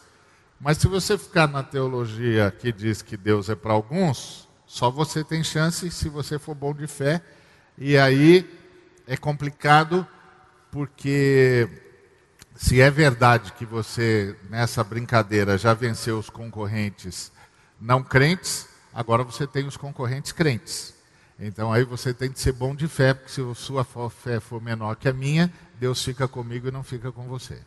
Mas 0.59 0.79
se 0.79 0.89
você 0.89 1.19
ficar 1.19 1.47
na 1.47 1.63
teologia 1.63 2.51
que 2.51 2.73
diz 2.73 3.03
que 3.03 3.19
Deus 3.19 3.51
é 3.51 3.55
para 3.55 3.75
alguns, 3.75 4.49
só 4.67 4.91
você 4.91 5.23
tem 5.23 5.45
chance 5.45 5.91
se 5.91 6.09
você 6.09 6.39
for 6.39 6.55
bom 6.55 6.73
de 6.73 6.87
fé. 6.87 7.23
E 7.77 7.99
aí 7.99 8.49
é 9.07 9.15
complicado, 9.15 10.09
porque 10.71 11.69
se 12.57 12.81
é 12.81 12.91
verdade 12.91 13.53
que 13.53 13.67
você, 13.67 14.35
nessa 14.49 14.83
brincadeira, 14.83 15.59
já 15.59 15.75
venceu 15.75 16.19
os 16.19 16.31
concorrentes 16.31 17.31
não 17.79 18.03
crentes, 18.03 18.67
agora 18.95 19.23
você 19.23 19.47
tem 19.47 19.67
os 19.67 19.77
concorrentes 19.77 20.33
crentes. 20.33 20.95
Então 21.39 21.73
aí 21.73 21.85
você 21.85 22.13
tem 22.13 22.33
que 22.33 22.41
ser 22.41 22.53
bom 22.53 22.75
de 22.75 22.89
fé, 22.89 23.15
porque 23.15 23.31
se 23.31 23.41
a 23.41 23.55
sua 23.55 23.85
fé 24.11 24.41
for 24.41 24.61
menor 24.61 24.97
que 24.97 25.09
a 25.09 25.13
minha, 25.13 25.53
Deus 25.79 26.03
fica 26.03 26.27
comigo 26.27 26.69
e 26.69 26.73
não 26.73 26.83
fica 26.83 27.13
com 27.13 27.29
você. 27.29 27.63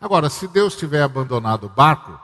Agora, 0.00 0.30
se 0.30 0.46
Deus 0.46 0.76
tiver 0.76 1.02
abandonado 1.02 1.64
o 1.64 1.68
barco, 1.68 2.18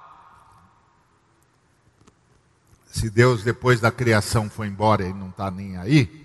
se 2.86 3.10
Deus 3.10 3.42
depois 3.42 3.80
da 3.80 3.90
criação 3.90 4.48
foi 4.48 4.68
embora 4.68 5.04
e 5.04 5.12
não 5.12 5.30
está 5.30 5.50
nem 5.50 5.76
aí, 5.76 6.24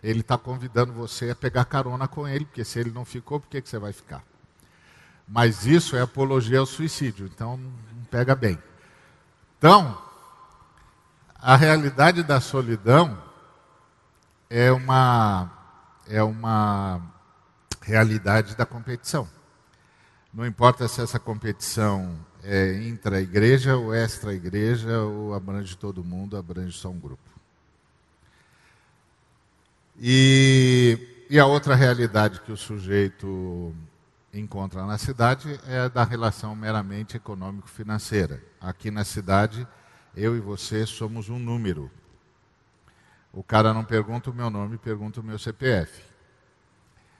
Ele 0.00 0.20
está 0.20 0.38
convidando 0.38 0.92
você 0.92 1.30
a 1.30 1.34
pegar 1.34 1.64
carona 1.64 2.06
com 2.06 2.28
Ele, 2.28 2.44
porque 2.44 2.64
se 2.64 2.78
Ele 2.78 2.92
não 2.92 3.04
ficou, 3.04 3.40
por 3.40 3.48
que, 3.48 3.60
que 3.60 3.68
você 3.68 3.78
vai 3.80 3.92
ficar? 3.92 4.22
Mas 5.26 5.66
isso 5.66 5.96
é 5.96 6.02
apologia 6.02 6.60
ao 6.60 6.66
suicídio, 6.66 7.26
então 7.26 7.56
não 7.56 8.04
pega 8.08 8.36
bem. 8.36 8.56
Então, 9.58 10.00
a 11.44 11.56
realidade 11.56 12.22
da 12.22 12.40
solidão 12.40 13.22
é 14.48 14.72
uma, 14.72 15.52
é 16.08 16.22
uma 16.22 17.02
realidade 17.82 18.56
da 18.56 18.64
competição. 18.64 19.28
Não 20.32 20.46
importa 20.46 20.88
se 20.88 21.02
essa 21.02 21.18
competição 21.18 22.18
é 22.42 22.82
intra-igreja 22.84 23.76
ou 23.76 23.94
extra-igreja, 23.94 25.00
ou 25.00 25.34
abrange 25.34 25.76
todo 25.76 26.02
mundo, 26.02 26.34
abrange 26.38 26.78
só 26.78 26.88
um 26.88 26.98
grupo. 26.98 27.22
E, 30.00 31.26
E 31.28 31.38
a 31.38 31.44
outra 31.44 31.74
realidade 31.74 32.40
que 32.40 32.52
o 32.52 32.56
sujeito 32.56 33.74
encontra 34.32 34.86
na 34.86 34.96
cidade 34.96 35.60
é 35.66 35.90
da 35.90 36.04
relação 36.04 36.56
meramente 36.56 37.18
econômico-financeira. 37.18 38.42
Aqui 38.58 38.90
na 38.90 39.04
cidade, 39.04 39.68
eu 40.16 40.36
e 40.36 40.40
você 40.40 40.86
somos 40.86 41.28
um 41.28 41.38
número. 41.38 41.90
O 43.32 43.42
cara 43.42 43.74
não 43.74 43.84
pergunta 43.84 44.30
o 44.30 44.34
meu 44.34 44.48
nome, 44.48 44.78
pergunta 44.78 45.20
o 45.20 45.24
meu 45.24 45.38
CPF. 45.38 46.02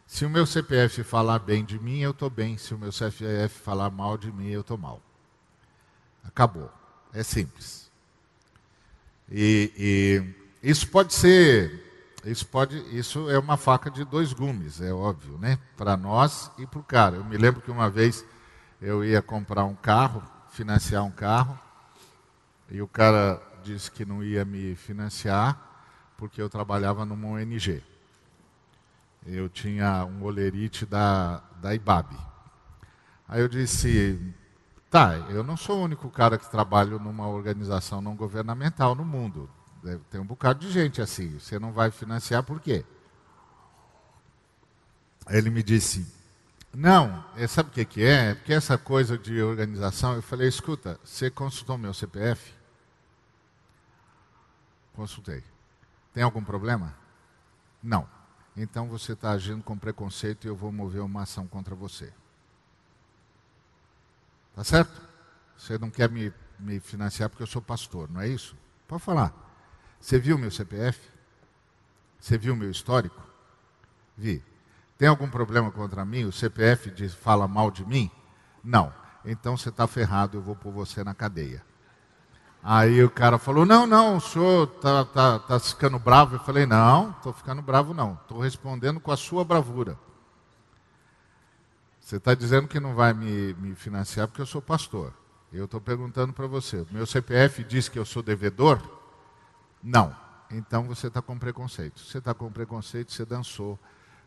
Se 0.07 0.24
o 0.24 0.30
meu 0.30 0.46
CPF 0.46 1.02
falar 1.02 1.38
bem 1.38 1.64
de 1.64 1.78
mim, 1.78 2.00
eu 2.00 2.12
estou 2.12 2.30
bem. 2.30 2.57
Se 2.57 2.74
o 2.74 2.78
meu 2.78 2.92
CPF 2.92 3.61
falar 3.61 3.90
mal 3.90 4.16
de 4.16 4.30
mim, 4.30 4.48
eu 4.48 4.61
estou 4.61 4.78
mal. 4.78 5.00
Acabou. 6.22 6.70
É 7.12 7.22
simples. 7.22 7.90
E, 9.30 9.72
e, 10.62 10.70
isso 10.70 10.88
pode 10.88 11.14
ser, 11.14 12.20
isso 12.24 12.46
pode, 12.46 12.76
isso 12.96 13.30
é 13.30 13.38
uma 13.38 13.57
faca 13.57 13.90
de 13.90 14.04
dois 14.04 14.33
gumes, 14.33 14.80
é 14.80 14.92
óbvio, 14.92 15.38
né? 15.38 15.59
Para 15.76 15.96
nós 15.96 16.50
e 16.59 16.66
para 16.66 16.80
o 16.80 16.85
cara. 16.85 17.16
Eu 17.16 17.24
me 17.24 17.37
lembro 17.37 17.61
que 17.61 17.70
uma 17.70 17.88
vez 17.88 18.24
eu 18.80 19.04
ia 19.04 19.22
comprar 19.22 19.64
um 19.64 19.74
carro, 19.74 20.22
financiar 20.50 21.04
um 21.04 21.11
carro, 21.11 21.59
e 22.70 22.81
o 22.81 22.88
cara 22.88 23.40
disse 23.62 23.90
que 23.90 24.05
não 24.05 24.22
ia 24.22 24.44
me 24.44 24.74
financiar 24.74 25.59
porque 26.16 26.40
eu 26.40 26.48
trabalhava 26.48 27.05
numa 27.05 27.29
ONG 27.29 27.83
eu 29.27 29.48
tinha 29.48 30.05
um 30.05 30.22
olerite 30.22 30.85
da, 30.85 31.42
da 31.61 31.74
IBAB. 31.74 32.14
Aí 33.27 33.40
eu 33.40 33.48
disse, 33.48 34.20
tá, 34.90 35.16
eu 35.31 35.42
não 35.42 35.57
sou 35.57 35.81
o 35.81 35.85
único 35.85 36.11
cara 36.11 36.37
que 36.37 36.50
trabalha 36.50 36.98
numa 36.98 37.27
organização 37.27 38.03
não 38.03 38.14
governamental 38.14 38.94
no 38.94 39.05
mundo. 39.05 39.48
Tem 40.11 40.20
um 40.20 40.27
bocado 40.27 40.61
de 40.61 40.70
gente 40.70 41.00
assim. 41.00 41.38
Você 41.38 41.59
não 41.59 41.72
vai 41.72 41.90
financiar 41.90 42.42
por 42.42 42.61
quê? 42.61 42.85
Aí 45.27 45.38
ele 45.38 45.48
me 45.48 45.62
disse, 45.62 46.07
não, 46.74 47.24
é, 47.37 47.46
sabe 47.46 47.70
o 47.70 47.72
que, 47.72 47.84
que 47.84 48.04
é? 48.04 48.30
É 48.30 48.34
porque 48.34 48.52
essa 48.52 48.76
coisa 48.76 49.16
de 49.16 49.40
organização, 49.42 50.14
eu 50.14 50.22
falei, 50.22 50.48
escuta, 50.48 50.98
você 51.04 51.30
consultou 51.30 51.78
meu 51.78 51.94
CPF? 51.94 52.52
Consultei. 54.94 55.42
Tem 56.12 56.22
algum 56.22 56.42
problema? 56.44 56.94
Não 57.82 58.08
então 58.56 58.88
você 58.88 59.12
está 59.12 59.30
agindo 59.30 59.62
com 59.62 59.76
preconceito 59.76 60.44
e 60.44 60.48
eu 60.48 60.54
vou 60.54 60.70
mover 60.70 61.02
uma 61.02 61.22
ação 61.22 61.46
contra 61.46 61.74
você. 61.74 62.12
Tá 64.54 64.62
certo? 64.62 65.02
Você 65.56 65.76
não 65.78 65.90
quer 65.90 66.08
me, 66.08 66.32
me 66.58 66.78
financiar 66.78 67.28
porque 67.28 67.42
eu 67.42 67.46
sou 67.46 67.60
pastor, 67.60 68.08
não 68.10 68.20
é 68.20 68.28
isso? 68.28 68.56
Pode 68.87 69.02
falar. 69.02 69.34
Você 70.00 70.18
viu 70.18 70.38
meu 70.38 70.50
CPF? 70.50 71.00
Você 72.20 72.38
viu 72.38 72.54
meu 72.54 72.70
histórico? 72.70 73.20
Vi. 74.16 74.42
Tem 74.96 75.09
algum 75.09 75.28
problema 75.28 75.70
contra 75.70 76.04
mim? 76.04 76.24
O 76.24 76.33
CPF 76.33 76.90
diz, 76.90 77.14
fala 77.14 77.48
mal 77.48 77.70
de 77.70 77.85
mim? 77.85 78.11
Não. 78.62 78.92
Então 79.24 79.57
você 79.57 79.68
está 79.68 79.87
ferrado, 79.87 80.38
eu 80.38 80.42
vou 80.42 80.54
pôr 80.54 80.72
você 80.72 81.02
na 81.02 81.14
cadeia. 81.14 81.62
Aí 82.62 83.04
o 83.04 83.11
cara 83.11 83.38
falou: 83.38 83.66
Não, 83.66 83.87
não, 83.87 84.16
o 84.16 84.20
senhor 84.20 84.66
está 84.74 85.04
tá, 85.04 85.38
tá 85.38 85.61
ficando 85.61 85.98
bravo. 85.98 86.37
Eu 86.37 86.40
falei: 86.40 86.64
Não, 86.64 87.11
estou 87.11 87.33
ficando 87.33 87.61
bravo, 87.61 87.92
não. 87.92 88.14
Estou 88.22 88.40
respondendo 88.40 88.98
com 88.98 89.12
a 89.12 89.16
sua 89.18 89.44
bravura. 89.44 89.98
Você 92.00 92.16
está 92.16 92.35
dizendo 92.35 92.66
que 92.66 92.80
não 92.80 92.94
vai 92.94 93.12
me, 93.12 93.52
me 93.54 93.74
financiar 93.74 94.28
porque 94.28 94.40
eu 94.40 94.46
sou 94.46 94.62
pastor. 94.62 95.12
Eu 95.52 95.66
estou 95.66 95.78
perguntando 95.78 96.33
para 96.33 96.46
você: 96.46 96.87
Meu 96.90 97.07
CPF 97.07 97.62
diz 97.64 97.87
que 97.87 97.98
eu 97.98 98.04
sou 98.07 98.22
devedor? 98.22 98.80
Não. 99.83 100.16
Então 100.50 100.85
você 100.85 101.09
está 101.09 101.20
com 101.20 101.38
preconceito. 101.38 102.00
Você 102.00 102.16
está 102.16 102.33
com 102.33 102.50
preconceito, 102.50 103.12
você 103.12 103.26
dançou, 103.26 103.78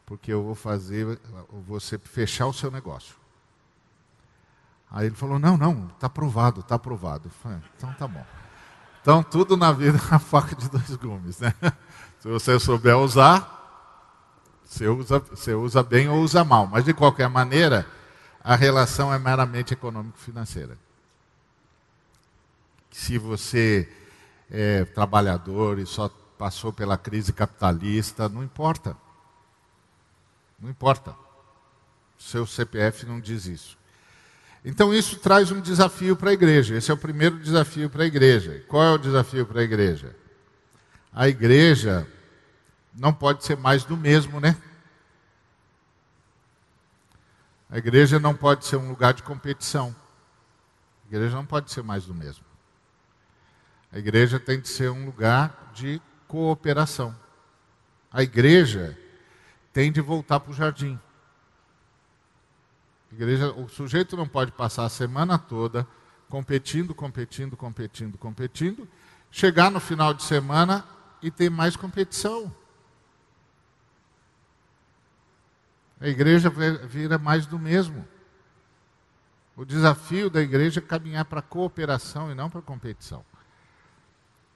porque 0.07 0.31
eu 0.31 0.41
vou 0.41 0.55
fazer 0.55 1.19
você 1.67 1.99
fechar 1.99 2.47
o 2.47 2.53
seu 2.53 2.71
negócio. 2.71 3.13
Aí 4.89 5.05
ele 5.05 5.15
falou: 5.15 5.37
Não, 5.37 5.57
não, 5.57 5.87
está 5.93 6.07
aprovado, 6.07 6.61
está 6.61 6.75
aprovado. 6.75 7.29
Falei, 7.43 7.59
então 7.75 7.93
tá 7.93 8.07
bom. 8.07 8.25
Então, 9.01 9.21
tudo 9.21 9.55
na 9.57 9.71
vida 9.71 9.99
é 10.09 10.11
uma 10.11 10.19
faca 10.19 10.55
de 10.55 10.69
dois 10.69 10.95
gumes. 10.95 11.39
Né? 11.39 11.53
Se 12.19 12.27
você 12.29 12.57
souber 12.57 12.97
usar, 12.97 13.53
você 14.63 14.87
usa, 14.87 15.19
você 15.19 15.53
usa 15.53 15.83
bem 15.83 16.07
ou 16.07 16.21
usa 16.21 16.43
mal. 16.43 16.67
Mas, 16.67 16.85
de 16.85 16.93
qualquer 16.93 17.29
maneira, 17.29 17.85
a 18.41 18.55
relação 18.55 19.13
é 19.13 19.19
meramente 19.19 19.73
econômico-financeira. 19.73 20.77
Se 22.91 23.17
você 23.17 23.91
é 24.49 24.85
trabalhador 24.85 25.79
e 25.79 25.85
só 25.85 26.09
passou 26.37 26.71
pela 26.71 26.97
crise 26.97 27.33
capitalista, 27.33 28.29
não 28.29 28.41
importa. 28.41 28.95
Não 30.59 30.69
importa. 30.69 31.15
Seu 32.17 32.47
CPF 32.47 33.05
não 33.05 33.19
diz 33.19 33.45
isso. 33.45 33.77
Então 34.65 34.93
isso 34.93 35.19
traz 35.19 35.51
um 35.51 35.61
desafio 35.61 36.15
para 36.15 36.31
a 36.31 36.33
igreja. 36.33 36.75
Esse 36.75 36.91
é 36.91 36.93
o 36.93 36.97
primeiro 36.97 37.39
desafio 37.39 37.89
para 37.89 38.03
a 38.03 38.07
igreja. 38.07 38.63
Qual 38.67 38.83
é 38.83 38.91
o 38.91 38.97
desafio 38.97 39.45
para 39.45 39.61
a 39.61 39.63
igreja? 39.63 40.15
A 41.13 41.27
igreja 41.27 42.07
não 42.93 43.13
pode 43.13 43.45
ser 43.45 43.55
mais 43.55 43.83
do 43.83 43.95
mesmo, 43.95 44.39
né? 44.39 44.57
A 47.69 47.77
igreja 47.77 48.19
não 48.19 48.35
pode 48.35 48.65
ser 48.65 48.77
um 48.77 48.89
lugar 48.89 49.13
de 49.13 49.23
competição. 49.23 49.95
A 51.05 51.07
igreja 51.07 51.35
não 51.35 51.45
pode 51.45 51.71
ser 51.71 51.83
mais 51.83 52.05
do 52.05 52.13
mesmo. 52.13 52.45
A 53.91 53.97
igreja 53.97 54.39
tem 54.39 54.59
que 54.59 54.67
ser 54.67 54.89
um 54.89 55.05
lugar 55.05 55.71
de 55.73 56.01
cooperação. 56.27 57.15
A 58.11 58.23
igreja 58.23 58.97
tem 59.77 59.91
de 59.91 60.01
voltar 60.01 60.39
para 60.39 60.49
o 60.49 60.55
jardim. 60.55 60.99
Igreja, 63.11 63.51
o 63.51 63.69
sujeito 63.69 64.17
não 64.17 64.27
pode 64.27 64.51
passar 64.51 64.85
a 64.85 64.89
semana 64.89 65.37
toda 65.37 65.87
competindo, 66.27 66.95
competindo, 66.95 67.55
competindo, 67.55 68.17
competindo, 68.17 68.89
chegar 69.29 69.69
no 69.69 69.79
final 69.79 70.15
de 70.15 70.23
semana 70.23 70.83
e 71.21 71.29
ter 71.29 71.51
mais 71.51 71.75
competição. 71.75 72.51
A 76.01 76.07
igreja 76.07 76.49
vira 76.49 77.19
mais 77.19 77.45
do 77.45 77.59
mesmo. 77.59 78.03
O 79.55 79.63
desafio 79.63 80.27
da 80.27 80.41
igreja 80.41 80.79
é 80.79 80.81
caminhar 80.81 81.25
para 81.25 81.37
a 81.37 81.43
cooperação 81.43 82.31
e 82.31 82.33
não 82.33 82.49
para 82.49 82.61
a 82.61 82.63
competição. 82.63 83.23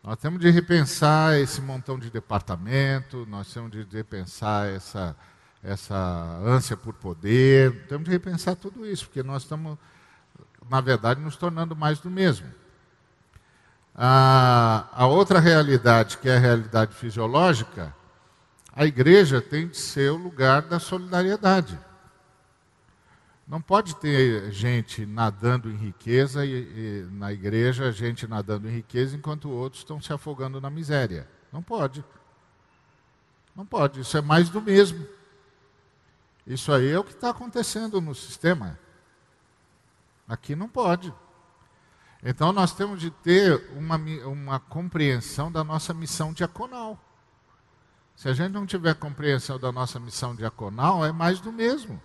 Nós 0.03 0.17
temos 0.17 0.39
de 0.39 0.49
repensar 0.49 1.37
esse 1.37 1.61
montão 1.61 1.99
de 1.99 2.09
departamento, 2.09 3.23
nós 3.29 3.53
temos 3.53 3.69
de 3.71 3.85
repensar 3.95 4.67
essa, 4.67 5.15
essa 5.61 5.95
ânsia 6.43 6.75
por 6.75 6.93
poder. 6.93 7.85
Temos 7.87 8.05
de 8.05 8.11
repensar 8.11 8.55
tudo 8.55 8.83
isso, 8.83 9.05
porque 9.05 9.21
nós 9.21 9.43
estamos, 9.43 9.77
na 10.67 10.81
verdade, 10.81 11.21
nos 11.21 11.35
tornando 11.35 11.75
mais 11.75 11.99
do 11.99 12.09
mesmo. 12.09 12.47
A, 13.93 14.87
a 14.91 15.05
outra 15.05 15.39
realidade, 15.39 16.17
que 16.17 16.27
é 16.27 16.35
a 16.35 16.39
realidade 16.39 16.95
fisiológica, 16.95 17.93
a 18.73 18.85
igreja 18.87 19.39
tem 19.39 19.67
de 19.67 19.77
ser 19.77 20.11
o 20.11 20.17
lugar 20.17 20.63
da 20.63 20.79
solidariedade. 20.79 21.77
Não 23.47 23.61
pode 23.61 23.95
ter 23.97 24.51
gente 24.51 25.05
nadando 25.05 25.69
em 25.69 25.75
riqueza 25.75 26.45
e, 26.45 26.51
e, 26.51 27.07
na 27.11 27.33
igreja, 27.33 27.91
gente 27.91 28.27
nadando 28.27 28.67
em 28.69 28.71
riqueza 28.71 29.15
enquanto 29.15 29.49
outros 29.49 29.81
estão 29.81 30.01
se 30.01 30.13
afogando 30.13 30.61
na 30.61 30.69
miséria. 30.69 31.27
Não 31.51 31.61
pode. 31.61 32.03
Não 33.55 33.65
pode. 33.65 34.01
Isso 34.01 34.17
é 34.17 34.21
mais 34.21 34.49
do 34.49 34.61
mesmo. 34.61 35.05
Isso 36.45 36.71
aí 36.71 36.89
é 36.89 36.99
o 36.99 37.03
que 37.03 37.11
está 37.11 37.29
acontecendo 37.29 37.99
no 37.99 38.15
sistema. 38.15 38.79
Aqui 40.27 40.55
não 40.55 40.69
pode. 40.69 41.13
Então 42.23 42.53
nós 42.53 42.73
temos 42.73 42.99
de 42.99 43.11
ter 43.11 43.69
uma, 43.75 43.97
uma 44.25 44.59
compreensão 44.59 45.51
da 45.51 45.63
nossa 45.63 45.93
missão 45.93 46.31
diaconal. 46.31 46.99
Se 48.15 48.29
a 48.29 48.33
gente 48.33 48.51
não 48.51 48.65
tiver 48.65 48.93
compreensão 48.93 49.59
da 49.59 49.71
nossa 49.71 49.99
missão 49.99 50.35
diaconal, 50.35 51.03
é 51.03 51.11
mais 51.11 51.41
do 51.41 51.51
mesmo. 51.51 52.01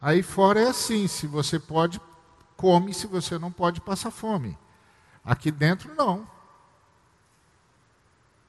Aí 0.00 0.22
fora 0.22 0.60
é 0.60 0.68
assim: 0.68 1.06
se 1.06 1.26
você 1.26 1.58
pode, 1.58 2.00
come, 2.56 2.94
se 2.94 3.06
você 3.06 3.38
não 3.38 3.52
pode, 3.52 3.80
passa 3.80 4.10
fome. 4.10 4.56
Aqui 5.24 5.50
dentro, 5.50 5.94
não. 5.94 6.26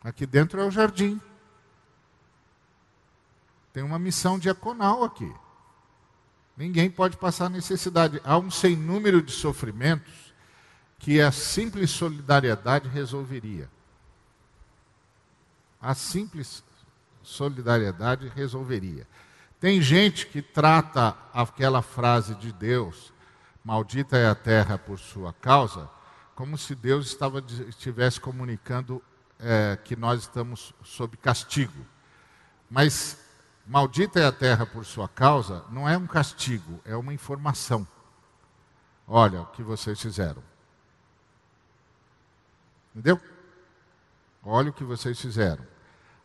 Aqui 0.04 0.26
dentro 0.26 0.60
é 0.62 0.66
o 0.66 0.72
jardim. 0.72 1.20
Tem 3.74 3.84
uma 3.84 4.00
missão 4.00 4.40
diaconal 4.40 5.04
aqui. 5.04 5.32
Ninguém 6.58 6.90
pode 6.90 7.18
passar 7.18 7.50
necessidade. 7.50 8.22
Há 8.24 8.38
um 8.38 8.52
sem 8.52 8.76
número 8.76 9.22
de 9.22 9.32
sofrimentos 9.32 10.34
que 11.00 11.20
a 11.20 11.32
simples 11.32 11.90
solidariedade 11.92 12.88
resolveria. 12.88 13.70
A 15.82 15.96
simples 15.96 16.64
solidariedade 17.24 18.28
resolveria. 18.30 19.08
Tem 19.62 19.80
gente 19.80 20.26
que 20.26 20.42
trata 20.42 21.16
aquela 21.32 21.84
frase 21.84 22.34
de 22.34 22.52
Deus, 22.52 23.14
maldita 23.64 24.18
é 24.18 24.28
a 24.28 24.34
terra 24.34 24.76
por 24.76 24.98
sua 24.98 25.32
causa, 25.34 25.88
como 26.34 26.58
se 26.58 26.74
Deus 26.74 27.06
estava, 27.06 27.46
estivesse 27.68 28.20
comunicando 28.20 29.00
é, 29.40 29.78
que 29.84 29.96
nós 29.96 30.22
estamos 30.22 30.74
sob 30.84 31.16
castigo. 31.16 31.86
Mas 32.72 33.20
maldita 33.68 34.20
é 34.20 34.26
a 34.26 34.32
terra 34.32 34.66
por 34.66 34.84
sua 34.84 35.08
causa 35.08 35.64
não 35.70 35.88
é 35.88 35.96
um 35.96 36.08
castigo, 36.08 36.82
é 36.84 36.96
uma 36.96 37.14
informação. 37.14 37.88
Olha 39.08 39.42
o 39.42 39.46
que 39.46 39.62
vocês 39.62 40.02
fizeram. 40.02 40.42
Entendeu? 42.96 43.22
Olha 44.44 44.72
o 44.72 44.74
que 44.74 44.84
vocês 44.84 45.22
fizeram. 45.22 45.64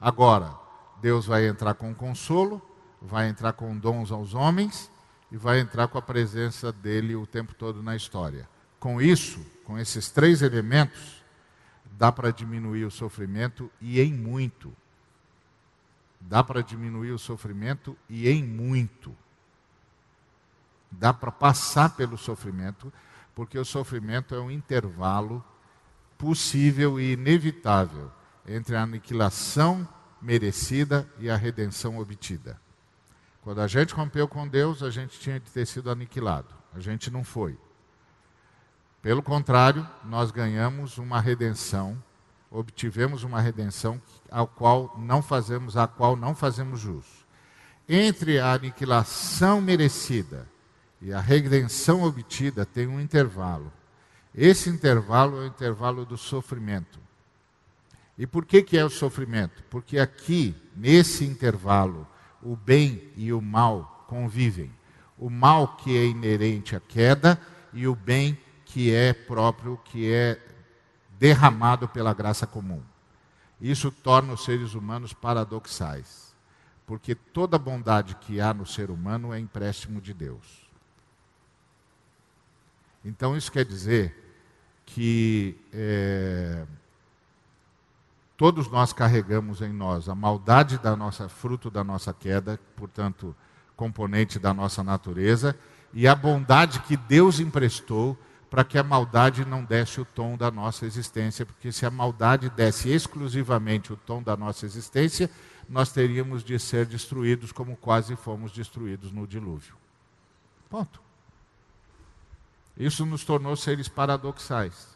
Agora, 0.01 0.59
Deus 1.03 1.27
vai 1.27 1.47
entrar 1.47 1.75
com 1.75 1.95
consolo, 1.95 2.63
vai 3.01 3.29
entrar 3.29 3.53
com 3.53 3.77
dons 3.77 4.11
aos 4.11 4.35
homens 4.35 4.91
e 5.31 5.37
vai 5.37 5.61
entrar 5.61 5.89
com 5.89 5.99
a 5.99 6.03
presença 6.03 6.73
dele 6.73 7.15
o 7.15 7.27
tempo 7.27 7.55
todo 7.55 7.83
na 7.83 7.97
história. 7.97 8.49
Com 8.79 9.01
isso, 9.01 9.45
com 9.65 9.79
esses 9.79 10.11
três 10.11 10.43
elementos, 10.43 11.25
dá 11.93 12.13
para 12.13 12.31
diminuir 12.31 12.85
o 12.85 12.91
sofrimento 12.91 13.71
e 13.81 14.01
em 14.01 14.13
muito. 14.13 14.73
Dá 16.21 16.43
para 16.43 16.63
diminuir 16.63 17.13
o 17.13 17.19
sofrimento 17.19 17.97
e 18.09 18.29
em 18.29 18.43
muito. 18.43 19.15
Dá 20.91 21.13
para 21.13 21.33
passar 21.33 21.97
pelo 21.97 22.17
sofrimento, 22.17 22.93
porque 23.35 23.59
o 23.59 23.65
sofrimento 23.65 24.35
é 24.35 24.41
um 24.41 24.51
intervalo 24.51 25.45
possível 26.17 26.99
e 26.99 27.13
inevitável 27.13 28.11
entre 28.47 28.77
a 28.77 28.83
aniquilação 28.83 29.87
merecida 30.21 31.09
e 31.19 31.29
a 31.29 31.37
redenção 31.37 31.99
obtida. 31.99 32.59
Quando 33.47 33.61
a 33.61 33.69
gente 33.69 33.95
rompeu 33.95 34.27
com 34.27 34.49
Deus, 34.49 34.83
a 34.83 34.91
gente 34.91 35.21
tinha 35.21 35.39
de 35.39 35.49
ter 35.53 35.65
sido 35.69 35.89
aniquilado. 35.89 36.53
A 36.75 36.81
gente 36.81 37.13
não 37.13 37.23
foi. 37.23 37.57
Pelo 39.01 39.23
contrário, 39.23 39.89
nós 40.03 40.33
ganhamos 40.33 40.99
uma 40.99 41.21
redenção, 41.21 41.97
obtivemos 42.51 43.23
uma 43.23 43.41
redenção 43.41 44.03
ao 44.33 44.49
qual 44.49 44.97
não 44.99 45.23
fazemos, 45.23 45.77
a 45.77 45.87
qual 45.87 46.17
não 46.17 46.35
fazemos 46.35 46.81
jus. 46.81 47.07
Entre 47.89 48.41
a 48.41 48.53
aniquilação 48.53 49.61
merecida 49.61 50.49
e 51.01 51.13
a 51.13 51.21
redenção 51.21 52.03
obtida 52.03 52.67
tem 52.67 52.89
um 52.89 53.01
intervalo. 53.01 53.73
Esse 54.35 54.69
intervalo 54.69 55.37
é 55.37 55.45
o 55.45 55.47
intervalo 55.47 56.05
do 56.05 56.19
sofrimento. 56.19 56.99
E 58.19 58.27
por 58.27 58.45
que, 58.45 58.61
que 58.61 58.77
é 58.77 58.85
o 58.85 58.91
sofrimento? 58.91 59.63
Porque 59.71 60.01
aqui, 60.01 60.53
nesse 60.75 61.25
intervalo, 61.25 62.09
o 62.47 62.55
bem 62.55 63.13
e 63.17 63.33
o 63.33 63.43
mal 63.43 64.05
convivem. 64.07 64.73
O 65.19 65.29
mal 65.29 65.77
que 65.77 65.97
é 65.97 66.05
inerente 66.07 66.77
à 66.77 66.81
queda 66.81 67.41
e 67.73 67.89
o 67.89 67.95
bem 67.95 68.39
que 68.65 68.93
é 68.93 69.13
próprio, 69.13 69.77
que 69.85 70.13
é 70.13 70.41
derramado 71.19 71.89
pela 71.89 72.15
graça 72.15 72.47
comum. 72.47 72.83
Isso 73.61 73.91
torna 73.91 74.33
os 74.35 74.45
seres 74.45 74.75
humanos 74.75 75.13
paradoxais, 75.13 76.35
porque 76.87 77.15
toda 77.15 77.59
bondade 77.59 78.15
que 78.17 78.41
há 78.41 78.55
no 78.55 78.67
ser 78.67 78.91
humano 78.91 79.33
é 79.33 79.41
empréstimo 79.41 80.01
de 80.01 80.15
Deus. 80.15 80.71
Então, 83.05 83.37
isso 83.37 83.51
quer 83.51 83.65
dizer 83.65 84.15
que 84.85 85.59
é, 85.73 86.65
todos 88.37 88.69
nós 88.69 88.93
carregamos 88.93 89.63
em 89.63 89.73
nós 89.73 90.09
a 90.09 90.15
maldade 90.15 90.79
da 90.79 90.95
nossa 90.95 91.29
fruto 91.29 91.71
da 91.71 91.83
nossa 91.83 92.13
queda, 92.13 92.61
portanto, 92.77 93.35
componente 93.75 94.39
da 94.39 94.53
nossa 94.53 94.83
natureza, 94.83 95.57
e 95.93 96.07
a 96.07 96.15
bondade 96.15 96.81
que 96.81 96.97
Deus 96.97 97.41
emprestou 97.41 98.19
para 98.51 98.65
que 98.65 98.79
a 98.79 98.83
maldade 98.83 99.45
não 99.45 99.65
desse 99.65 100.01
o 100.01 100.05
tom 100.05 100.37
da 100.37 100.51
nossa 100.51 100.87
existência, 100.87 101.45
porque 101.45 101.73
se 101.73 101.85
a 101.85 101.91
maldade 101.91 102.49
desse 102.51 102.91
exclusivamente 102.91 103.93
o 103.93 103.97
tom 103.97 104.23
da 104.23 104.37
nossa 104.37 104.65
existência, 104.65 105.31
nós 105.69 105.91
teríamos 105.91 106.45
de 106.45 106.59
ser 106.59 106.87
destruídos 106.87 107.51
como 107.51 107.77
quase 107.77 108.15
fomos 108.15 108.53
destruídos 108.53 109.11
no 109.11 109.27
dilúvio. 109.27 109.75
Ponto. 110.71 111.01
Isso 112.77 113.05
nos 113.05 113.25
tornou 113.25 113.57
seres 113.57 113.89
paradoxais. 113.89 114.96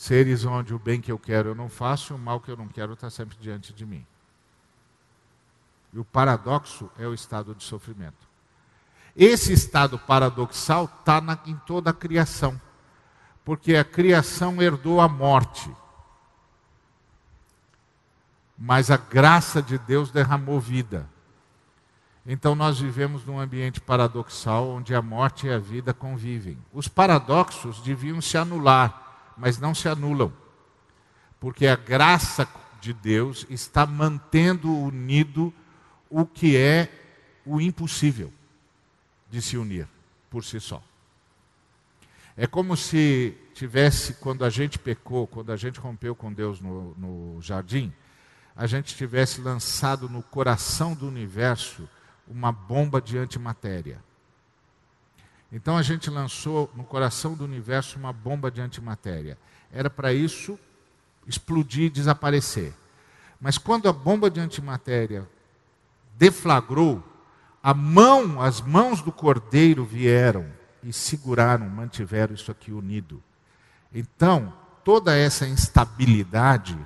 Seres 0.00 0.46
onde 0.46 0.72
o 0.72 0.78
bem 0.78 0.98
que 0.98 1.12
eu 1.12 1.18
quero 1.18 1.50
eu 1.50 1.54
não 1.54 1.68
faço 1.68 2.14
e 2.14 2.16
o 2.16 2.18
mal 2.18 2.40
que 2.40 2.50
eu 2.50 2.56
não 2.56 2.66
quero 2.66 2.94
está 2.94 3.10
sempre 3.10 3.36
diante 3.38 3.70
de 3.70 3.84
mim. 3.84 4.02
E 5.92 5.98
o 5.98 6.04
paradoxo 6.06 6.90
é 6.98 7.06
o 7.06 7.12
estado 7.12 7.54
de 7.54 7.62
sofrimento. 7.62 8.26
Esse 9.14 9.52
estado 9.52 9.98
paradoxal 9.98 10.86
está 10.86 11.22
em 11.44 11.54
toda 11.66 11.90
a 11.90 11.92
criação, 11.92 12.58
porque 13.44 13.76
a 13.76 13.84
criação 13.84 14.62
herdou 14.62 15.02
a 15.02 15.06
morte, 15.06 15.70
mas 18.56 18.90
a 18.90 18.96
graça 18.96 19.60
de 19.60 19.76
Deus 19.76 20.10
derramou 20.10 20.58
vida. 20.58 21.06
Então 22.24 22.54
nós 22.54 22.80
vivemos 22.80 23.26
num 23.26 23.38
ambiente 23.38 23.82
paradoxal 23.82 24.66
onde 24.66 24.94
a 24.94 25.02
morte 25.02 25.46
e 25.46 25.52
a 25.52 25.58
vida 25.58 25.92
convivem. 25.92 26.56
Os 26.72 26.88
paradoxos 26.88 27.82
deviam 27.82 28.18
se 28.22 28.38
anular, 28.38 29.09
mas 29.40 29.58
não 29.58 29.74
se 29.74 29.88
anulam, 29.88 30.30
porque 31.40 31.66
a 31.66 31.74
graça 31.74 32.46
de 32.78 32.92
Deus 32.92 33.46
está 33.48 33.86
mantendo 33.86 34.70
unido 34.70 35.52
o 36.10 36.26
que 36.26 36.58
é 36.58 36.90
o 37.46 37.58
impossível 37.58 38.30
de 39.30 39.40
se 39.40 39.56
unir 39.56 39.88
por 40.28 40.44
si 40.44 40.60
só. 40.60 40.82
É 42.36 42.46
como 42.46 42.76
se 42.76 43.34
tivesse, 43.54 44.14
quando 44.14 44.44
a 44.44 44.50
gente 44.50 44.78
pecou, 44.78 45.26
quando 45.26 45.50
a 45.52 45.56
gente 45.56 45.80
rompeu 45.80 46.14
com 46.14 46.30
Deus 46.30 46.60
no, 46.60 46.94
no 46.96 47.40
jardim, 47.40 47.92
a 48.54 48.66
gente 48.66 48.94
tivesse 48.94 49.40
lançado 49.40 50.06
no 50.08 50.22
coração 50.22 50.94
do 50.94 51.08
universo 51.08 51.88
uma 52.28 52.52
bomba 52.52 53.00
de 53.00 53.16
antimatéria. 53.16 54.02
Então 55.52 55.76
a 55.76 55.82
gente 55.82 56.08
lançou 56.08 56.70
no 56.74 56.84
coração 56.84 57.34
do 57.34 57.44
universo 57.44 57.98
uma 57.98 58.12
bomba 58.12 58.50
de 58.50 58.60
antimatéria. 58.60 59.36
Era 59.72 59.90
para 59.90 60.12
isso 60.12 60.58
explodir 61.26 61.84
e 61.84 61.90
desaparecer. 61.90 62.72
Mas 63.40 63.58
quando 63.58 63.88
a 63.88 63.92
bomba 63.92 64.30
de 64.30 64.38
antimatéria 64.38 65.28
deflagrou, 66.16 67.02
a 67.62 67.74
mão, 67.74 68.40
as 68.40 68.60
mãos 68.60 69.02
do 69.02 69.10
cordeiro 69.10 69.84
vieram 69.84 70.46
e 70.82 70.92
seguraram, 70.92 71.68
mantiveram 71.68 72.34
isso 72.34 72.50
aqui 72.50 72.72
unido. 72.72 73.22
Então, 73.92 74.52
toda 74.84 75.16
essa 75.16 75.46
instabilidade 75.46 76.78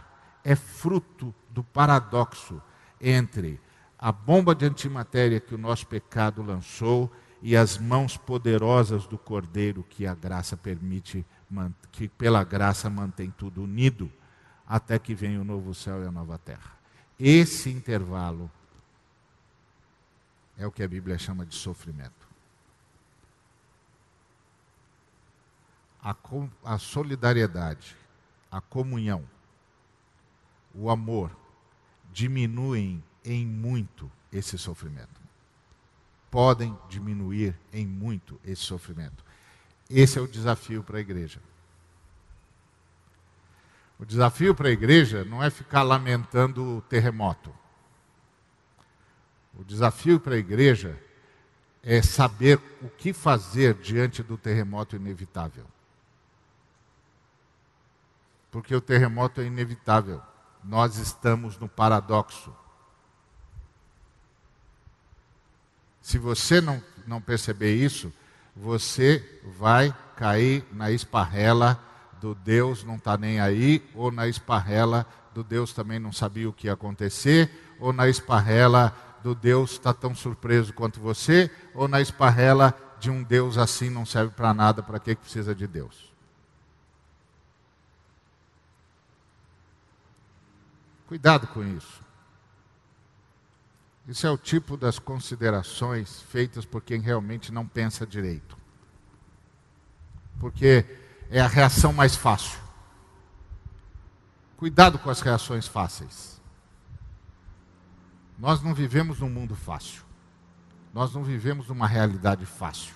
é 0.42 0.57
fruto 0.57 1.35
do 1.50 1.62
paradoxo 1.62 2.61
entre 3.00 3.61
a 3.98 4.11
bomba 4.11 4.55
de 4.55 4.66
antimatéria 4.66 5.40
que 5.40 5.55
o 5.55 5.59
nosso 5.59 5.87
pecado 5.87 6.42
lançou 6.42 7.11
e 7.44 7.54
as 7.54 7.76
mãos 7.76 8.16
poderosas 8.16 9.07
do 9.07 9.18
cordeiro 9.18 9.85
que 9.85 10.07
a 10.07 10.14
graça 10.14 10.57
permite, 10.57 11.26
que 11.92 12.09
pela 12.09 12.42
graça 12.42 12.88
mantém 12.88 13.30
tudo 13.30 13.62
unido 13.62 14.11
até 14.66 14.98
que 14.98 15.14
venha 15.14 15.42
o 15.42 15.44
novo 15.44 15.74
céu 15.74 16.02
e 16.02 16.07
a 16.07 16.11
nova 16.11 16.38
terra. 16.38 16.72
Esse 17.20 17.68
intervalo 17.68 18.50
é 20.57 20.66
o 20.66 20.72
que 20.72 20.83
a 20.83 20.88
Bíblia 20.88 21.18
chama 21.18 21.44
de 21.44 21.54
sofrimento. 21.54 22.26
A, 26.02 26.16
a 26.64 26.78
solidariedade, 26.78 27.94
a 28.50 28.62
comunhão, 28.62 29.22
o 30.74 30.88
amor 30.88 31.30
diminuem 32.11 33.04
em 33.22 33.46
muito 33.46 34.11
esse 34.33 34.57
sofrimento. 34.57 35.23
Podem 36.35 36.77
diminuir 36.88 37.57
em 37.73 37.87
muito 37.87 38.40
esse 38.44 38.62
sofrimento. 38.62 39.25
Esse 39.88 40.19
é 40.19 40.21
o 40.21 40.27
desafio 40.27 40.83
para 40.83 40.98
a 40.98 41.00
igreja. 41.00 41.38
O 44.00 44.04
desafio 44.04 44.52
para 44.52 44.67
a 44.67 44.73
igreja 44.73 45.25
não 45.25 45.40
é 45.40 45.48
ficar 45.48 45.85
lamentando 45.85 46.79
o 46.79 46.83
terremoto. 46.83 47.54
O 49.56 49.63
desafio 49.63 50.19
para 50.19 50.35
a 50.35 50.38
igreja 50.38 51.00
é 51.85 52.02
saber 52.02 52.61
o 52.83 52.88
que 52.88 53.13
fazer 53.13 53.75
diante 53.75 54.21
do 54.21 54.37
terremoto 54.37 54.96
inevitável. 54.96 55.67
Porque 58.50 58.75
o 58.75 58.81
terremoto 58.81 59.40
é 59.40 59.44
inevitável. 59.44 60.21
Nós 60.65 60.96
estamos 60.96 61.56
no 61.58 61.69
paradoxo. 61.69 62.52
Se 66.05 66.19
você 66.19 66.61
não, 66.61 66.83
não 67.07 67.19
perceber 67.19 67.75
isso, 67.75 68.13
você 68.55 69.40
vai 69.42 69.96
cair 70.17 70.63
na 70.71 70.90
esparrela 70.90 71.83
do 72.21 72.35
Deus 72.35 72.85
não 72.85 72.96
está 72.96 73.17
nem 73.17 73.40
aí, 73.40 73.83
ou 73.94 74.13
na 74.13 74.29
esparrela 74.29 75.07
do 75.33 75.42
Deus 75.42 75.73
também 75.73 75.98
não 75.98 76.13
sabia 76.13 76.46
o 76.46 76.52
que 76.52 76.67
ia 76.67 76.75
acontecer, 76.75 77.50
ou 77.81 77.90
na 77.90 78.07
esparrela 78.07 78.94
do 79.23 79.35
Deus 79.35 79.73
está 79.73 79.94
tão 79.94 80.15
surpreso 80.15 80.75
quanto 80.75 81.00
você, 81.00 81.50
ou 81.75 81.88
na 81.88 82.02
esparrela 82.02 82.75
de 83.00 83.11
um 83.11 83.23
Deus 83.23 83.57
assim 83.57 83.88
não 83.88 84.05
serve 84.05 84.35
para 84.35 84.52
nada, 84.52 84.83
para 84.83 85.00
que 85.00 85.17
precisa 85.17 85.55
de 85.55 85.67
Deus? 85.67 86.13
Cuidado 91.09 91.46
com 91.46 91.65
isso. 91.65 92.04
Isso 94.07 94.27
é 94.27 94.31
o 94.31 94.37
tipo 94.37 94.77
das 94.77 94.98
considerações 94.98 96.21
feitas 96.23 96.65
por 96.65 96.83
quem 96.83 97.00
realmente 97.00 97.50
não 97.50 97.67
pensa 97.67 98.07
direito. 98.07 98.57
Porque 100.38 100.85
é 101.31 101.40
a 101.40 101.48
reação 101.48 101.92
mais 101.92 102.15
fácil. 102.15 102.59
Cuidado 104.57 104.98
com 104.98 105.09
as 105.09 105.21
reações 105.21 105.67
fáceis. 105.67 106.40
Nós 108.38 108.61
não 108.61 108.75
vivemos 108.75 109.21
num 109.21 109.31
mundo 109.31 109.57
fácil. 109.57 110.02
Nós 110.92 111.15
não 111.15 111.25
vivemos 111.25 111.69
numa 111.69 111.87
realidade 111.87 112.44
fácil. 112.44 112.94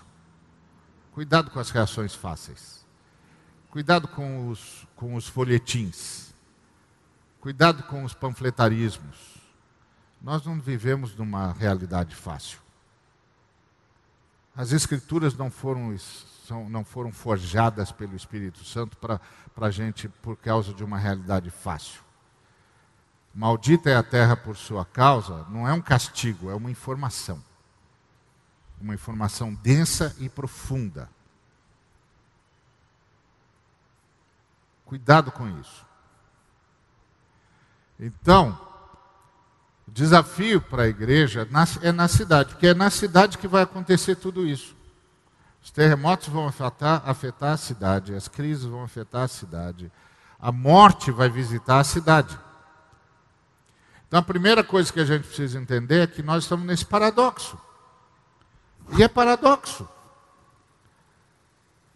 Cuidado 1.13 1.51
com 1.51 1.59
as 1.59 1.71
reações 1.71 2.15
fáceis. 2.15 2.87
Cuidado 3.71 4.09
com 4.09 4.49
os, 4.49 4.87
com 4.95 5.15
os 5.15 5.27
folhetins. 5.27 6.35
Cuidado 7.41 7.83
com 7.85 8.05
os 8.05 8.15
panfletarismos. 8.15 9.38
Nós 10.21 10.45
não 10.45 10.61
vivemos 10.61 11.15
numa 11.17 11.53
realidade 11.53 12.15
fácil. 12.15 12.59
As 14.55 14.73
Escrituras 14.73 15.37
não 15.37 15.51
foram, 15.51 15.95
não 16.69 16.85
foram 16.85 17.13
forjadas 17.13 17.93
pelo 17.93 18.17
Espírito 18.17 18.65
Santo 18.65 18.97
para 18.97 19.21
a 19.57 19.71
gente 19.71 20.09
por 20.09 20.37
causa 20.37 20.75
de 20.75 20.83
uma 20.83 20.99
realidade 20.99 21.51
fácil. 21.51 22.03
Maldita 23.33 23.89
é 23.89 23.97
a 23.97 24.03
terra 24.03 24.37
por 24.37 24.57
sua 24.57 24.85
causa, 24.85 25.47
não 25.49 25.69
é 25.69 25.73
um 25.73 25.81
castigo, 25.81 26.51
é 26.51 26.55
uma 26.55 26.71
informação 26.71 27.43
uma 28.81 28.95
informação 28.95 29.55
densa 29.55 30.15
e 30.19 30.29
profunda. 30.29 31.09
Cuidado 34.85 35.31
com 35.31 35.49
isso. 35.61 35.87
Então, 37.99 38.59
o 39.89 39.91
desafio 39.91 40.61
para 40.61 40.83
a 40.83 40.89
igreja 40.89 41.49
é 41.83 41.91
na 41.91 42.07
cidade, 42.09 42.51
porque 42.51 42.67
é 42.67 42.75
na 42.75 42.91
cidade 42.91 43.39
que 43.39 43.49
vai 43.49 43.63
acontecer 43.63 44.17
tudo 44.17 44.47
isso. 44.47 44.77
Os 45.63 45.71
terremotos 45.71 46.29
vão 46.29 46.47
afetar, 46.47 47.03
afetar 47.07 47.55
a 47.55 47.57
cidade, 47.57 48.15
as 48.15 48.29
crises 48.29 48.65
vão 48.65 48.83
afetar 48.83 49.23
a 49.23 49.29
cidade, 49.29 49.91
a 50.39 50.53
morte 50.53 51.11
vai 51.11 51.31
visitar 51.31 51.81
a 51.81 51.85
cidade. 51.85 52.39
Então, 54.07 54.21
a 54.21 54.23
primeira 54.23 54.63
coisa 54.63 54.93
que 54.93 55.01
a 55.01 55.05
gente 55.07 55.27
precisa 55.27 55.59
entender 55.59 56.01
é 56.01 56.07
que 56.07 56.23
nós 56.23 56.45
estamos 56.45 56.67
nesse 56.67 56.85
paradoxo. 56.85 57.59
E 58.97 59.03
é 59.03 59.09
paradoxo. 59.09 59.89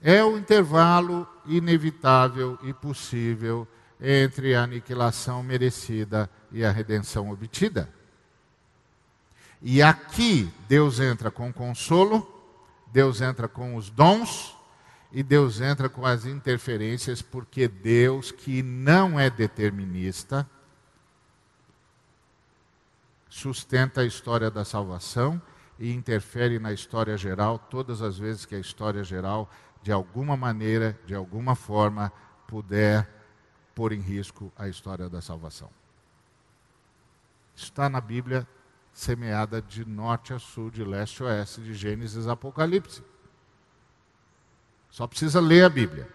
É 0.03 0.25
o 0.25 0.39
intervalo 0.39 1.29
inevitável 1.47 2.59
e 2.63 2.73
possível 2.73 3.69
entre 4.05 4.57
a 4.57 4.65
aniquilação 4.65 5.45
merecida 5.45 6.29
e 6.51 6.65
a 6.65 6.73
redenção 6.73 7.31
obtida. 7.31 7.89
E 9.63 9.81
aqui 9.81 10.53
Deus 10.69 10.99
entra 10.99 11.31
com 11.31 11.53
consolo, 11.53 12.29
Deus 12.93 13.21
entra 13.21 13.47
com 13.47 13.77
os 13.77 13.89
dons 13.89 14.57
e 15.13 15.23
Deus 15.23 15.61
entra 15.61 15.89
com 15.89 16.05
as 16.05 16.27
interferências, 16.27 17.23
porque 17.23 17.69
Deus, 17.69 18.33
que 18.33 18.61
não 18.61 19.21
é 19.21 19.31
determinista, 19.31 20.49
sustenta 23.29 24.01
a 24.01 24.05
história 24.05 24.51
da 24.51 24.65
salvação 24.65 25.41
e 25.79 25.93
interfere 25.93 26.59
na 26.59 26.73
história 26.73 27.17
geral 27.17 27.57
todas 27.57 28.03
as 28.03 28.19
vezes 28.19 28.45
que 28.45 28.57
a 28.57 28.59
história 28.59 29.05
geral, 29.05 29.49
de 29.81 29.93
alguma 29.93 30.37
maneira, 30.37 30.99
de 31.07 31.15
alguma 31.15 31.55
forma, 31.55 32.13
puder 32.49 33.22
pôr 33.75 33.93
em 33.93 34.01
risco 34.01 34.53
a 34.57 34.69
história 34.69 35.09
da 35.09 35.21
salvação. 35.21 35.71
Está 37.55 37.89
na 37.89 38.01
Bíblia 38.01 38.47
semeada 38.93 39.63
de 39.63 39.85
norte 39.85 40.35
a 40.35 40.39
sul, 40.39 40.71
de 40.71 40.85
leste 40.85 41.23
a 41.23 41.27
oeste, 41.27 41.61
de 41.61 41.75
Gênesis 41.75 42.27
a 42.27 42.33
Apocalipse. 42.33 43.03
Só 44.91 45.07
precisa 45.07 45.41
ler 45.41 45.65
a 45.65 45.69
Bíblia. 45.71 46.09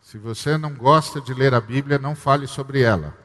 Se 0.00 0.18
você 0.18 0.56
não 0.56 0.74
gosta 0.74 1.20
de 1.20 1.32
ler 1.32 1.54
a 1.54 1.60
Bíblia, 1.60 1.98
não 1.98 2.14
fale 2.14 2.46
sobre 2.46 2.82
ela. 2.82 3.16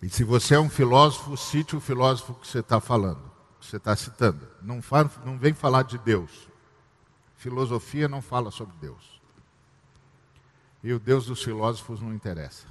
E 0.00 0.08
se 0.10 0.22
você 0.22 0.54
é 0.54 0.60
um 0.60 0.68
filósofo, 0.68 1.34
cite 1.34 1.74
o 1.74 1.80
filósofo 1.80 2.34
que 2.34 2.46
você 2.46 2.58
está 2.58 2.78
falando, 2.78 3.30
você 3.64 3.76
está 3.78 3.96
citando. 3.96 4.46
Não, 4.60 4.82
fala, 4.82 5.10
não 5.24 5.38
vem 5.38 5.54
falar 5.54 5.82
de 5.82 5.98
Deus. 5.98 6.48
Filosofia 7.36 8.08
não 8.08 8.20
fala 8.20 8.50
sobre 8.50 8.76
Deus. 8.76 9.20
E 10.82 10.92
o 10.92 10.98
Deus 10.98 11.26
dos 11.26 11.42
filósofos 11.42 12.00
não 12.00 12.12
interessa. 12.12 12.66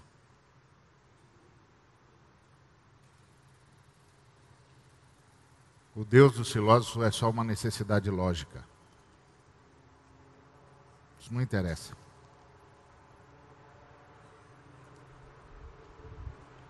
O 5.95 6.03
Deus 6.03 6.33
dos 6.33 6.51
filósofos 6.51 7.03
é 7.03 7.11
só 7.11 7.29
uma 7.29 7.43
necessidade 7.43 8.09
lógica. 8.09 8.63
Isso 11.19 11.33
não 11.33 11.41
interessa. 11.41 11.95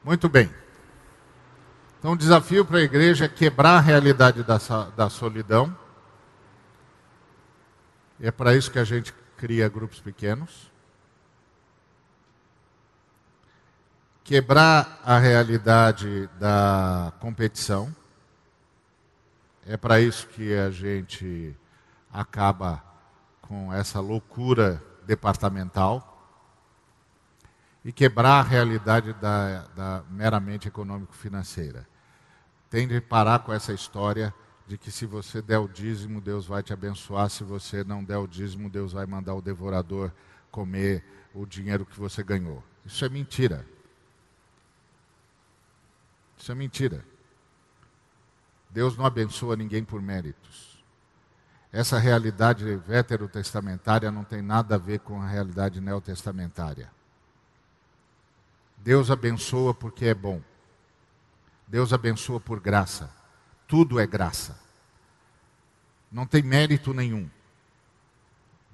Muito 0.04 0.28
bem. 0.28 0.63
Então, 2.04 2.12
o 2.12 2.18
desafio 2.18 2.66
para 2.66 2.80
a 2.80 2.82
igreja 2.82 3.24
é 3.24 3.30
quebrar 3.30 3.78
a 3.78 3.80
realidade 3.80 4.44
da, 4.44 4.58
da 4.94 5.10
solidão. 5.10 5.74
É 8.20 8.30
para 8.30 8.54
isso 8.54 8.70
que 8.70 8.78
a 8.78 8.84
gente 8.84 9.14
cria 9.38 9.70
grupos 9.70 10.02
pequenos. 10.02 10.70
Quebrar 14.22 15.00
a 15.06 15.18
realidade 15.18 16.28
da 16.38 17.14
competição. 17.22 17.96
É 19.66 19.78
para 19.78 20.02
isso 20.02 20.28
que 20.28 20.54
a 20.54 20.70
gente 20.72 21.56
acaba 22.12 22.84
com 23.42 23.72
essa 23.72 24.02
loucura 24.02 24.84
departamental 25.06 26.10
e 27.86 27.94
quebrar 27.94 28.42
a 28.42 28.44
realidade 28.44 29.14
da, 29.14 29.62
da 29.74 30.04
meramente 30.10 30.68
econômico-financeira. 30.68 31.93
Tem 32.74 32.88
de 32.88 33.00
parar 33.00 33.38
com 33.38 33.54
essa 33.54 33.72
história 33.72 34.34
de 34.66 34.80
que 34.80 34.90
se 34.90 35.06
você 35.06 35.44
der 35.44 35.60
o 35.60 35.68
dízimo, 35.68 36.20
Deus 36.20 36.48
vai 36.48 36.64
te 36.64 36.74
abençoar, 36.74 37.30
se 37.30 37.44
você 37.44 37.84
não 37.84 38.04
der 38.04 38.18
o 38.18 38.26
dízimo, 38.26 38.68
Deus 38.68 38.94
vai 38.94 39.06
mandar 39.06 39.36
o 39.36 39.44
devorador 39.44 40.12
comer 40.50 41.06
o 41.36 41.46
dinheiro 41.46 41.86
que 41.86 42.00
você 42.00 42.24
ganhou. 42.24 42.64
Isso 42.84 43.06
é 43.06 43.10
mentira. 43.10 43.64
Isso 46.36 46.52
é 46.52 46.56
mentira. 46.56 47.06
Deus 48.72 48.98
não 48.98 49.06
abençoa 49.06 49.56
ninguém 49.56 49.84
por 49.84 50.02
méritos. 50.02 50.84
Essa 51.72 52.00
realidade 52.00 52.66
veterotestamentária 52.78 54.10
não 54.10 54.24
tem 54.24 54.42
nada 54.42 54.74
a 54.74 54.80
ver 54.80 55.02
com 55.02 55.22
a 55.22 55.28
realidade 55.28 55.80
neotestamentária. 55.80 56.90
Deus 58.78 59.12
abençoa 59.12 59.76
porque 59.76 60.06
é 60.06 60.16
bom. 60.16 60.42
Deus 61.74 61.92
abençoa 61.92 62.40
por 62.40 62.60
graça. 62.60 63.10
Tudo 63.68 64.00
é 64.00 64.06
graça. 64.06 64.56
Não 66.12 66.24
tem 66.24 66.44
mérito 66.44 66.94
nenhum. 66.94 67.28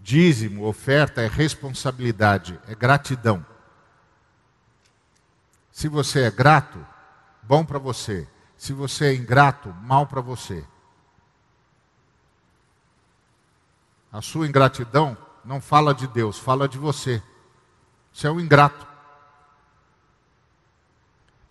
Dízimo, 0.01 0.65
oferta 0.65 1.21
é 1.21 1.27
responsabilidade, 1.27 2.59
é 2.67 2.75
gratidão. 2.75 3.45
Se 5.71 5.87
você 5.87 6.23
é 6.23 6.29
grato, 6.29 6.85
bom 7.41 7.63
para 7.63 7.79
você. 7.79 8.27
Se 8.57 8.73
você 8.73 9.05
é 9.05 9.15
ingrato, 9.15 9.73
mal 9.75 10.05
para 10.05 10.19
você. 10.19 10.61
A 14.11 14.21
sua 14.21 14.45
ingratidão 14.45 15.17
não 15.45 15.61
fala 15.61 15.93
de 15.93 16.05
Deus, 16.05 16.37
fala 16.37 16.67
de 16.67 16.77
você. 16.77 17.23
Você 18.11 18.27
é 18.27 18.31
um 18.31 18.41
ingrato. 18.41 18.89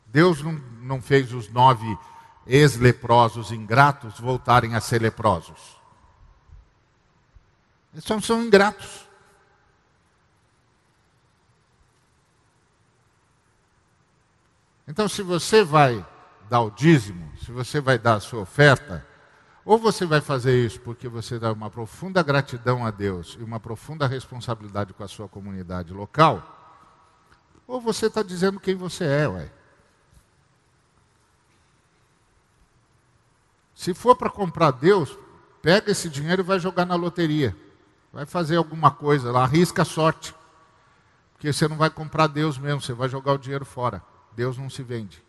Deus 0.08 0.42
não, 0.42 0.52
não 0.88 1.00
fez 1.00 1.32
os 1.32 1.48
nove 1.48 1.86
ex-leprosos 2.46 3.52
ingratos 3.52 4.18
voltarem 4.18 4.74
a 4.74 4.80
ser 4.80 5.00
leprosos. 5.00 5.76
Eles 7.92 8.04
são, 8.04 8.20
são 8.20 8.42
ingratos. 8.42 9.06
Então, 14.86 15.06
se 15.06 15.22
você 15.22 15.62
vai 15.62 16.04
dar 16.48 16.62
o 16.62 16.70
dízimo, 16.70 17.30
se 17.44 17.52
você 17.52 17.78
vai 17.80 17.98
dar 17.98 18.14
a 18.14 18.20
sua 18.20 18.40
oferta, 18.40 19.06
ou 19.64 19.76
você 19.76 20.06
vai 20.06 20.22
fazer 20.22 20.64
isso 20.64 20.80
porque 20.80 21.06
você 21.08 21.38
dá 21.38 21.52
uma 21.52 21.68
profunda 21.68 22.22
gratidão 22.22 22.86
a 22.86 22.90
Deus 22.90 23.36
e 23.38 23.44
uma 23.44 23.60
profunda 23.60 24.06
responsabilidade 24.06 24.94
com 24.94 25.04
a 25.04 25.08
sua 25.08 25.28
comunidade 25.28 25.92
local, 25.92 26.56
ou 27.66 27.78
você 27.78 28.06
está 28.06 28.22
dizendo 28.22 28.58
quem 28.58 28.74
você 28.74 29.04
é, 29.04 29.28
ué. 29.28 29.57
Se 33.78 33.94
for 33.94 34.16
para 34.16 34.28
comprar 34.28 34.72
Deus, 34.72 35.16
pega 35.62 35.92
esse 35.92 36.08
dinheiro 36.08 36.42
e 36.42 36.44
vai 36.44 36.58
jogar 36.58 36.84
na 36.84 36.96
loteria. 36.96 37.56
Vai 38.12 38.26
fazer 38.26 38.56
alguma 38.56 38.90
coisa 38.90 39.30
lá, 39.30 39.44
arrisca 39.44 39.82
a 39.82 39.84
sorte. 39.84 40.34
Porque 41.32 41.52
você 41.52 41.68
não 41.68 41.76
vai 41.76 41.88
comprar 41.88 42.26
Deus 42.26 42.58
mesmo, 42.58 42.80
você 42.80 42.92
vai 42.92 43.08
jogar 43.08 43.34
o 43.34 43.38
dinheiro 43.38 43.64
fora. 43.64 44.02
Deus 44.34 44.58
não 44.58 44.68
se 44.68 44.82
vende. 44.82 45.22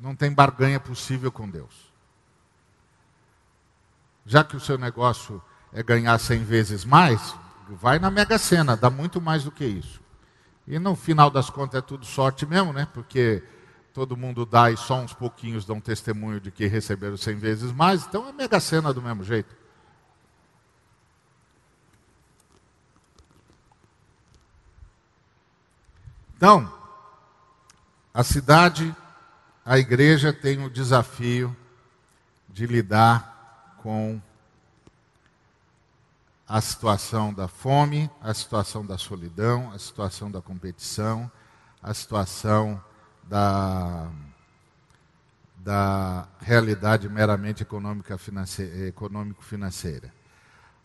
Não 0.00 0.16
tem 0.16 0.32
barganha 0.32 0.80
possível 0.80 1.30
com 1.30 1.48
Deus. 1.48 1.92
Já 4.26 4.42
que 4.42 4.56
o 4.56 4.60
seu 4.60 4.76
negócio 4.76 5.40
é 5.72 5.80
ganhar 5.80 6.18
100 6.18 6.42
vezes 6.42 6.84
mais, 6.84 7.36
vai 7.68 8.00
na 8.00 8.10
Mega 8.10 8.36
Sena, 8.36 8.76
dá 8.76 8.90
muito 8.90 9.20
mais 9.20 9.44
do 9.44 9.52
que 9.52 9.64
isso. 9.64 10.00
E 10.66 10.76
no 10.80 10.96
final 10.96 11.30
das 11.30 11.48
contas 11.48 11.78
é 11.78 11.82
tudo 11.82 12.04
sorte 12.04 12.44
mesmo, 12.44 12.72
né? 12.72 12.88
Porque 12.92 13.44
todo 13.92 14.16
mundo 14.16 14.46
dá 14.46 14.70
e 14.70 14.76
só 14.76 15.00
uns 15.00 15.12
pouquinhos 15.12 15.64
dão 15.64 15.80
testemunho 15.80 16.40
de 16.40 16.50
que 16.50 16.66
receberam 16.66 17.16
100 17.16 17.36
vezes 17.36 17.72
mais, 17.72 18.06
então 18.06 18.28
é 18.28 18.32
Mega 18.32 18.58
Sena 18.58 18.92
do 18.92 19.02
mesmo 19.02 19.22
jeito. 19.22 19.54
Então, 26.36 26.72
a 28.12 28.24
cidade, 28.24 28.94
a 29.64 29.78
igreja 29.78 30.32
tem 30.32 30.64
o 30.64 30.70
desafio 30.70 31.56
de 32.48 32.66
lidar 32.66 33.76
com 33.82 34.20
a 36.48 36.60
situação 36.60 37.32
da 37.32 37.46
fome, 37.46 38.10
a 38.20 38.34
situação 38.34 38.84
da 38.84 38.98
solidão, 38.98 39.70
a 39.72 39.78
situação 39.78 40.30
da 40.30 40.42
competição, 40.42 41.30
a 41.82 41.94
situação 41.94 42.82
da, 43.24 44.08
da 45.56 46.28
realidade 46.40 47.08
meramente 47.08 47.62
econômico-financeira. 47.62 50.12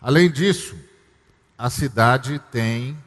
Além 0.02 0.32
disso, 0.32 0.76
a 1.58 1.70
cidade 1.70 2.40
tem 2.52 2.98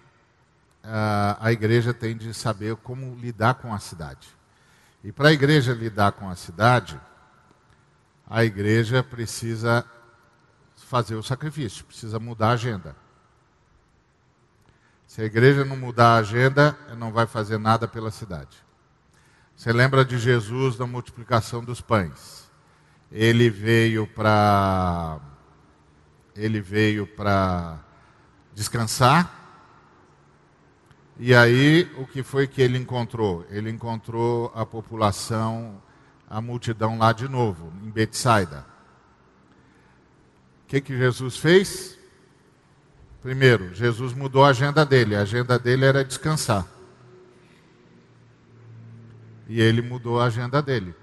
a 0.83 1.53
igreja 1.53 1.93
tem 1.93 2.17
de 2.17 2.33
saber 2.33 2.77
como 2.77 3.15
lidar 3.17 3.55
com 3.55 3.73
a 3.73 3.79
cidade. 3.79 4.29
E 5.05 5.13
para 5.13 5.29
a 5.29 5.33
igreja 5.33 5.73
lidar 5.73 6.13
com 6.13 6.29
a 6.29 6.35
cidade, 6.35 7.01
a 8.27 8.45
igreja 8.45 9.03
precisa 9.03 9.85
fazer 10.77 11.15
o 11.15 11.23
sacrifício, 11.23 11.85
precisa 11.85 12.19
mudar 12.19 12.49
a 12.49 12.53
agenda. 12.53 12.97
Se 15.07 15.23
a 15.23 15.25
igreja 15.25 15.65
não 15.65 15.77
mudar 15.77 16.15
a 16.15 16.19
agenda, 16.19 16.77
não 16.97 17.13
vai 17.13 17.27
fazer 17.27 17.59
nada 17.59 17.89
pela 17.89 18.11
cidade. 18.11 18.57
Você 19.61 19.75
lembra 19.75 20.07
de 20.07 20.17
Jesus 20.17 20.79
na 20.79 20.87
multiplicação 20.87 21.63
dos 21.63 21.83
pães? 21.83 22.51
Ele 23.13 23.51
veio 23.51 24.07
para 24.07 25.21
ele 26.35 26.63
veio 26.63 27.07
para 27.07 27.79
descansar, 28.55 29.31
e 31.19 31.35
aí, 31.35 31.93
o 31.99 32.07
que 32.07 32.23
foi 32.23 32.47
que 32.47 32.63
ele 32.63 32.79
encontrou? 32.79 33.45
Ele 33.51 33.69
encontrou 33.69 34.51
a 34.55 34.65
população, 34.65 35.79
a 36.27 36.41
multidão 36.41 36.97
lá 36.97 37.13
de 37.13 37.29
novo, 37.29 37.71
em 37.85 37.91
Betsaida. 37.91 38.65
O 40.65 40.69
que, 40.69 40.81
que 40.81 40.97
Jesus 40.97 41.37
fez? 41.37 41.99
Primeiro, 43.21 43.75
Jesus 43.75 44.15
mudou 44.15 44.43
a 44.43 44.49
agenda 44.49 44.87
dele. 44.87 45.15
A 45.15 45.21
agenda 45.21 45.59
dele 45.59 45.85
era 45.85 46.03
descansar. 46.03 46.80
E 49.51 49.61
ele 49.61 49.83
mudou 49.83 50.21
a 50.21 50.27
agenda 50.27 50.63
dele. 50.63 50.95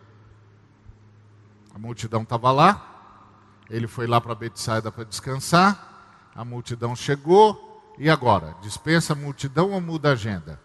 A 1.76 1.78
multidão 1.78 2.22
estava 2.22 2.50
lá. 2.50 3.60
Ele 3.70 3.88
foi 3.88 4.08
lá 4.08 4.22
para 4.22 4.34
Betsaida 4.34 4.90
para 4.90 5.04
descansar. 5.04 6.32
A 6.34 6.46
multidão 6.46 6.96
chegou. 6.96 7.94
E 7.98 8.10
agora? 8.10 8.56
Dispensa 8.62 9.12
a 9.12 9.16
multidão 9.18 9.72
ou 9.72 9.82
muda 9.82 10.08
a 10.08 10.14
agenda? 10.14 10.62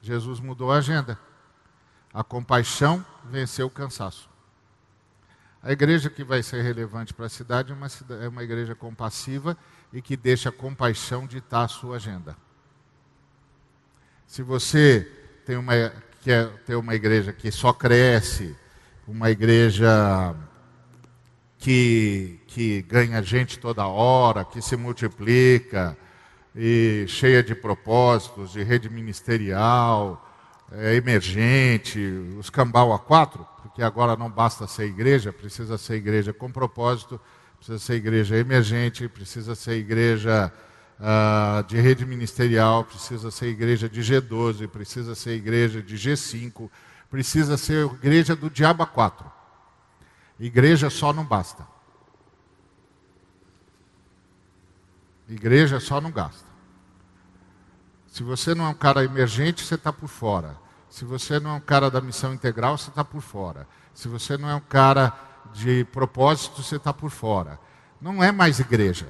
Jesus 0.00 0.38
mudou 0.38 0.70
a 0.70 0.76
agenda. 0.76 1.18
A 2.14 2.22
compaixão 2.22 3.04
venceu 3.24 3.66
o 3.66 3.70
cansaço. 3.70 4.30
A 5.60 5.72
igreja 5.72 6.08
que 6.08 6.22
vai 6.22 6.44
ser 6.44 6.62
relevante 6.62 7.12
para 7.12 7.26
a 7.26 7.28
cidade 7.28 7.72
é 7.72 7.74
uma, 7.74 7.88
é 8.22 8.28
uma 8.28 8.44
igreja 8.44 8.76
compassiva 8.76 9.58
e 9.92 10.00
que 10.00 10.16
deixa 10.16 10.50
a 10.50 10.52
compaixão 10.52 11.26
ditar 11.26 11.64
a 11.64 11.68
sua 11.68 11.96
agenda. 11.96 12.36
Se 14.28 14.44
você 14.44 15.25
tem 15.46 15.56
uma, 15.56 15.92
quer 16.22 16.48
ter 16.66 16.74
uma 16.74 16.92
igreja 16.96 17.32
que 17.32 17.52
só 17.52 17.72
cresce, 17.72 18.56
uma 19.06 19.30
igreja 19.30 20.34
que, 21.56 22.40
que 22.48 22.82
ganha 22.82 23.22
gente 23.22 23.56
toda 23.56 23.86
hora, 23.86 24.44
que 24.44 24.60
se 24.60 24.76
multiplica, 24.76 25.96
e 26.52 27.04
cheia 27.06 27.44
de 27.44 27.54
propósitos, 27.54 28.50
de 28.50 28.64
rede 28.64 28.90
ministerial, 28.90 30.28
é, 30.72 30.96
emergente, 30.96 32.00
os 32.36 32.50
cambal 32.50 32.92
a 32.92 32.98
quatro, 32.98 33.46
porque 33.62 33.82
agora 33.82 34.16
não 34.16 34.28
basta 34.28 34.66
ser 34.66 34.86
igreja, 34.86 35.32
precisa 35.32 35.78
ser 35.78 35.94
igreja 35.94 36.32
com 36.32 36.50
propósito, 36.50 37.20
precisa 37.56 37.78
ser 37.78 37.94
igreja 37.94 38.36
emergente, 38.36 39.06
precisa 39.06 39.54
ser 39.54 39.76
igreja 39.76 40.52
uh, 41.00 41.62
de 41.64 41.78
rede 41.78 42.04
ministerial, 42.04 42.84
precisa 42.84 43.30
ser 43.30 43.48
igreja 43.48 43.88
de 43.88 44.00
G12, 44.00 44.68
precisa 44.68 45.14
ser 45.14 45.34
igreja 45.36 45.82
de 45.82 45.96
G5, 45.96 46.70
precisa 47.10 47.56
ser 47.56 47.86
igreja 47.86 48.34
do 48.34 48.50
diabo 48.50 48.82
a 48.82 48.86
quatro. 48.86 49.30
Igreja 50.38 50.90
só 50.90 51.12
não 51.12 51.24
basta. 51.24 51.66
Igreja 55.28 55.80
só 55.80 56.00
não 56.00 56.10
gasta. 56.10 56.46
Se 58.06 58.22
você 58.22 58.54
não 58.54 58.66
é 58.66 58.68
um 58.68 58.74
cara 58.74 59.04
emergente, 59.04 59.64
você 59.64 59.74
está 59.74 59.92
por 59.92 60.08
fora. 60.08 60.56
Se 60.88 61.04
você 61.04 61.38
não 61.40 61.50
é 61.50 61.54
um 61.54 61.60
cara 61.60 61.90
da 61.90 62.00
missão 62.00 62.32
integral, 62.32 62.78
você 62.78 62.88
está 62.90 63.04
por 63.04 63.20
fora. 63.20 63.66
Se 63.92 64.08
você 64.08 64.36
não 64.38 64.48
é 64.48 64.54
um 64.54 64.60
cara 64.60 65.12
de 65.52 65.84
propósito, 65.86 66.62
você 66.62 66.76
está 66.76 66.92
por 66.92 67.10
fora. 67.10 67.58
Não 68.00 68.22
é 68.22 68.30
mais 68.30 68.60
igreja. 68.60 69.08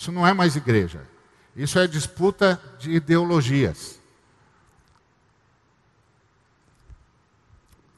Isso 0.00 0.10
não 0.10 0.26
é 0.26 0.32
mais 0.32 0.56
igreja. 0.56 1.06
Isso 1.54 1.78
é 1.78 1.86
disputa 1.86 2.58
de 2.78 2.90
ideologias. 2.90 4.00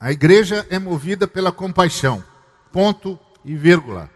A 0.00 0.10
igreja 0.10 0.66
é 0.68 0.80
movida 0.80 1.28
pela 1.28 1.52
compaixão. 1.52 2.24
Ponto 2.72 3.16
e 3.44 3.54
vírgula. 3.54 4.10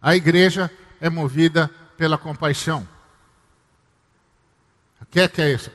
A 0.00 0.16
igreja 0.16 0.70
é 0.98 1.10
movida 1.10 1.68
pela 1.98 2.16
compaixão. 2.16 2.88
Quer 5.10 5.30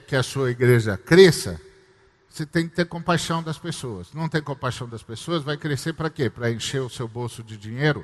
que 0.08 0.16
a 0.16 0.24
sua 0.24 0.50
igreja 0.50 0.98
cresça? 0.98 1.62
Você 2.34 2.48
tem 2.48 2.68
que 2.68 2.74
ter 2.74 2.86
compaixão 2.86 3.44
das 3.44 3.60
pessoas. 3.60 4.12
Não 4.12 4.28
tem 4.28 4.42
compaixão 4.42 4.90
das 4.90 5.04
pessoas, 5.04 5.44
vai 5.44 5.56
crescer 5.56 5.94
para 5.94 6.10
quê? 6.10 6.32
Para 6.32 6.50
encher 6.50 6.82
o 6.82 6.90
seu 6.90 7.08
bolso 7.08 7.44
de 7.44 7.56
dinheiro? 7.56 8.04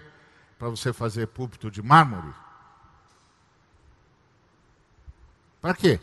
Para 0.59 0.69
você 0.69 0.93
fazer 0.93 1.25
púlpito 1.25 1.71
de 1.71 1.81
mármore? 1.81 2.31
Para 5.59 5.73
quê? 5.73 5.99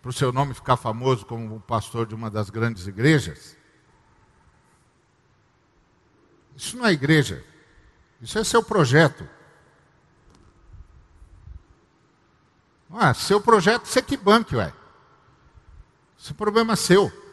para 0.00 0.10
o 0.10 0.12
seu 0.12 0.30
nome 0.30 0.54
ficar 0.54 0.76
famoso 0.76 1.26
como 1.26 1.58
pastor 1.60 2.06
de 2.06 2.14
uma 2.14 2.30
das 2.30 2.50
grandes 2.50 2.86
igrejas? 2.86 3.56
Isso 6.54 6.76
não 6.76 6.86
é 6.86 6.92
igreja. 6.92 7.42
Isso 8.20 8.38
é 8.38 8.44
seu 8.44 8.62
projeto. 8.62 9.28
Ah, 12.90 13.12
seu 13.12 13.40
projeto 13.40 13.86
você 13.86 14.00
que 14.00 14.16
banque, 14.16 14.54
ué. 14.54 14.72
Esse 16.16 16.30
é 16.30 16.34
problema 16.34 16.74
é 16.74 16.76
seu. 16.76 17.23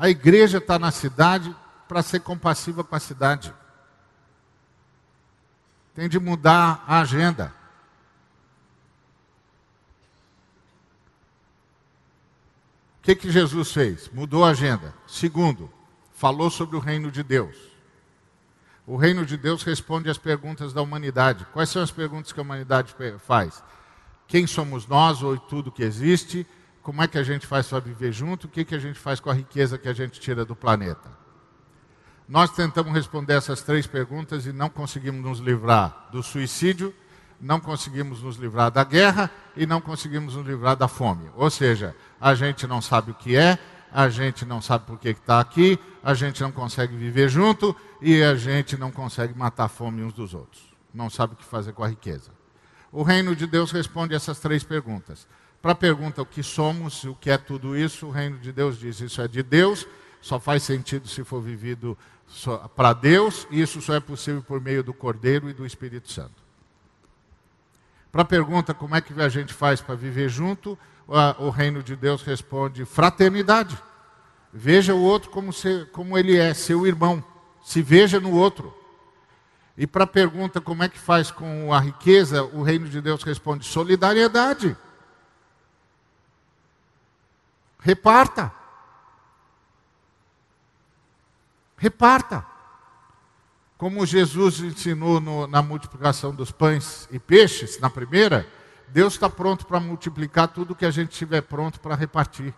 A 0.00 0.08
igreja 0.08 0.56
está 0.56 0.78
na 0.78 0.90
cidade 0.90 1.54
para 1.86 2.02
ser 2.02 2.20
compassiva 2.20 2.82
com 2.82 2.96
a 2.96 2.98
cidade. 2.98 3.52
Tem 5.94 6.08
de 6.08 6.18
mudar 6.18 6.82
a 6.88 7.00
agenda. 7.00 7.52
O 12.98 13.02
que, 13.02 13.14
que 13.14 13.30
Jesus 13.30 13.72
fez? 13.72 14.08
Mudou 14.08 14.42
a 14.42 14.52
agenda. 14.52 14.94
Segundo, 15.06 15.70
falou 16.14 16.48
sobre 16.48 16.76
o 16.76 16.80
reino 16.80 17.10
de 17.10 17.22
Deus. 17.22 17.54
O 18.86 18.96
reino 18.96 19.26
de 19.26 19.36
Deus 19.36 19.62
responde 19.62 20.08
às 20.08 20.16
perguntas 20.16 20.72
da 20.72 20.80
humanidade. 20.80 21.46
Quais 21.52 21.68
são 21.68 21.82
as 21.82 21.90
perguntas 21.90 22.32
que 22.32 22.40
a 22.40 22.42
humanidade 22.42 22.96
faz? 23.18 23.62
Quem 24.26 24.46
somos 24.46 24.86
nós 24.86 25.22
ou 25.22 25.36
tudo 25.36 25.70
que 25.70 25.82
existe? 25.82 26.46
Como 26.90 27.04
é 27.04 27.06
que 27.06 27.18
a 27.18 27.22
gente 27.22 27.46
faz 27.46 27.68
para 27.68 27.78
viver 27.78 28.10
junto? 28.10 28.48
O 28.48 28.50
que, 28.50 28.64
que 28.64 28.74
a 28.74 28.78
gente 28.80 28.98
faz 28.98 29.20
com 29.20 29.30
a 29.30 29.32
riqueza 29.32 29.78
que 29.78 29.88
a 29.88 29.92
gente 29.92 30.18
tira 30.18 30.44
do 30.44 30.56
planeta? 30.56 31.08
Nós 32.28 32.50
tentamos 32.50 32.92
responder 32.92 33.34
essas 33.34 33.62
três 33.62 33.86
perguntas 33.86 34.44
e 34.44 34.52
não 34.52 34.68
conseguimos 34.68 35.22
nos 35.22 35.38
livrar 35.38 36.08
do 36.10 36.20
suicídio, 36.20 36.92
não 37.40 37.60
conseguimos 37.60 38.24
nos 38.24 38.38
livrar 38.38 38.72
da 38.72 38.82
guerra 38.82 39.30
e 39.56 39.66
não 39.66 39.80
conseguimos 39.80 40.34
nos 40.34 40.44
livrar 40.44 40.74
da 40.74 40.88
fome. 40.88 41.30
Ou 41.36 41.48
seja, 41.48 41.94
a 42.20 42.34
gente 42.34 42.66
não 42.66 42.82
sabe 42.82 43.12
o 43.12 43.14
que 43.14 43.36
é, 43.36 43.56
a 43.92 44.08
gente 44.08 44.44
não 44.44 44.60
sabe 44.60 44.84
por 44.84 44.98
que 44.98 45.10
está 45.10 45.38
aqui, 45.38 45.78
a 46.02 46.12
gente 46.12 46.42
não 46.42 46.50
consegue 46.50 46.96
viver 46.96 47.28
junto 47.28 47.72
e 48.02 48.20
a 48.20 48.34
gente 48.34 48.76
não 48.76 48.90
consegue 48.90 49.38
matar 49.38 49.66
a 49.66 49.68
fome 49.68 50.02
uns 50.02 50.12
dos 50.12 50.34
outros. 50.34 50.60
Não 50.92 51.08
sabe 51.08 51.34
o 51.34 51.36
que 51.36 51.44
fazer 51.44 51.72
com 51.72 51.84
a 51.84 51.88
riqueza. 51.88 52.32
O 52.90 53.04
reino 53.04 53.36
de 53.36 53.46
Deus 53.46 53.70
responde 53.70 54.12
essas 54.12 54.40
três 54.40 54.64
perguntas. 54.64 55.28
Para 55.62 55.72
a 55.72 55.74
pergunta 55.74 56.22
o 56.22 56.26
que 56.26 56.42
somos, 56.42 57.04
o 57.04 57.14
que 57.14 57.30
é 57.30 57.36
tudo 57.36 57.76
isso, 57.76 58.06
o 58.06 58.10
reino 58.10 58.38
de 58.38 58.50
Deus 58.50 58.78
diz: 58.78 59.00
isso 59.00 59.20
é 59.20 59.28
de 59.28 59.42
Deus, 59.42 59.86
só 60.20 60.40
faz 60.40 60.62
sentido 60.62 61.06
se 61.06 61.22
for 61.22 61.40
vivido 61.42 61.96
para 62.74 62.92
Deus, 62.92 63.46
e 63.50 63.60
isso 63.60 63.80
só 63.82 63.94
é 63.94 64.00
possível 64.00 64.42
por 64.42 64.60
meio 64.60 64.82
do 64.82 64.94
Cordeiro 64.94 65.50
e 65.50 65.52
do 65.52 65.66
Espírito 65.66 66.10
Santo. 66.10 66.40
Para 68.10 68.22
a 68.22 68.24
pergunta 68.24 68.72
como 68.72 68.94
é 68.94 69.00
que 69.00 69.12
a 69.20 69.28
gente 69.28 69.52
faz 69.52 69.80
para 69.80 69.94
viver 69.94 70.28
junto, 70.28 70.78
o 71.38 71.50
reino 71.50 71.82
de 71.82 71.94
Deus 71.94 72.22
responde: 72.22 72.84
fraternidade. 72.84 73.76
Veja 74.52 74.94
o 74.94 75.00
outro 75.00 75.30
como, 75.30 75.52
se, 75.52 75.86
como 75.92 76.18
ele 76.18 76.36
é, 76.36 76.52
seu 76.54 76.86
irmão. 76.86 77.22
Se 77.62 77.82
veja 77.82 78.18
no 78.18 78.32
outro. 78.32 78.74
E 79.76 79.86
para 79.86 80.04
a 80.04 80.06
pergunta 80.06 80.60
como 80.60 80.82
é 80.82 80.88
que 80.88 80.98
faz 80.98 81.30
com 81.30 81.72
a 81.72 81.78
riqueza, 81.78 82.42
o 82.42 82.62
reino 82.62 82.88
de 82.88 83.00
Deus 83.00 83.22
responde: 83.22 83.64
solidariedade. 83.64 84.76
Reparta. 87.80 88.52
Reparta. 91.76 92.46
Como 93.78 94.04
Jesus 94.04 94.60
ensinou 94.60 95.20
no, 95.20 95.46
na 95.46 95.62
multiplicação 95.62 96.34
dos 96.34 96.52
pães 96.52 97.08
e 97.10 97.18
peixes, 97.18 97.80
na 97.80 97.88
primeira, 97.88 98.46
Deus 98.88 99.14
está 99.14 99.30
pronto 99.30 99.66
para 99.66 99.80
multiplicar 99.80 100.48
tudo 100.48 100.74
que 100.74 100.84
a 100.84 100.90
gente 100.90 101.12
estiver 101.12 101.40
pronto 101.40 101.80
para 101.80 101.94
repartir. 101.94 102.54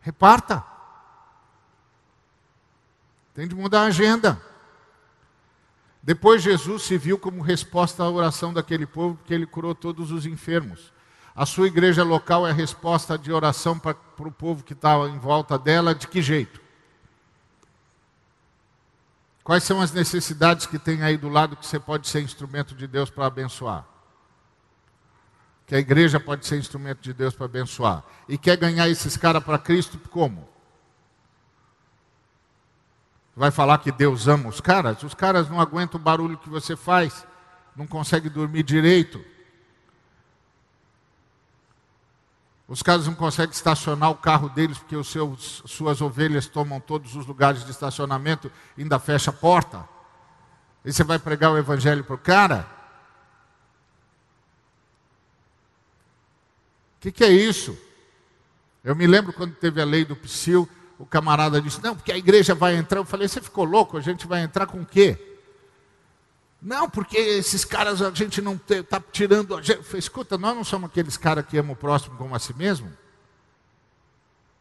Reparta. 0.00 0.64
Tem 3.32 3.46
de 3.46 3.54
mudar 3.54 3.82
a 3.82 3.86
agenda. 3.86 4.42
Depois 6.02 6.42
Jesus 6.42 6.82
se 6.82 6.98
viu 6.98 7.18
como 7.18 7.42
resposta 7.42 8.02
à 8.02 8.10
oração 8.10 8.52
daquele 8.52 8.86
povo, 8.86 9.16
porque 9.16 9.32
ele 9.32 9.46
curou 9.46 9.74
todos 9.74 10.10
os 10.10 10.26
enfermos. 10.26 10.92
A 11.38 11.46
sua 11.46 11.68
igreja 11.68 12.02
local 12.02 12.44
é 12.48 12.50
a 12.50 12.52
resposta 12.52 13.16
de 13.16 13.32
oração 13.32 13.78
para, 13.78 13.96
o 14.18 14.32
povo 14.32 14.64
que 14.64 14.72
estava 14.72 15.08
em 15.08 15.20
volta 15.20 15.56
dela, 15.56 15.94
de 15.94 16.08
que 16.08 16.20
jeito? 16.20 16.60
Quais 19.44 19.62
são 19.62 19.80
as 19.80 19.92
necessidades 19.92 20.66
que 20.66 20.80
tem 20.80 21.00
aí 21.04 21.16
do 21.16 21.28
lado 21.28 21.54
que 21.54 21.64
você 21.64 21.78
pode 21.78 22.08
ser 22.08 22.22
instrumento 22.22 22.74
de 22.74 22.88
Deus 22.88 23.08
para 23.08 23.26
abençoar? 23.26 23.86
Que 25.64 25.76
a 25.76 25.78
igreja 25.78 26.18
pode 26.18 26.44
ser 26.44 26.58
instrumento 26.58 27.02
de 27.02 27.12
Deus 27.12 27.32
para 27.32 27.44
abençoar. 27.44 28.02
E 28.28 28.36
quer 28.36 28.56
ganhar 28.56 28.88
esses 28.88 29.16
caras 29.16 29.44
para 29.44 29.60
Cristo 29.60 29.96
como? 30.10 30.48
Vai 33.36 33.52
falar 33.52 33.78
que 33.78 33.92
Deus 33.92 34.26
ama 34.26 34.48
os 34.48 34.60
caras? 34.60 35.04
Os 35.04 35.14
caras 35.14 35.48
não 35.48 35.60
aguentam 35.60 36.00
o 36.00 36.02
barulho 36.02 36.36
que 36.36 36.48
você 36.48 36.74
faz, 36.74 37.24
não 37.76 37.86
conseguem 37.86 38.28
dormir 38.28 38.64
direito. 38.64 39.24
Os 42.68 42.82
caras 42.82 43.06
não 43.06 43.14
conseguem 43.14 43.50
estacionar 43.50 44.10
o 44.10 44.16
carro 44.16 44.50
deles 44.50 44.76
porque 44.76 44.94
os 44.94 45.08
seus, 45.08 45.62
suas 45.64 46.02
ovelhas 46.02 46.46
tomam 46.46 46.78
todos 46.78 47.16
os 47.16 47.24
lugares 47.24 47.64
de 47.64 47.70
estacionamento 47.70 48.52
e 48.76 48.82
ainda 48.82 48.98
fecha 48.98 49.30
a 49.30 49.32
porta. 49.32 49.88
E 50.84 50.92
você 50.92 51.02
vai 51.02 51.18
pregar 51.18 51.50
o 51.50 51.56
evangelho 51.56 52.04
para 52.04 52.14
o 52.14 52.18
cara? 52.18 52.68
O 56.98 57.00
que, 57.00 57.10
que 57.10 57.24
é 57.24 57.30
isso? 57.30 57.76
Eu 58.84 58.94
me 58.94 59.06
lembro 59.06 59.32
quando 59.32 59.54
teve 59.54 59.80
a 59.80 59.84
lei 59.84 60.04
do 60.04 60.14
psil, 60.14 60.68
o 60.98 61.06
camarada 61.06 61.62
disse: 61.62 61.82
Não, 61.82 61.96
porque 61.96 62.12
a 62.12 62.18
igreja 62.18 62.54
vai 62.54 62.76
entrar. 62.76 63.00
Eu 63.00 63.04
falei: 63.04 63.28
Você 63.28 63.40
ficou 63.40 63.64
louco? 63.64 63.96
A 63.96 64.00
gente 64.00 64.26
vai 64.26 64.42
entrar 64.42 64.66
com 64.66 64.80
o 64.80 64.86
quê? 64.86 65.27
Não, 66.60 66.90
porque 66.90 67.16
esses 67.16 67.64
caras 67.64 68.02
a 68.02 68.10
gente 68.10 68.42
não 68.42 68.58
está 68.68 69.00
tirando. 69.12 69.56
A 69.56 69.62
gente. 69.62 69.96
Escuta, 69.96 70.36
nós 70.36 70.56
não 70.56 70.64
somos 70.64 70.90
aqueles 70.90 71.16
caras 71.16 71.46
que 71.46 71.56
amam 71.56 71.72
o 71.72 71.76
próximo 71.76 72.16
como 72.16 72.34
a 72.34 72.38
si 72.38 72.54
mesmo? 72.54 72.92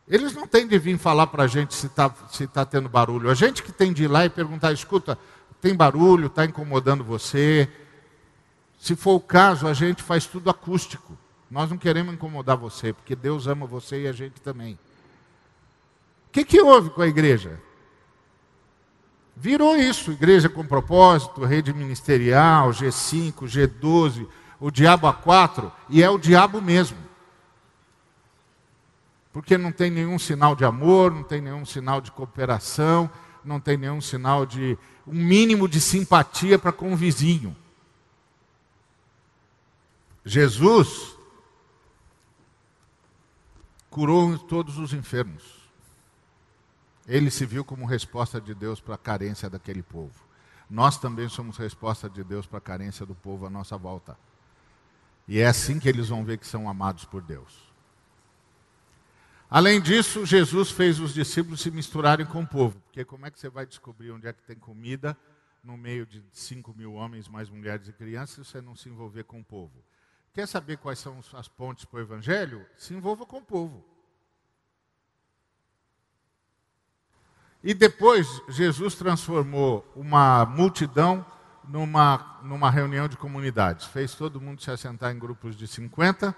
Eles 0.08 0.34
não 0.34 0.48
têm 0.48 0.68
de 0.68 0.78
vir 0.78 0.98
falar 0.98 1.28
para 1.28 1.44
a 1.44 1.48
gente 1.48 1.74
se 1.74 1.88
está 1.88 2.14
se 2.32 2.48
tá 2.48 2.66
tendo 2.66 2.88
barulho. 2.88 3.30
A 3.30 3.34
gente 3.34 3.64
que 3.64 3.72
tem 3.72 3.92
de 3.92 4.04
ir 4.04 4.08
lá 4.08 4.26
e 4.26 4.30
perguntar: 4.30 4.72
Escuta, 4.72 5.18
tem 5.60 5.76
barulho, 5.76 6.28
está 6.28 6.46
incomodando 6.46 7.04
você? 7.04 7.68
Se 8.80 8.96
for 8.96 9.16
o 9.16 9.20
caso, 9.20 9.68
a 9.68 9.74
gente 9.74 10.04
faz 10.04 10.26
tudo 10.26 10.50
acústico. 10.50 11.18
Nós 11.50 11.70
não 11.70 11.78
queremos 11.78 12.14
incomodar 12.14 12.58
você, 12.58 12.94
porque 12.94 13.16
Deus 13.16 13.48
ama 13.48 13.66
você 13.66 14.04
e 14.04 14.08
a 14.08 14.12
gente 14.12 14.40
também 14.42 14.78
que, 16.38 16.46
que 16.46 16.62
houve 16.62 16.90
com 16.90 17.02
a 17.02 17.08
igreja? 17.08 17.60
Virou 19.40 19.78
isso, 19.78 20.12
igreja 20.12 20.50
com 20.50 20.66
propósito, 20.66 21.46
rede 21.46 21.72
ministerial, 21.72 22.72
G5, 22.72 23.44
G12, 23.44 24.28
o 24.60 24.72
diabo 24.72 25.06
A4, 25.06 25.72
e 25.88 26.02
é 26.02 26.10
o 26.10 26.18
diabo 26.18 26.60
mesmo. 26.60 26.98
Porque 29.32 29.56
não 29.56 29.72
tem 29.72 29.92
nenhum 29.92 30.18
sinal 30.18 30.56
de 30.56 30.66
amor, 30.66 31.12
não 31.12 31.22
tem 31.22 31.40
nenhum 31.40 31.64
sinal 31.68 32.02
de 32.02 32.12
cooperação, 32.12 33.08
não 33.46 33.60
tem 33.60 33.78
nenhum 33.78 34.02
sinal 34.02 34.44
de 34.44 34.76
um 35.06 35.14
mínimo 35.14 35.68
de 35.68 35.80
simpatia 35.80 36.58
para 36.58 36.72
com 36.72 36.92
o 36.92 36.96
vizinho. 36.96 37.56
Jesus 40.26 41.16
curou 43.92 44.36
todos 44.40 44.80
os 44.80 44.94
enfermos. 44.94 45.57
Ele 47.08 47.32
se 47.32 47.46
viu 47.46 47.64
como 47.64 47.86
resposta 47.86 48.42
de 48.42 48.54
Deus 48.54 48.82
para 48.82 48.96
a 48.96 48.98
carência 48.98 49.50
daquele 49.50 49.82
povo. 49.82 50.28
Nós 50.70 50.98
também 50.98 51.30
somos 51.30 51.58
resposta 51.58 52.10
de 52.10 52.24
Deus 52.24 52.46
para 52.46 52.58
a 52.58 52.62
carência 52.62 53.06
do 53.06 53.16
povo 53.16 53.46
à 53.46 53.50
nossa 53.50 53.78
volta. 53.78 54.18
E 55.28 55.40
é 55.40 55.48
assim 55.48 55.80
que 55.80 55.88
eles 55.88 56.10
vão 56.10 56.26
ver 56.26 56.38
que 56.38 56.46
são 56.46 56.70
amados 56.70 57.06
por 57.06 57.22
Deus. 57.22 57.68
Além 59.50 59.80
disso, 59.80 60.26
Jesus 60.26 60.72
fez 60.72 61.00
os 61.00 61.14
discípulos 61.14 61.62
se 61.62 61.72
misturarem 61.72 62.26
com 62.26 62.42
o 62.42 62.48
povo. 62.48 62.82
Porque 62.82 63.06
como 63.06 63.26
é 63.26 63.32
que 63.32 63.40
você 63.40 63.50
vai 63.50 63.66
descobrir 63.66 64.12
onde 64.12 64.28
é 64.28 64.34
que 64.34 64.44
tem 64.44 64.58
comida 64.58 65.18
no 65.64 65.78
meio 65.78 66.06
de 66.06 66.22
5 66.34 66.74
mil 66.74 66.94
homens, 66.94 67.30
mais 67.30 67.50
mulheres 67.50 67.88
e 67.88 67.94
crianças, 67.94 68.36
se 68.36 68.52
você 68.52 68.62
não 68.62 68.76
se 68.76 68.90
envolver 68.90 69.24
com 69.24 69.40
o 69.40 69.44
povo? 69.44 69.82
Quer 70.34 70.48
saber 70.48 70.78
quais 70.78 71.00
são 71.00 71.20
as 71.34 71.48
pontes 71.48 71.86
para 71.86 72.00
o 72.00 72.02
Evangelho? 72.02 72.66
Se 72.78 72.94
envolva 72.94 73.26
com 73.26 73.38
o 73.38 73.42
povo. 73.42 73.84
E 77.68 77.74
depois 77.74 78.42
Jesus 78.48 78.96
transformou 78.96 79.86
uma 79.94 80.46
multidão 80.46 81.26
numa, 81.68 82.40
numa 82.42 82.72
reunião 82.72 83.10
de 83.10 83.18
comunidades. 83.18 83.86
Fez 83.88 84.16
todo 84.16 84.40
mundo 84.40 84.62
se 84.62 84.72
assentar 84.72 85.14
em 85.14 85.20
grupos 85.20 85.54
de 85.54 85.68
50. 85.68 86.34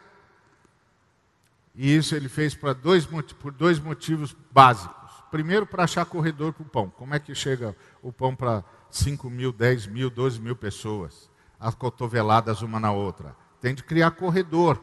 E 1.76 1.96
isso 1.96 2.16
ele 2.16 2.28
fez 2.28 2.58
dois, 2.82 3.06
por 3.06 3.52
dois 3.52 3.78
motivos 3.78 4.36
básicos. 4.52 5.12
Primeiro, 5.30 5.68
para 5.68 5.84
achar 5.84 6.04
corredor 6.04 6.52
para 6.52 6.64
o 6.64 6.66
pão. 6.66 6.90
Como 6.90 7.14
é 7.14 7.20
que 7.20 7.36
chega 7.36 7.78
o 8.02 8.12
pão 8.12 8.36
para 8.36 8.64
5 8.90 9.30
mil, 9.30 9.52
10 9.52 9.86
mil, 9.86 10.10
12 10.10 10.42
mil 10.42 10.56
pessoas? 10.56 11.30
As 11.60 11.76
cotoveladas 11.76 12.64
uma 12.64 12.80
na 12.80 12.92
outra. 12.92 13.36
Tem 13.62 13.76
de 13.76 13.84
criar 13.84 14.10
corredor. 14.10 14.82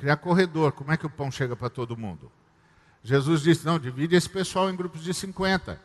Criar 0.00 0.16
corredor. 0.16 0.72
Como 0.72 0.90
é 0.90 0.96
que 0.96 1.06
o 1.06 1.10
pão 1.10 1.30
chega 1.30 1.54
para 1.54 1.70
todo 1.70 1.96
mundo? 1.96 2.28
Jesus 3.04 3.42
disse: 3.42 3.66
não, 3.66 3.78
divide 3.78 4.16
esse 4.16 4.28
pessoal 4.28 4.70
em 4.70 4.74
grupos 4.74 5.04
de 5.04 5.12
50. 5.12 5.78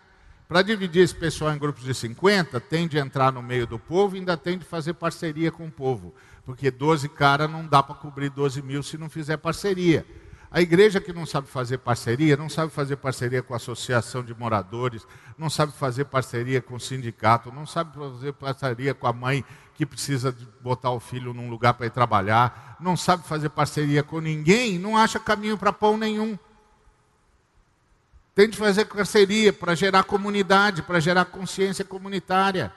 Para 0.47 0.63
dividir 0.63 1.03
esse 1.03 1.13
pessoal 1.13 1.53
em 1.53 1.59
grupos 1.59 1.84
de 1.84 1.93
50, 1.93 2.59
tem 2.61 2.88
de 2.88 2.97
entrar 2.97 3.32
no 3.32 3.43
meio 3.43 3.67
do 3.67 3.78
povo 3.78 4.15
e 4.15 4.20
ainda 4.20 4.36
tem 4.36 4.57
de 4.57 4.65
fazer 4.65 4.93
parceria 4.93 5.51
com 5.51 5.67
o 5.67 5.72
povo. 5.72 6.15
Porque 6.43 6.72
12 6.72 7.07
caras 7.09 7.51
não 7.51 7.67
dá 7.67 7.84
para 7.84 7.93
cobrir 7.93 8.32
12 8.32 8.61
mil 8.63 8.82
se 8.82 8.97
não 8.97 9.09
fizer 9.09 9.38
parceria. 9.38 10.03
A 10.49 10.61
igreja 10.61 10.99
que 10.99 11.13
não 11.13 11.28
sabe 11.28 11.47
fazer 11.47 11.78
parceria, 11.78 12.36
não 12.36 12.49
sabe 12.49 12.72
fazer 12.72 12.95
parceria 12.95 13.43
com 13.43 13.53
a 13.53 13.57
associação 13.57 14.24
de 14.24 14.34
moradores, 14.34 15.05
não 15.38 15.47
sabe 15.47 15.74
fazer 15.74 16.05
parceria 16.05 16.59
com 16.59 16.74
o 16.74 16.80
sindicato, 16.80 17.51
não 17.51 17.67
sabe 17.67 17.95
fazer 17.95 18.34
parceria 18.34 18.95
com 18.95 19.05
a 19.05 19.13
mãe 19.13 19.45
que 19.76 19.86
precisa 19.86 20.36
botar 20.61 20.89
o 20.89 20.99
filho 20.99 21.36
num 21.36 21.51
lugar 21.51 21.76
para 21.76 21.86
ir 21.86 21.91
trabalhar, 21.91 22.78
não 22.80 22.97
sabe 22.97 23.28
fazer 23.28 23.49
parceria 23.49 24.01
com 24.01 24.20
ninguém, 24.20 24.80
não 24.80 24.97
acha 24.97 25.20
caminho 25.20 25.57
para 25.57 25.72
pão 25.72 25.95
nenhum. 25.95 26.36
Tem 28.40 28.48
de 28.48 28.56
fazer 28.56 28.86
parceria 28.86 29.52
para 29.52 29.76
gerar 29.76 30.06
comunidade, 30.06 30.82
para 30.82 31.02
gerar 31.02 31.26
consciência 31.26 31.84
comunitária. 31.84 32.74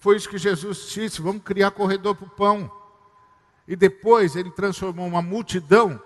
Foi 0.00 0.16
isso 0.16 0.28
que 0.28 0.36
Jesus 0.36 0.90
disse: 0.90 1.22
vamos 1.22 1.44
criar 1.44 1.70
corredor 1.70 2.16
para 2.16 2.26
o 2.26 2.30
pão. 2.30 2.68
E 3.68 3.76
depois 3.76 4.34
ele 4.34 4.50
transformou 4.50 5.06
uma 5.06 5.22
multidão 5.22 6.02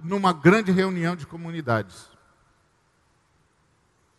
numa 0.00 0.32
grande 0.32 0.70
reunião 0.70 1.16
de 1.16 1.26
comunidades. 1.26 2.06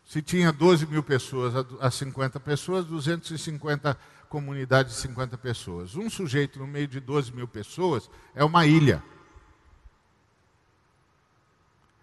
Se 0.04 0.22
tinha 0.22 0.52
12 0.52 0.88
mil 0.88 1.04
pessoas 1.04 1.54
a 1.80 1.90
50 1.90 2.38
pessoas, 2.42 2.84
250 2.86 3.98
comunidades 4.28 4.96
de 4.96 5.00
50 5.00 5.38
pessoas. 5.38 5.96
Um 5.96 6.10
sujeito 6.10 6.60
no 6.60 6.68
meio 6.68 6.90
de 6.90 7.00
12 7.00 7.32
mil 7.32 7.48
pessoas 7.48 8.10
é 8.36 8.44
uma 8.44 8.66
ilha. 8.66 9.02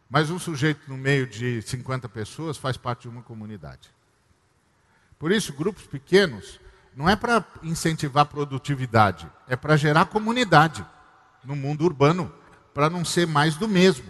Mas 0.09 0.31
um 0.31 0.39
sujeito 0.39 0.81
no 0.89 0.97
meio 0.97 1.27
de 1.27 1.61
50 1.63 2.09
pessoas 2.09 2.57
faz 2.57 2.77
parte 2.77 3.03
de 3.03 3.09
uma 3.09 3.23
comunidade. 3.23 3.91
Por 5.19 5.31
isso, 5.31 5.53
grupos 5.53 5.87
pequenos 5.87 6.59
não 6.97 7.09
é 7.09 7.15
para 7.15 7.45
incentivar 7.63 8.27
produtividade, 8.27 9.31
é 9.47 9.55
para 9.55 9.77
gerar 9.77 10.07
comunidade 10.07 10.85
no 11.45 11.55
mundo 11.55 11.85
urbano, 11.85 12.33
para 12.73 12.89
não 12.89 13.05
ser 13.05 13.27
mais 13.27 13.57
do 13.57 13.69
mesmo. 13.69 14.07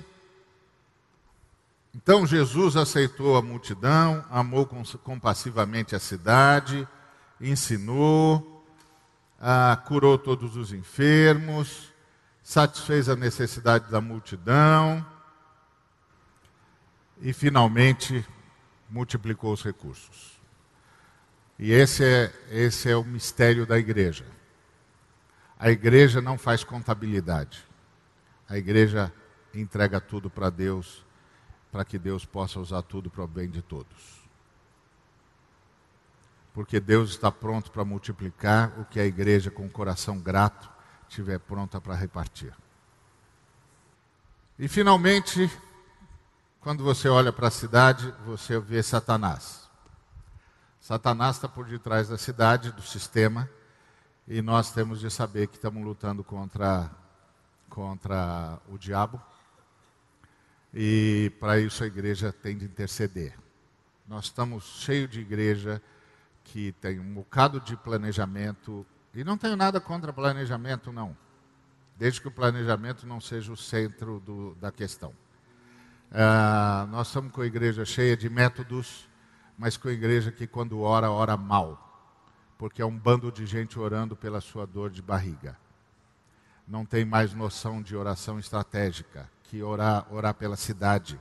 Então 1.95 2.27
Jesus 2.27 2.77
aceitou 2.77 3.37
a 3.37 3.43
multidão, 3.43 4.25
amou 4.31 4.67
compassivamente 5.03 5.97
a 5.97 5.99
cidade, 5.99 6.87
ensinou, 7.41 8.65
ah, 9.41 9.77
curou 9.87 10.17
todos 10.17 10.57
os 10.57 10.73
enfermos, 10.73 11.93
satisfez 12.43 13.09
a 13.09 13.17
necessidade 13.17 13.91
da 13.91 14.01
multidão 14.01 15.05
e 17.21 17.33
finalmente 17.33 18.27
multiplicou 18.89 19.53
os 19.53 19.63
recursos. 19.63 20.41
E 21.59 21.73
esse 21.73 22.05
é, 22.05 22.33
esse 22.51 22.91
é 22.91 22.97
o 22.97 23.05
mistério 23.05 23.67
da 23.67 23.79
igreja. 23.79 24.25
A 25.59 25.71
igreja 25.71 26.21
não 26.21 26.39
faz 26.39 26.63
contabilidade. 26.63 27.67
A 28.49 28.57
igreja 28.57 29.13
entrega 29.53 30.01
tudo 30.01 30.31
para 30.31 30.51
Deus, 30.51 31.05
para 31.73 31.85
que 31.85 31.99
Deus 31.99 32.25
possa 32.25 32.61
usar 32.61 32.83
tudo 32.83 33.11
para 33.11 33.25
o 33.25 33.27
bem 33.27 33.51
de 33.51 33.61
todos. 33.61 34.19
Porque 36.55 36.79
Deus 36.79 37.11
está 37.11 37.31
pronto 37.31 37.71
para 37.71 37.85
multiplicar 37.85 38.73
o 38.81 38.85
que 38.85 39.01
a 39.01 39.05
igreja, 39.05 39.51
com 39.51 39.67
o 39.67 39.71
coração 39.71 40.19
grato, 40.19 40.71
estiver 41.09 41.39
pronta 41.41 41.81
para 41.81 41.95
repartir. 41.95 42.53
E 44.59 44.69
finalmente, 44.69 45.51
quando 46.61 46.83
você 46.83 47.09
olha 47.09 47.33
para 47.33 47.49
a 47.49 47.51
cidade, 47.51 48.13
você 48.25 48.59
vê 48.59 48.83
Satanás. 48.83 49.69
Satanás 50.81 51.37
está 51.37 51.49
por 51.49 51.67
detrás 51.67 52.09
da 52.09 52.19
cidade, 52.19 52.73
do 52.73 52.83
sistema, 52.83 53.49
e 54.27 54.43
nós 54.43 54.73
temos 54.73 55.01
de 55.01 55.11
saber 55.11 55.47
que 55.47 55.57
estamos 55.57 55.83
lutando 55.83 56.25
contra, 56.25 56.91
contra 57.69 58.59
o 58.69 58.77
diabo. 58.77 59.23
E 60.75 61.33
para 61.39 61.59
isso 61.61 61.85
a 61.85 61.87
igreja 61.87 62.33
tem 62.33 62.59
de 62.59 62.65
interceder. 62.65 63.39
Nós 64.07 64.27
estamos 64.27 64.65
cheios 64.65 65.11
de 65.11 65.21
igreja 65.21 65.81
que 66.43 66.73
tem 66.73 66.99
um 66.99 67.15
bocado 67.15 67.61
de 67.61 67.77
planejamento, 67.77 68.85
e 69.15 69.23
não 69.23 69.39
tenho 69.39 69.57
nada 69.57 69.81
contra 69.81 70.13
planejamento, 70.13 70.93
não, 70.93 71.17
desde 71.97 72.21
que 72.21 72.29
o 72.29 72.33
planejamento 72.33 73.07
não 73.07 73.21
seja 73.21 73.53
o 73.53 73.57
centro 73.57 74.21
do, 74.21 74.55
da 74.57 74.73
questão. 74.73 75.15
Ah, 76.11 76.87
nós 76.91 77.09
estamos 77.09 77.31
com 77.33 77.43
a 77.43 77.47
igreja 77.47 77.85
cheia 77.85 78.17
de 78.17 78.31
métodos, 78.31 79.07
mas 79.59 79.77
com 79.77 79.89
a 79.89 79.93
igreja 79.93 80.33
que 80.33 80.47
quando 80.47 80.81
ora, 80.81 81.11
ora 81.11 81.37
mal, 81.37 82.17
porque 82.57 82.81
é 82.81 82.87
um 82.87 82.99
bando 82.99 83.31
de 83.31 83.45
gente 83.45 83.79
orando 83.79 84.17
pela 84.17 84.41
sua 84.41 84.67
dor 84.67 84.91
de 84.91 85.03
barriga. 85.03 85.57
Não 86.67 86.85
tem 86.85 87.05
mais 87.05 87.35
noção 87.35 87.83
de 87.83 87.95
oração 87.95 88.39
estratégica, 88.39 89.29
que 89.45 89.63
orar, 89.63 90.07
orar 90.11 90.33
pela 90.33 90.57
cidade, 90.57 91.21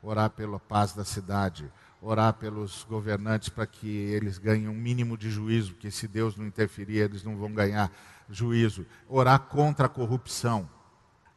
orar 0.00 0.30
pela 0.30 0.60
paz 0.60 0.92
da 0.92 1.04
cidade, 1.04 1.70
orar 2.00 2.32
pelos 2.34 2.84
governantes 2.84 3.48
para 3.48 3.66
que 3.66 3.88
eles 3.88 4.38
ganhem 4.38 4.68
um 4.68 4.74
mínimo 4.74 5.16
de 5.16 5.30
juízo, 5.30 5.74
que 5.74 5.90
se 5.90 6.06
Deus 6.06 6.36
não 6.36 6.46
interferir, 6.46 6.98
eles 6.98 7.24
não 7.24 7.36
vão 7.36 7.52
ganhar 7.52 7.90
juízo. 8.30 8.86
Orar 9.08 9.40
contra 9.40 9.86
a 9.86 9.88
corrupção. 9.88 10.68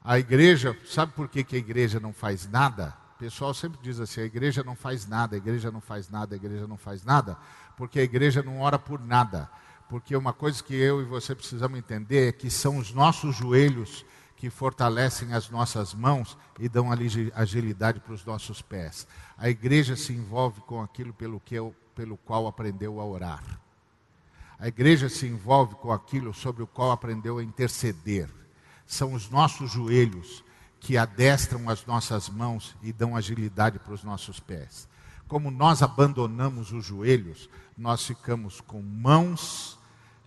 A 0.03 0.17
igreja, 0.17 0.75
sabe 0.85 1.13
por 1.13 1.27
que, 1.27 1.43
que 1.43 1.55
a 1.55 1.59
igreja 1.59 1.99
não 1.99 2.11
faz 2.11 2.47
nada? 2.47 2.95
O 3.15 3.19
pessoal 3.19 3.53
sempre 3.53 3.79
diz 3.83 3.99
assim: 3.99 4.21
a 4.21 4.25
igreja 4.25 4.63
não 4.63 4.75
faz 4.75 5.05
nada, 5.07 5.35
a 5.35 5.37
igreja 5.37 5.71
não 5.71 5.79
faz 5.79 6.09
nada, 6.09 6.33
a 6.33 6.37
igreja 6.37 6.67
não 6.67 6.77
faz 6.77 7.03
nada, 7.03 7.37
porque 7.77 7.99
a 7.99 8.03
igreja 8.03 8.41
não 8.41 8.61
ora 8.61 8.79
por 8.79 8.99
nada. 8.99 9.49
Porque 9.87 10.15
uma 10.15 10.33
coisa 10.33 10.63
que 10.63 10.73
eu 10.73 11.01
e 11.01 11.05
você 11.05 11.35
precisamos 11.35 11.77
entender 11.77 12.29
é 12.29 12.31
que 12.31 12.49
são 12.49 12.77
os 12.77 12.93
nossos 12.93 13.35
joelhos 13.35 14.05
que 14.37 14.49
fortalecem 14.49 15.33
as 15.33 15.49
nossas 15.51 15.93
mãos 15.93 16.35
e 16.57 16.67
dão 16.67 16.89
agilidade 17.35 17.99
para 17.99 18.13
os 18.13 18.25
nossos 18.25 18.59
pés. 18.59 19.05
A 19.37 19.49
igreja 19.49 19.95
se 19.95 20.13
envolve 20.13 20.61
com 20.61 20.81
aquilo 20.81 21.13
pelo, 21.13 21.39
que, 21.39 21.57
pelo 21.93 22.17
qual 22.17 22.47
aprendeu 22.47 22.99
a 22.99 23.05
orar. 23.05 23.43
A 24.57 24.67
igreja 24.67 25.09
se 25.09 25.27
envolve 25.27 25.75
com 25.75 25.91
aquilo 25.91 26.33
sobre 26.33 26.63
o 26.63 26.67
qual 26.67 26.91
aprendeu 26.91 27.37
a 27.37 27.43
interceder. 27.43 28.40
São 28.91 29.13
os 29.13 29.29
nossos 29.29 29.71
joelhos 29.71 30.43
que 30.77 30.97
adestram 30.97 31.69
as 31.69 31.85
nossas 31.85 32.27
mãos 32.27 32.75
e 32.83 32.91
dão 32.91 33.15
agilidade 33.15 33.79
para 33.79 33.93
os 33.93 34.03
nossos 34.03 34.37
pés. 34.37 34.85
Como 35.29 35.49
nós 35.49 35.81
abandonamos 35.81 36.73
os 36.73 36.83
joelhos, 36.83 37.49
nós 37.77 38.05
ficamos 38.05 38.59
com 38.59 38.81
mãos 38.81 39.79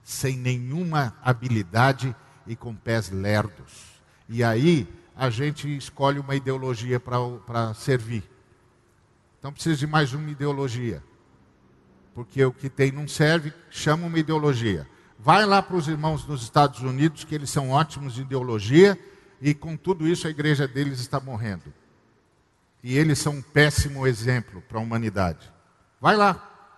sem 0.03 0.39
nenhuma 0.39 1.15
habilidade 1.23 2.17
e 2.47 2.57
com 2.57 2.75
pés 2.75 3.11
lerdos. 3.11 4.01
E 4.31 4.43
aí 4.43 4.89
a 5.15 5.29
gente 5.29 5.69
escolhe 5.77 6.19
uma 6.19 6.35
ideologia 6.35 6.99
para 6.99 7.75
servir. 7.75 8.25
Então 9.39 9.53
precisa 9.53 9.77
de 9.77 9.87
mais 9.87 10.15
uma 10.15 10.31
ideologia. 10.31 11.05
Porque 12.15 12.43
o 12.43 12.51
que 12.51 12.71
tem 12.71 12.91
não 12.91 13.07
serve, 13.07 13.53
chama 13.71 14.07
uma 14.07 14.19
ideologia. 14.19 14.89
Vai 15.19 15.47
lá 15.47 15.63
para 15.63 15.77
os 15.77 15.89
irmãos 15.89 16.27
nos 16.27 16.43
Estados 16.43 16.81
Unidos, 16.81 17.25
que 17.25 17.35
eles 17.35 17.51
são 17.51 17.71
ótimos 17.71 18.15
de 18.15 18.23
ideologia, 18.23 18.99
e 19.41 19.55
com 19.55 19.77
tudo 19.77 20.07
isso 20.07 20.27
a 20.27 20.31
igreja 20.31 20.69
deles 20.69 21.01
está 21.01 21.19
morrendo. 21.19 21.73
E 22.83 22.97
eles 22.97 23.19
são 23.19 23.35
um 23.35 23.43
péssimo 23.43 24.07
exemplo 24.07 24.63
para 24.63 24.79
a 24.79 24.83
humanidade. 24.83 25.51
Vai 26.01 26.17
lá, 26.17 26.35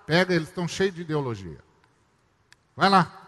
pega, 0.07 0.35
eles 0.35 0.49
estão 0.49 0.69
cheios 0.69 0.95
de 0.95 1.03
ideologia. 1.03 1.59
Vai 2.77 2.89
lá, 2.89 3.27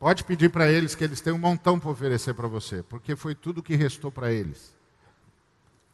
Pode 0.00 0.24
pedir 0.24 0.48
para 0.48 0.66
eles 0.72 0.94
que 0.94 1.04
eles 1.04 1.20
têm 1.20 1.30
um 1.30 1.38
montão 1.38 1.78
para 1.78 1.90
oferecer 1.90 2.32
para 2.32 2.48
você, 2.48 2.82
porque 2.82 3.14
foi 3.14 3.34
tudo 3.34 3.62
que 3.62 3.76
restou 3.76 4.10
para 4.10 4.32
eles. 4.32 4.74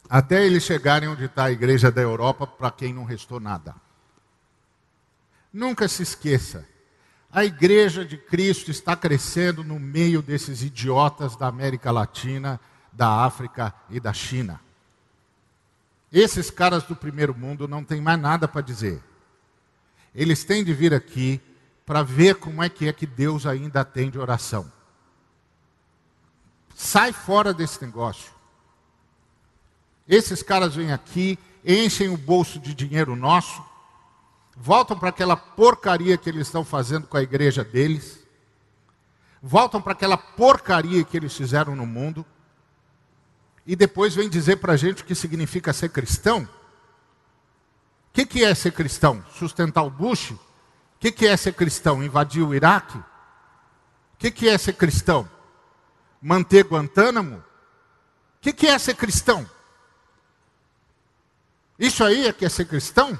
Até 0.08 0.46
eles 0.46 0.62
chegarem 0.62 1.08
onde 1.08 1.24
está 1.24 1.46
a 1.46 1.50
igreja 1.50 1.90
da 1.90 2.00
Europa, 2.00 2.46
para 2.46 2.70
quem 2.70 2.94
não 2.94 3.02
restou 3.02 3.40
nada. 3.40 3.74
Nunca 5.52 5.88
se 5.88 6.04
esqueça, 6.04 6.64
a 7.36 7.44
igreja 7.44 8.02
de 8.02 8.16
Cristo 8.16 8.70
está 8.70 8.96
crescendo 8.96 9.62
no 9.62 9.78
meio 9.78 10.22
desses 10.22 10.62
idiotas 10.62 11.36
da 11.36 11.46
América 11.46 11.90
Latina, 11.90 12.58
da 12.90 13.26
África 13.26 13.74
e 13.90 14.00
da 14.00 14.10
China. 14.10 14.58
Esses 16.10 16.50
caras 16.50 16.84
do 16.84 16.96
primeiro 16.96 17.36
mundo 17.36 17.68
não 17.68 17.84
têm 17.84 18.00
mais 18.00 18.18
nada 18.18 18.48
para 18.48 18.62
dizer. 18.62 19.02
Eles 20.14 20.44
têm 20.44 20.64
de 20.64 20.72
vir 20.72 20.94
aqui 20.94 21.38
para 21.84 22.02
ver 22.02 22.36
como 22.36 22.62
é 22.62 22.70
que 22.70 22.88
é 22.88 22.92
que 22.94 23.04
Deus 23.04 23.44
ainda 23.44 23.82
atende 23.82 24.18
oração. 24.18 24.72
Sai 26.74 27.12
fora 27.12 27.52
desse 27.52 27.84
negócio. 27.84 28.32
Esses 30.08 30.42
caras 30.42 30.74
vêm 30.74 30.90
aqui, 30.90 31.38
enchem 31.62 32.08
o 32.08 32.16
bolso 32.16 32.58
de 32.58 32.72
dinheiro 32.72 33.14
nosso, 33.14 33.62
voltam 34.56 34.98
para 34.98 35.10
aquela 35.10 35.36
porcaria 35.36 36.16
que 36.16 36.30
eles 36.30 36.46
estão 36.46 36.64
fazendo 36.64 37.06
com 37.06 37.18
a 37.18 37.22
igreja 37.22 37.62
deles, 37.62 38.18
voltam 39.42 39.82
para 39.82 39.92
aquela 39.92 40.16
porcaria 40.16 41.04
que 41.04 41.16
eles 41.16 41.36
fizeram 41.36 41.76
no 41.76 41.86
mundo, 41.86 42.24
e 43.66 43.76
depois 43.76 44.14
vêm 44.14 44.30
dizer 44.30 44.56
para 44.56 44.72
a 44.72 44.76
gente 44.76 45.02
o 45.02 45.04
que 45.04 45.14
significa 45.14 45.72
ser 45.72 45.90
cristão. 45.90 46.44
O 46.44 46.48
que, 48.12 48.24
que 48.24 48.44
é 48.44 48.54
ser 48.54 48.72
cristão? 48.72 49.22
Sustentar 49.34 49.82
o 49.82 49.90
Bush? 49.90 50.30
O 50.30 50.38
que, 51.00 51.12
que 51.12 51.26
é 51.26 51.36
ser 51.36 51.52
cristão? 51.52 52.02
Invadir 52.02 52.42
o 52.42 52.54
Iraque? 52.54 52.96
O 52.96 53.04
que, 54.18 54.30
que 54.30 54.48
é 54.48 54.56
ser 54.56 54.74
cristão? 54.74 55.28
Manter 56.22 56.64
Guantánamo? 56.64 57.38
O 57.38 57.42
que, 58.40 58.52
que 58.52 58.68
é 58.68 58.78
ser 58.78 58.94
cristão? 58.94 59.44
Isso 61.78 62.02
aí 62.02 62.26
é 62.26 62.32
que 62.32 62.46
é 62.46 62.48
ser 62.48 62.64
cristão? 62.66 63.18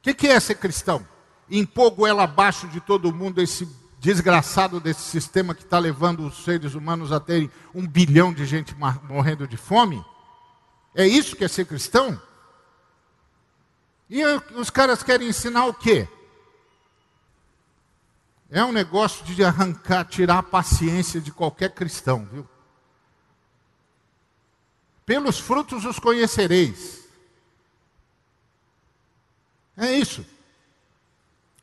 O 0.00 0.02
que, 0.02 0.14
que 0.14 0.28
é 0.28 0.40
ser 0.40 0.54
cristão? 0.54 1.06
Impor 1.50 1.90
goela 1.90 2.24
abaixo 2.24 2.66
de 2.68 2.80
todo 2.80 3.14
mundo 3.14 3.40
esse 3.40 3.68
desgraçado 3.98 4.80
desse 4.80 5.02
sistema 5.02 5.54
que 5.54 5.62
está 5.62 5.78
levando 5.78 6.26
os 6.26 6.42
seres 6.42 6.74
humanos 6.74 7.12
a 7.12 7.20
terem 7.20 7.50
um 7.74 7.86
bilhão 7.86 8.32
de 8.32 8.46
gente 8.46 8.74
morrendo 9.02 9.46
de 9.46 9.58
fome? 9.58 10.02
É 10.94 11.06
isso 11.06 11.36
que 11.36 11.44
é 11.44 11.48
ser 11.48 11.66
cristão? 11.66 12.20
E 14.08 14.24
os 14.56 14.70
caras 14.70 15.02
querem 15.02 15.28
ensinar 15.28 15.66
o 15.66 15.74
quê? 15.74 16.08
É 18.50 18.64
um 18.64 18.72
negócio 18.72 19.22
de 19.24 19.44
arrancar, 19.44 20.04
tirar 20.06 20.38
a 20.38 20.42
paciência 20.42 21.20
de 21.20 21.30
qualquer 21.30 21.72
cristão, 21.72 22.26
viu? 22.32 22.48
Pelos 25.04 25.38
frutos 25.38 25.84
os 25.84 25.98
conhecereis. 25.98 27.08
É 29.76 29.92
isso. 29.92 30.24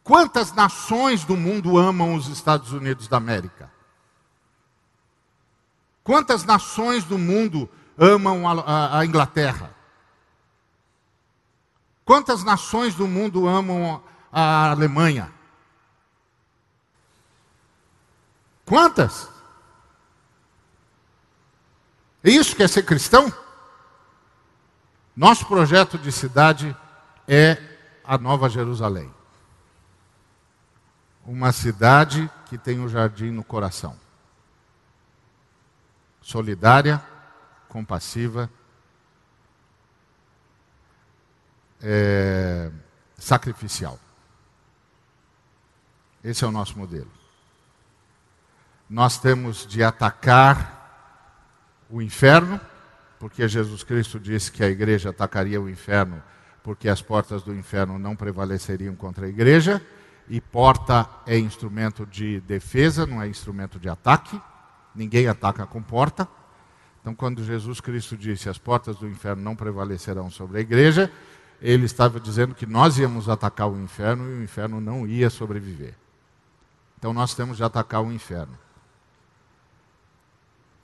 Quantas 0.03 0.53
nações 0.53 1.25
do 1.25 1.35
mundo 1.35 1.77
amam 1.77 2.15
os 2.15 2.27
Estados 2.27 2.71
Unidos 2.71 3.07
da 3.07 3.17
América? 3.17 3.69
Quantas 6.03 6.45
nações 6.45 7.03
do 7.03 7.17
mundo 7.17 7.69
amam 7.97 8.47
a, 8.47 8.53
a, 8.61 8.99
a 8.99 9.05
Inglaterra? 9.05 9.75
Quantas 12.05 12.41
nações 12.45 12.95
do 12.95 13.05
mundo 13.05 13.49
amam 13.49 14.01
a 14.31 14.71
Alemanha? 14.71 15.29
Quantas? 18.65 19.29
É 22.23 22.29
isso 22.29 22.55
que 22.55 22.63
é 22.63 22.67
ser 22.69 22.83
cristão? 22.83 23.31
Nosso 25.13 25.45
projeto 25.47 25.97
de 25.97 26.11
cidade 26.11 26.73
é 27.27 27.55
a 28.07 28.17
Nova 28.17 28.47
Jerusalém. 28.47 29.13
Uma 31.25 31.51
cidade 31.51 32.31
que 32.45 32.57
tem 32.57 32.79
um 32.79 32.87
jardim 32.87 33.31
no 33.31 33.43
coração. 33.43 33.99
Solidária, 36.21 37.03
compassiva, 37.67 38.49
é, 41.81 42.71
sacrificial. 43.17 43.99
Esse 46.23 46.45
é 46.45 46.47
o 46.47 46.51
nosso 46.51 46.79
modelo. 46.79 47.11
Nós 48.89 49.17
temos 49.17 49.67
de 49.67 49.83
atacar 49.83 50.77
o 51.89 52.01
inferno, 52.01 52.59
porque 53.19 53.45
Jesus 53.49 53.83
Cristo 53.83 54.17
disse 54.17 54.49
que 54.49 54.63
a 54.63 54.69
igreja 54.69 55.09
atacaria 55.09 55.61
o 55.61 55.69
inferno, 55.69 56.23
porque 56.67 56.89
as 56.89 57.01
portas 57.01 57.43
do 57.43 57.55
inferno 57.55 57.97
não 57.97 58.13
prevaleceriam 58.13 58.93
contra 58.93 59.25
a 59.25 59.29
igreja, 59.29 59.81
e 60.27 60.41
porta 60.41 61.07
é 61.25 61.39
instrumento 61.39 62.05
de 62.05 62.41
defesa, 62.41 63.05
não 63.05 63.21
é 63.21 63.27
instrumento 63.29 63.79
de 63.79 63.87
ataque. 63.87 64.37
Ninguém 64.93 65.29
ataca 65.29 65.65
com 65.65 65.81
porta. 65.81 66.27
Então, 66.99 67.15
quando 67.15 67.41
Jesus 67.41 67.79
Cristo 67.79 68.17
disse 68.17 68.49
as 68.49 68.57
portas 68.57 68.97
do 68.97 69.07
inferno 69.07 69.41
não 69.41 69.55
prevalecerão 69.55 70.29
sobre 70.29 70.57
a 70.57 70.59
igreja, 70.59 71.09
ele 71.61 71.85
estava 71.85 72.19
dizendo 72.19 72.53
que 72.53 72.65
nós 72.65 72.97
íamos 72.97 73.29
atacar 73.29 73.69
o 73.69 73.81
inferno 73.81 74.29
e 74.29 74.33
o 74.33 74.43
inferno 74.43 74.81
não 74.81 75.07
ia 75.07 75.29
sobreviver. 75.29 75.93
Então, 76.99 77.13
nós 77.13 77.33
temos 77.33 77.55
de 77.55 77.63
atacar 77.63 78.03
o 78.03 78.11
inferno. 78.11 78.59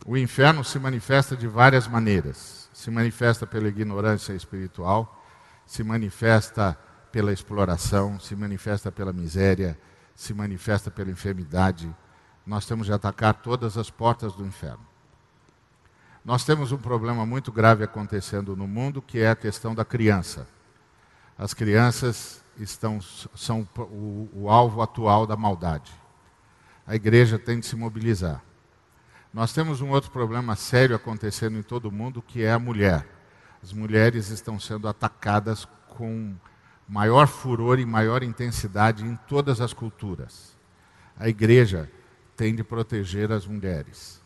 O 0.05 0.15
inferno 0.15 0.63
se 0.63 0.79
manifesta 0.79 1.35
de 1.35 1.45
várias 1.45 1.89
maneiras. 1.89 2.69
Se 2.71 2.89
manifesta 2.89 3.45
pela 3.45 3.67
ignorância 3.67 4.31
espiritual, 4.31 5.19
se 5.65 5.83
manifesta 5.83 6.77
pela 7.11 7.31
exploração, 7.31 8.19
se 8.19 8.35
manifesta 8.35 8.91
pela 8.91 9.13
miséria, 9.13 9.77
se 10.15 10.33
manifesta 10.33 10.89
pela 10.89 11.11
enfermidade. 11.11 11.93
Nós 12.45 12.65
temos 12.65 12.87
de 12.87 12.93
atacar 12.93 13.35
todas 13.35 13.77
as 13.77 13.89
portas 13.89 14.33
do 14.33 14.45
inferno. 14.45 14.85
Nós 16.25 16.45
temos 16.45 16.71
um 16.71 16.77
problema 16.77 17.25
muito 17.25 17.51
grave 17.51 17.83
acontecendo 17.83 18.55
no 18.55 18.67
mundo, 18.67 19.01
que 19.01 19.19
é 19.19 19.29
a 19.29 19.35
questão 19.35 19.75
da 19.75 19.83
criança. 19.83 20.47
As 21.37 21.53
crianças 21.53 22.43
estão, 22.57 23.01
são 23.01 23.67
o, 23.77 24.29
o 24.33 24.49
alvo 24.49 24.81
atual 24.81 25.27
da 25.27 25.35
maldade. 25.35 25.91
A 26.87 26.95
igreja 26.95 27.37
tem 27.37 27.59
de 27.59 27.65
se 27.65 27.75
mobilizar. 27.75 28.41
Nós 29.33 29.51
temos 29.51 29.81
um 29.81 29.89
outro 29.89 30.11
problema 30.11 30.55
sério 30.55 30.95
acontecendo 30.95 31.57
em 31.57 31.63
todo 31.63 31.85
o 31.85 31.91
mundo, 31.91 32.21
que 32.21 32.43
é 32.43 32.51
a 32.51 32.59
mulher. 32.59 33.05
As 33.63 33.71
mulheres 33.71 34.29
estão 34.29 34.59
sendo 34.59 34.89
atacadas 34.89 35.65
com 35.87 36.35
maior 36.85 37.27
furor 37.27 37.79
e 37.79 37.85
maior 37.85 38.21
intensidade 38.21 39.05
em 39.05 39.15
todas 39.15 39.61
as 39.61 39.71
culturas. 39.71 40.53
A 41.17 41.29
igreja 41.29 41.89
tem 42.35 42.53
de 42.53 42.61
proteger 42.61 43.31
as 43.31 43.47
mulheres. 43.47 44.21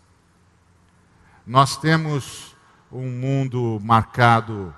Nós 1.45 1.77
temos 1.77 2.55
um 2.91 3.11
mundo 3.11 3.79
marcado 3.83 4.75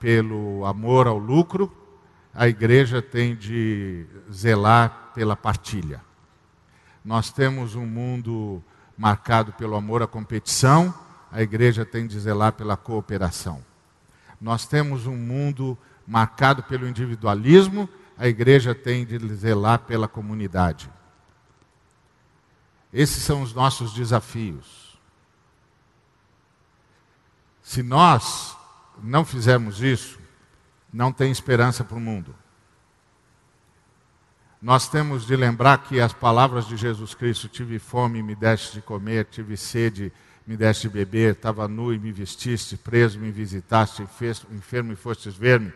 pelo 0.00 0.66
amor 0.66 1.06
ao 1.06 1.16
lucro, 1.16 1.72
a 2.34 2.48
igreja 2.48 3.00
tem 3.00 3.36
de 3.36 4.06
zelar 4.32 5.12
pela 5.14 5.36
partilha. 5.36 6.00
Nós 7.04 7.30
temos 7.30 7.76
um 7.76 7.86
mundo 7.86 8.60
marcado 8.98 9.52
pelo 9.52 9.76
amor 9.76 10.02
à 10.02 10.06
competição, 10.08 10.92
a 11.30 11.42
igreja 11.42 11.84
tem 11.84 12.08
de 12.08 12.18
zelar 12.18 12.52
pela 12.54 12.76
cooperação. 12.76 13.69
Nós 14.40 14.66
temos 14.66 15.06
um 15.06 15.16
mundo 15.16 15.76
marcado 16.06 16.62
pelo 16.62 16.88
individualismo, 16.88 17.88
a 18.16 18.26
igreja 18.26 18.74
tem 18.74 19.04
de 19.04 19.18
zelar 19.34 19.80
pela 19.80 20.08
comunidade. 20.08 20.90
Esses 22.92 23.22
são 23.22 23.42
os 23.42 23.52
nossos 23.54 23.92
desafios. 23.92 24.98
Se 27.62 27.82
nós 27.82 28.56
não 29.02 29.24
fizermos 29.24 29.80
isso, 29.82 30.18
não 30.92 31.12
tem 31.12 31.30
esperança 31.30 31.84
para 31.84 31.96
o 31.96 32.00
mundo 32.00 32.34
nós 34.60 34.88
temos 34.88 35.26
de 35.26 35.34
lembrar 35.34 35.78
que 35.78 36.00
as 36.00 36.12
palavras 36.12 36.66
de 36.66 36.76
Jesus 36.76 37.14
Cristo: 37.14 37.48
tive 37.48 37.78
fome, 37.78 38.22
me 38.22 38.34
deste 38.34 38.74
de 38.74 38.82
comer, 38.82 39.24
tive 39.26 39.56
sede, 39.56 40.12
me 40.46 40.56
deste 40.56 40.88
de 40.88 40.94
beber, 40.94 41.34
estava 41.34 41.68
nu 41.68 41.92
e 41.92 41.98
me 41.98 42.10
vestiste, 42.12 42.76
preso, 42.76 43.18
me 43.18 43.30
visitaste, 43.30 44.02
enfermo 44.50 44.92
e 44.92 44.96
fostes 44.96 45.34
ver-me, 45.34 45.72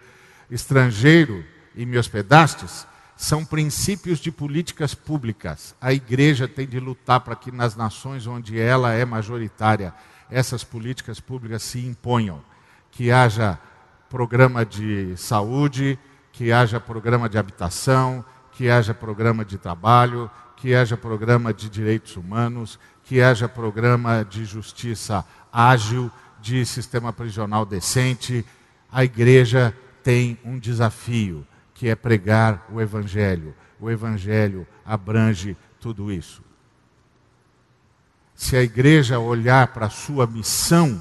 estrangeiro 0.50 1.44
e 1.74 1.86
me 1.86 1.98
hospedastes, 1.98 2.86
são 3.16 3.44
princípios 3.44 4.18
de 4.18 4.32
políticas 4.32 4.94
públicas. 4.94 5.74
A 5.80 5.92
igreja 5.92 6.48
tem 6.48 6.66
de 6.66 6.80
lutar 6.80 7.20
para 7.20 7.36
que 7.36 7.52
nas 7.52 7.76
nações 7.76 8.26
onde 8.26 8.58
ela 8.58 8.92
é 8.92 9.04
majoritária, 9.04 9.94
essas 10.30 10.64
políticas 10.64 11.20
públicas 11.20 11.62
se 11.62 11.78
imponham. 11.78 12.42
Que 12.90 13.10
haja 13.10 13.58
programa 14.08 14.64
de 14.64 15.16
saúde, 15.16 15.98
que 16.32 16.52
haja 16.52 16.80
programa 16.80 17.28
de 17.28 17.38
habitação, 17.38 18.24
que 18.52 18.68
haja 18.68 18.94
programa 18.94 19.44
de 19.44 19.58
trabalho, 19.58 20.30
que 20.64 20.74
haja 20.74 20.96
programa 20.96 21.52
de 21.52 21.68
direitos 21.68 22.16
humanos, 22.16 22.80
que 23.02 23.20
haja 23.20 23.46
programa 23.46 24.24
de 24.24 24.46
justiça 24.46 25.22
ágil, 25.52 26.10
de 26.40 26.64
sistema 26.64 27.12
prisional 27.12 27.66
decente. 27.66 28.42
A 28.90 29.04
igreja 29.04 29.76
tem 30.02 30.38
um 30.42 30.58
desafio, 30.58 31.46
que 31.74 31.90
é 31.90 31.94
pregar 31.94 32.66
o 32.72 32.80
Evangelho. 32.80 33.54
O 33.78 33.90
Evangelho 33.90 34.66
abrange 34.86 35.54
tudo 35.78 36.10
isso. 36.10 36.42
Se 38.34 38.56
a 38.56 38.62
igreja 38.62 39.18
olhar 39.18 39.66
para 39.66 39.84
a 39.84 39.90
sua 39.90 40.26
missão, 40.26 40.98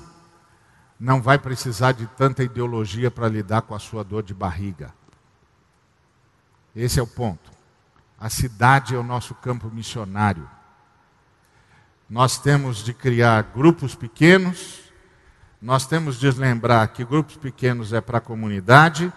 não 1.00 1.22
vai 1.22 1.40
precisar 1.40 1.94
de 1.94 2.06
tanta 2.06 2.44
ideologia 2.44 3.10
para 3.10 3.30
lidar 3.30 3.62
com 3.62 3.74
a 3.74 3.80
sua 3.80 4.04
dor 4.04 4.24
de 4.24 4.34
barriga. 4.34 4.94
Esse 6.76 7.00
é 7.00 7.02
o 7.02 7.08
ponto. 7.08 7.53
A 8.24 8.30
cidade 8.30 8.96
é 8.96 8.98
o 8.98 9.04
nosso 9.04 9.36
campo 9.36 9.70
missionário. 9.70 10.50
Nós 12.10 12.38
temos 12.38 12.78
de 12.78 12.94
criar 12.94 13.52
grupos 13.54 13.96
pequenos, 13.96 14.80
nós 15.62 15.86
temos 15.86 16.18
de 16.18 16.32
lembrar 16.32 16.88
que 16.88 17.04
grupos 17.04 17.36
pequenos 17.36 17.92
é 17.92 18.00
para 18.00 18.20
a 18.20 18.22
comunidade, 18.22 19.12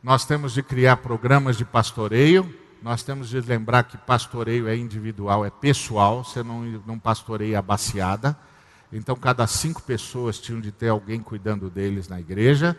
nós 0.00 0.24
temos 0.24 0.52
de 0.52 0.62
criar 0.62 0.98
programas 0.98 1.56
de 1.56 1.64
pastoreio, 1.64 2.54
nós 2.80 3.02
temos 3.02 3.28
de 3.28 3.40
lembrar 3.40 3.82
que 3.82 3.96
pastoreio 3.98 4.68
é 4.68 4.76
individual, 4.76 5.44
é 5.44 5.50
pessoal, 5.50 6.22
você 6.22 6.44
não, 6.44 6.62
não 6.86 6.96
pastoreia 6.96 7.58
a 7.58 7.62
baciada. 7.62 8.38
Então, 8.92 9.16
cada 9.16 9.44
cinco 9.48 9.82
pessoas 9.82 10.38
tinham 10.38 10.60
de 10.60 10.70
ter 10.70 10.90
alguém 10.90 11.18
cuidando 11.18 11.68
deles 11.68 12.06
na 12.06 12.20
igreja. 12.20 12.78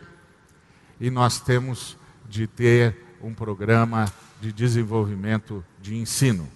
E 0.98 1.10
nós 1.10 1.38
temos 1.38 1.98
de 2.26 2.46
ter 2.46 3.18
um 3.20 3.34
programa 3.34 4.06
de 4.42 4.52
desenvolvimento 4.52 5.64
de 5.80 5.94
ensino. 5.94 6.48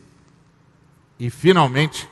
E, 1.21 1.31
finalmente, 1.31 2.09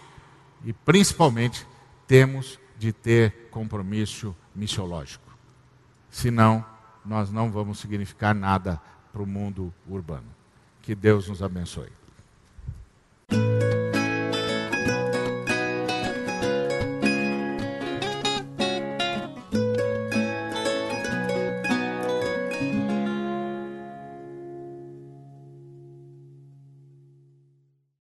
e 0.65 0.73
principalmente, 0.73 1.67
temos 2.07 2.61
de 2.79 2.93
ter 2.93 3.49
compromisso 3.51 4.37
missiológico. 4.55 5.37
Senão, 6.09 6.65
nós 7.05 7.29
não 7.33 7.51
vamos 7.51 7.81
significar 7.81 8.33
nada 8.33 8.81
para 9.13 9.21
o 9.21 9.27
mundo 9.27 9.75
urbano. 9.89 10.29
Que 10.81 10.95
Deus 10.95 11.29
nos 11.29 11.43
abençoe. 11.43 11.91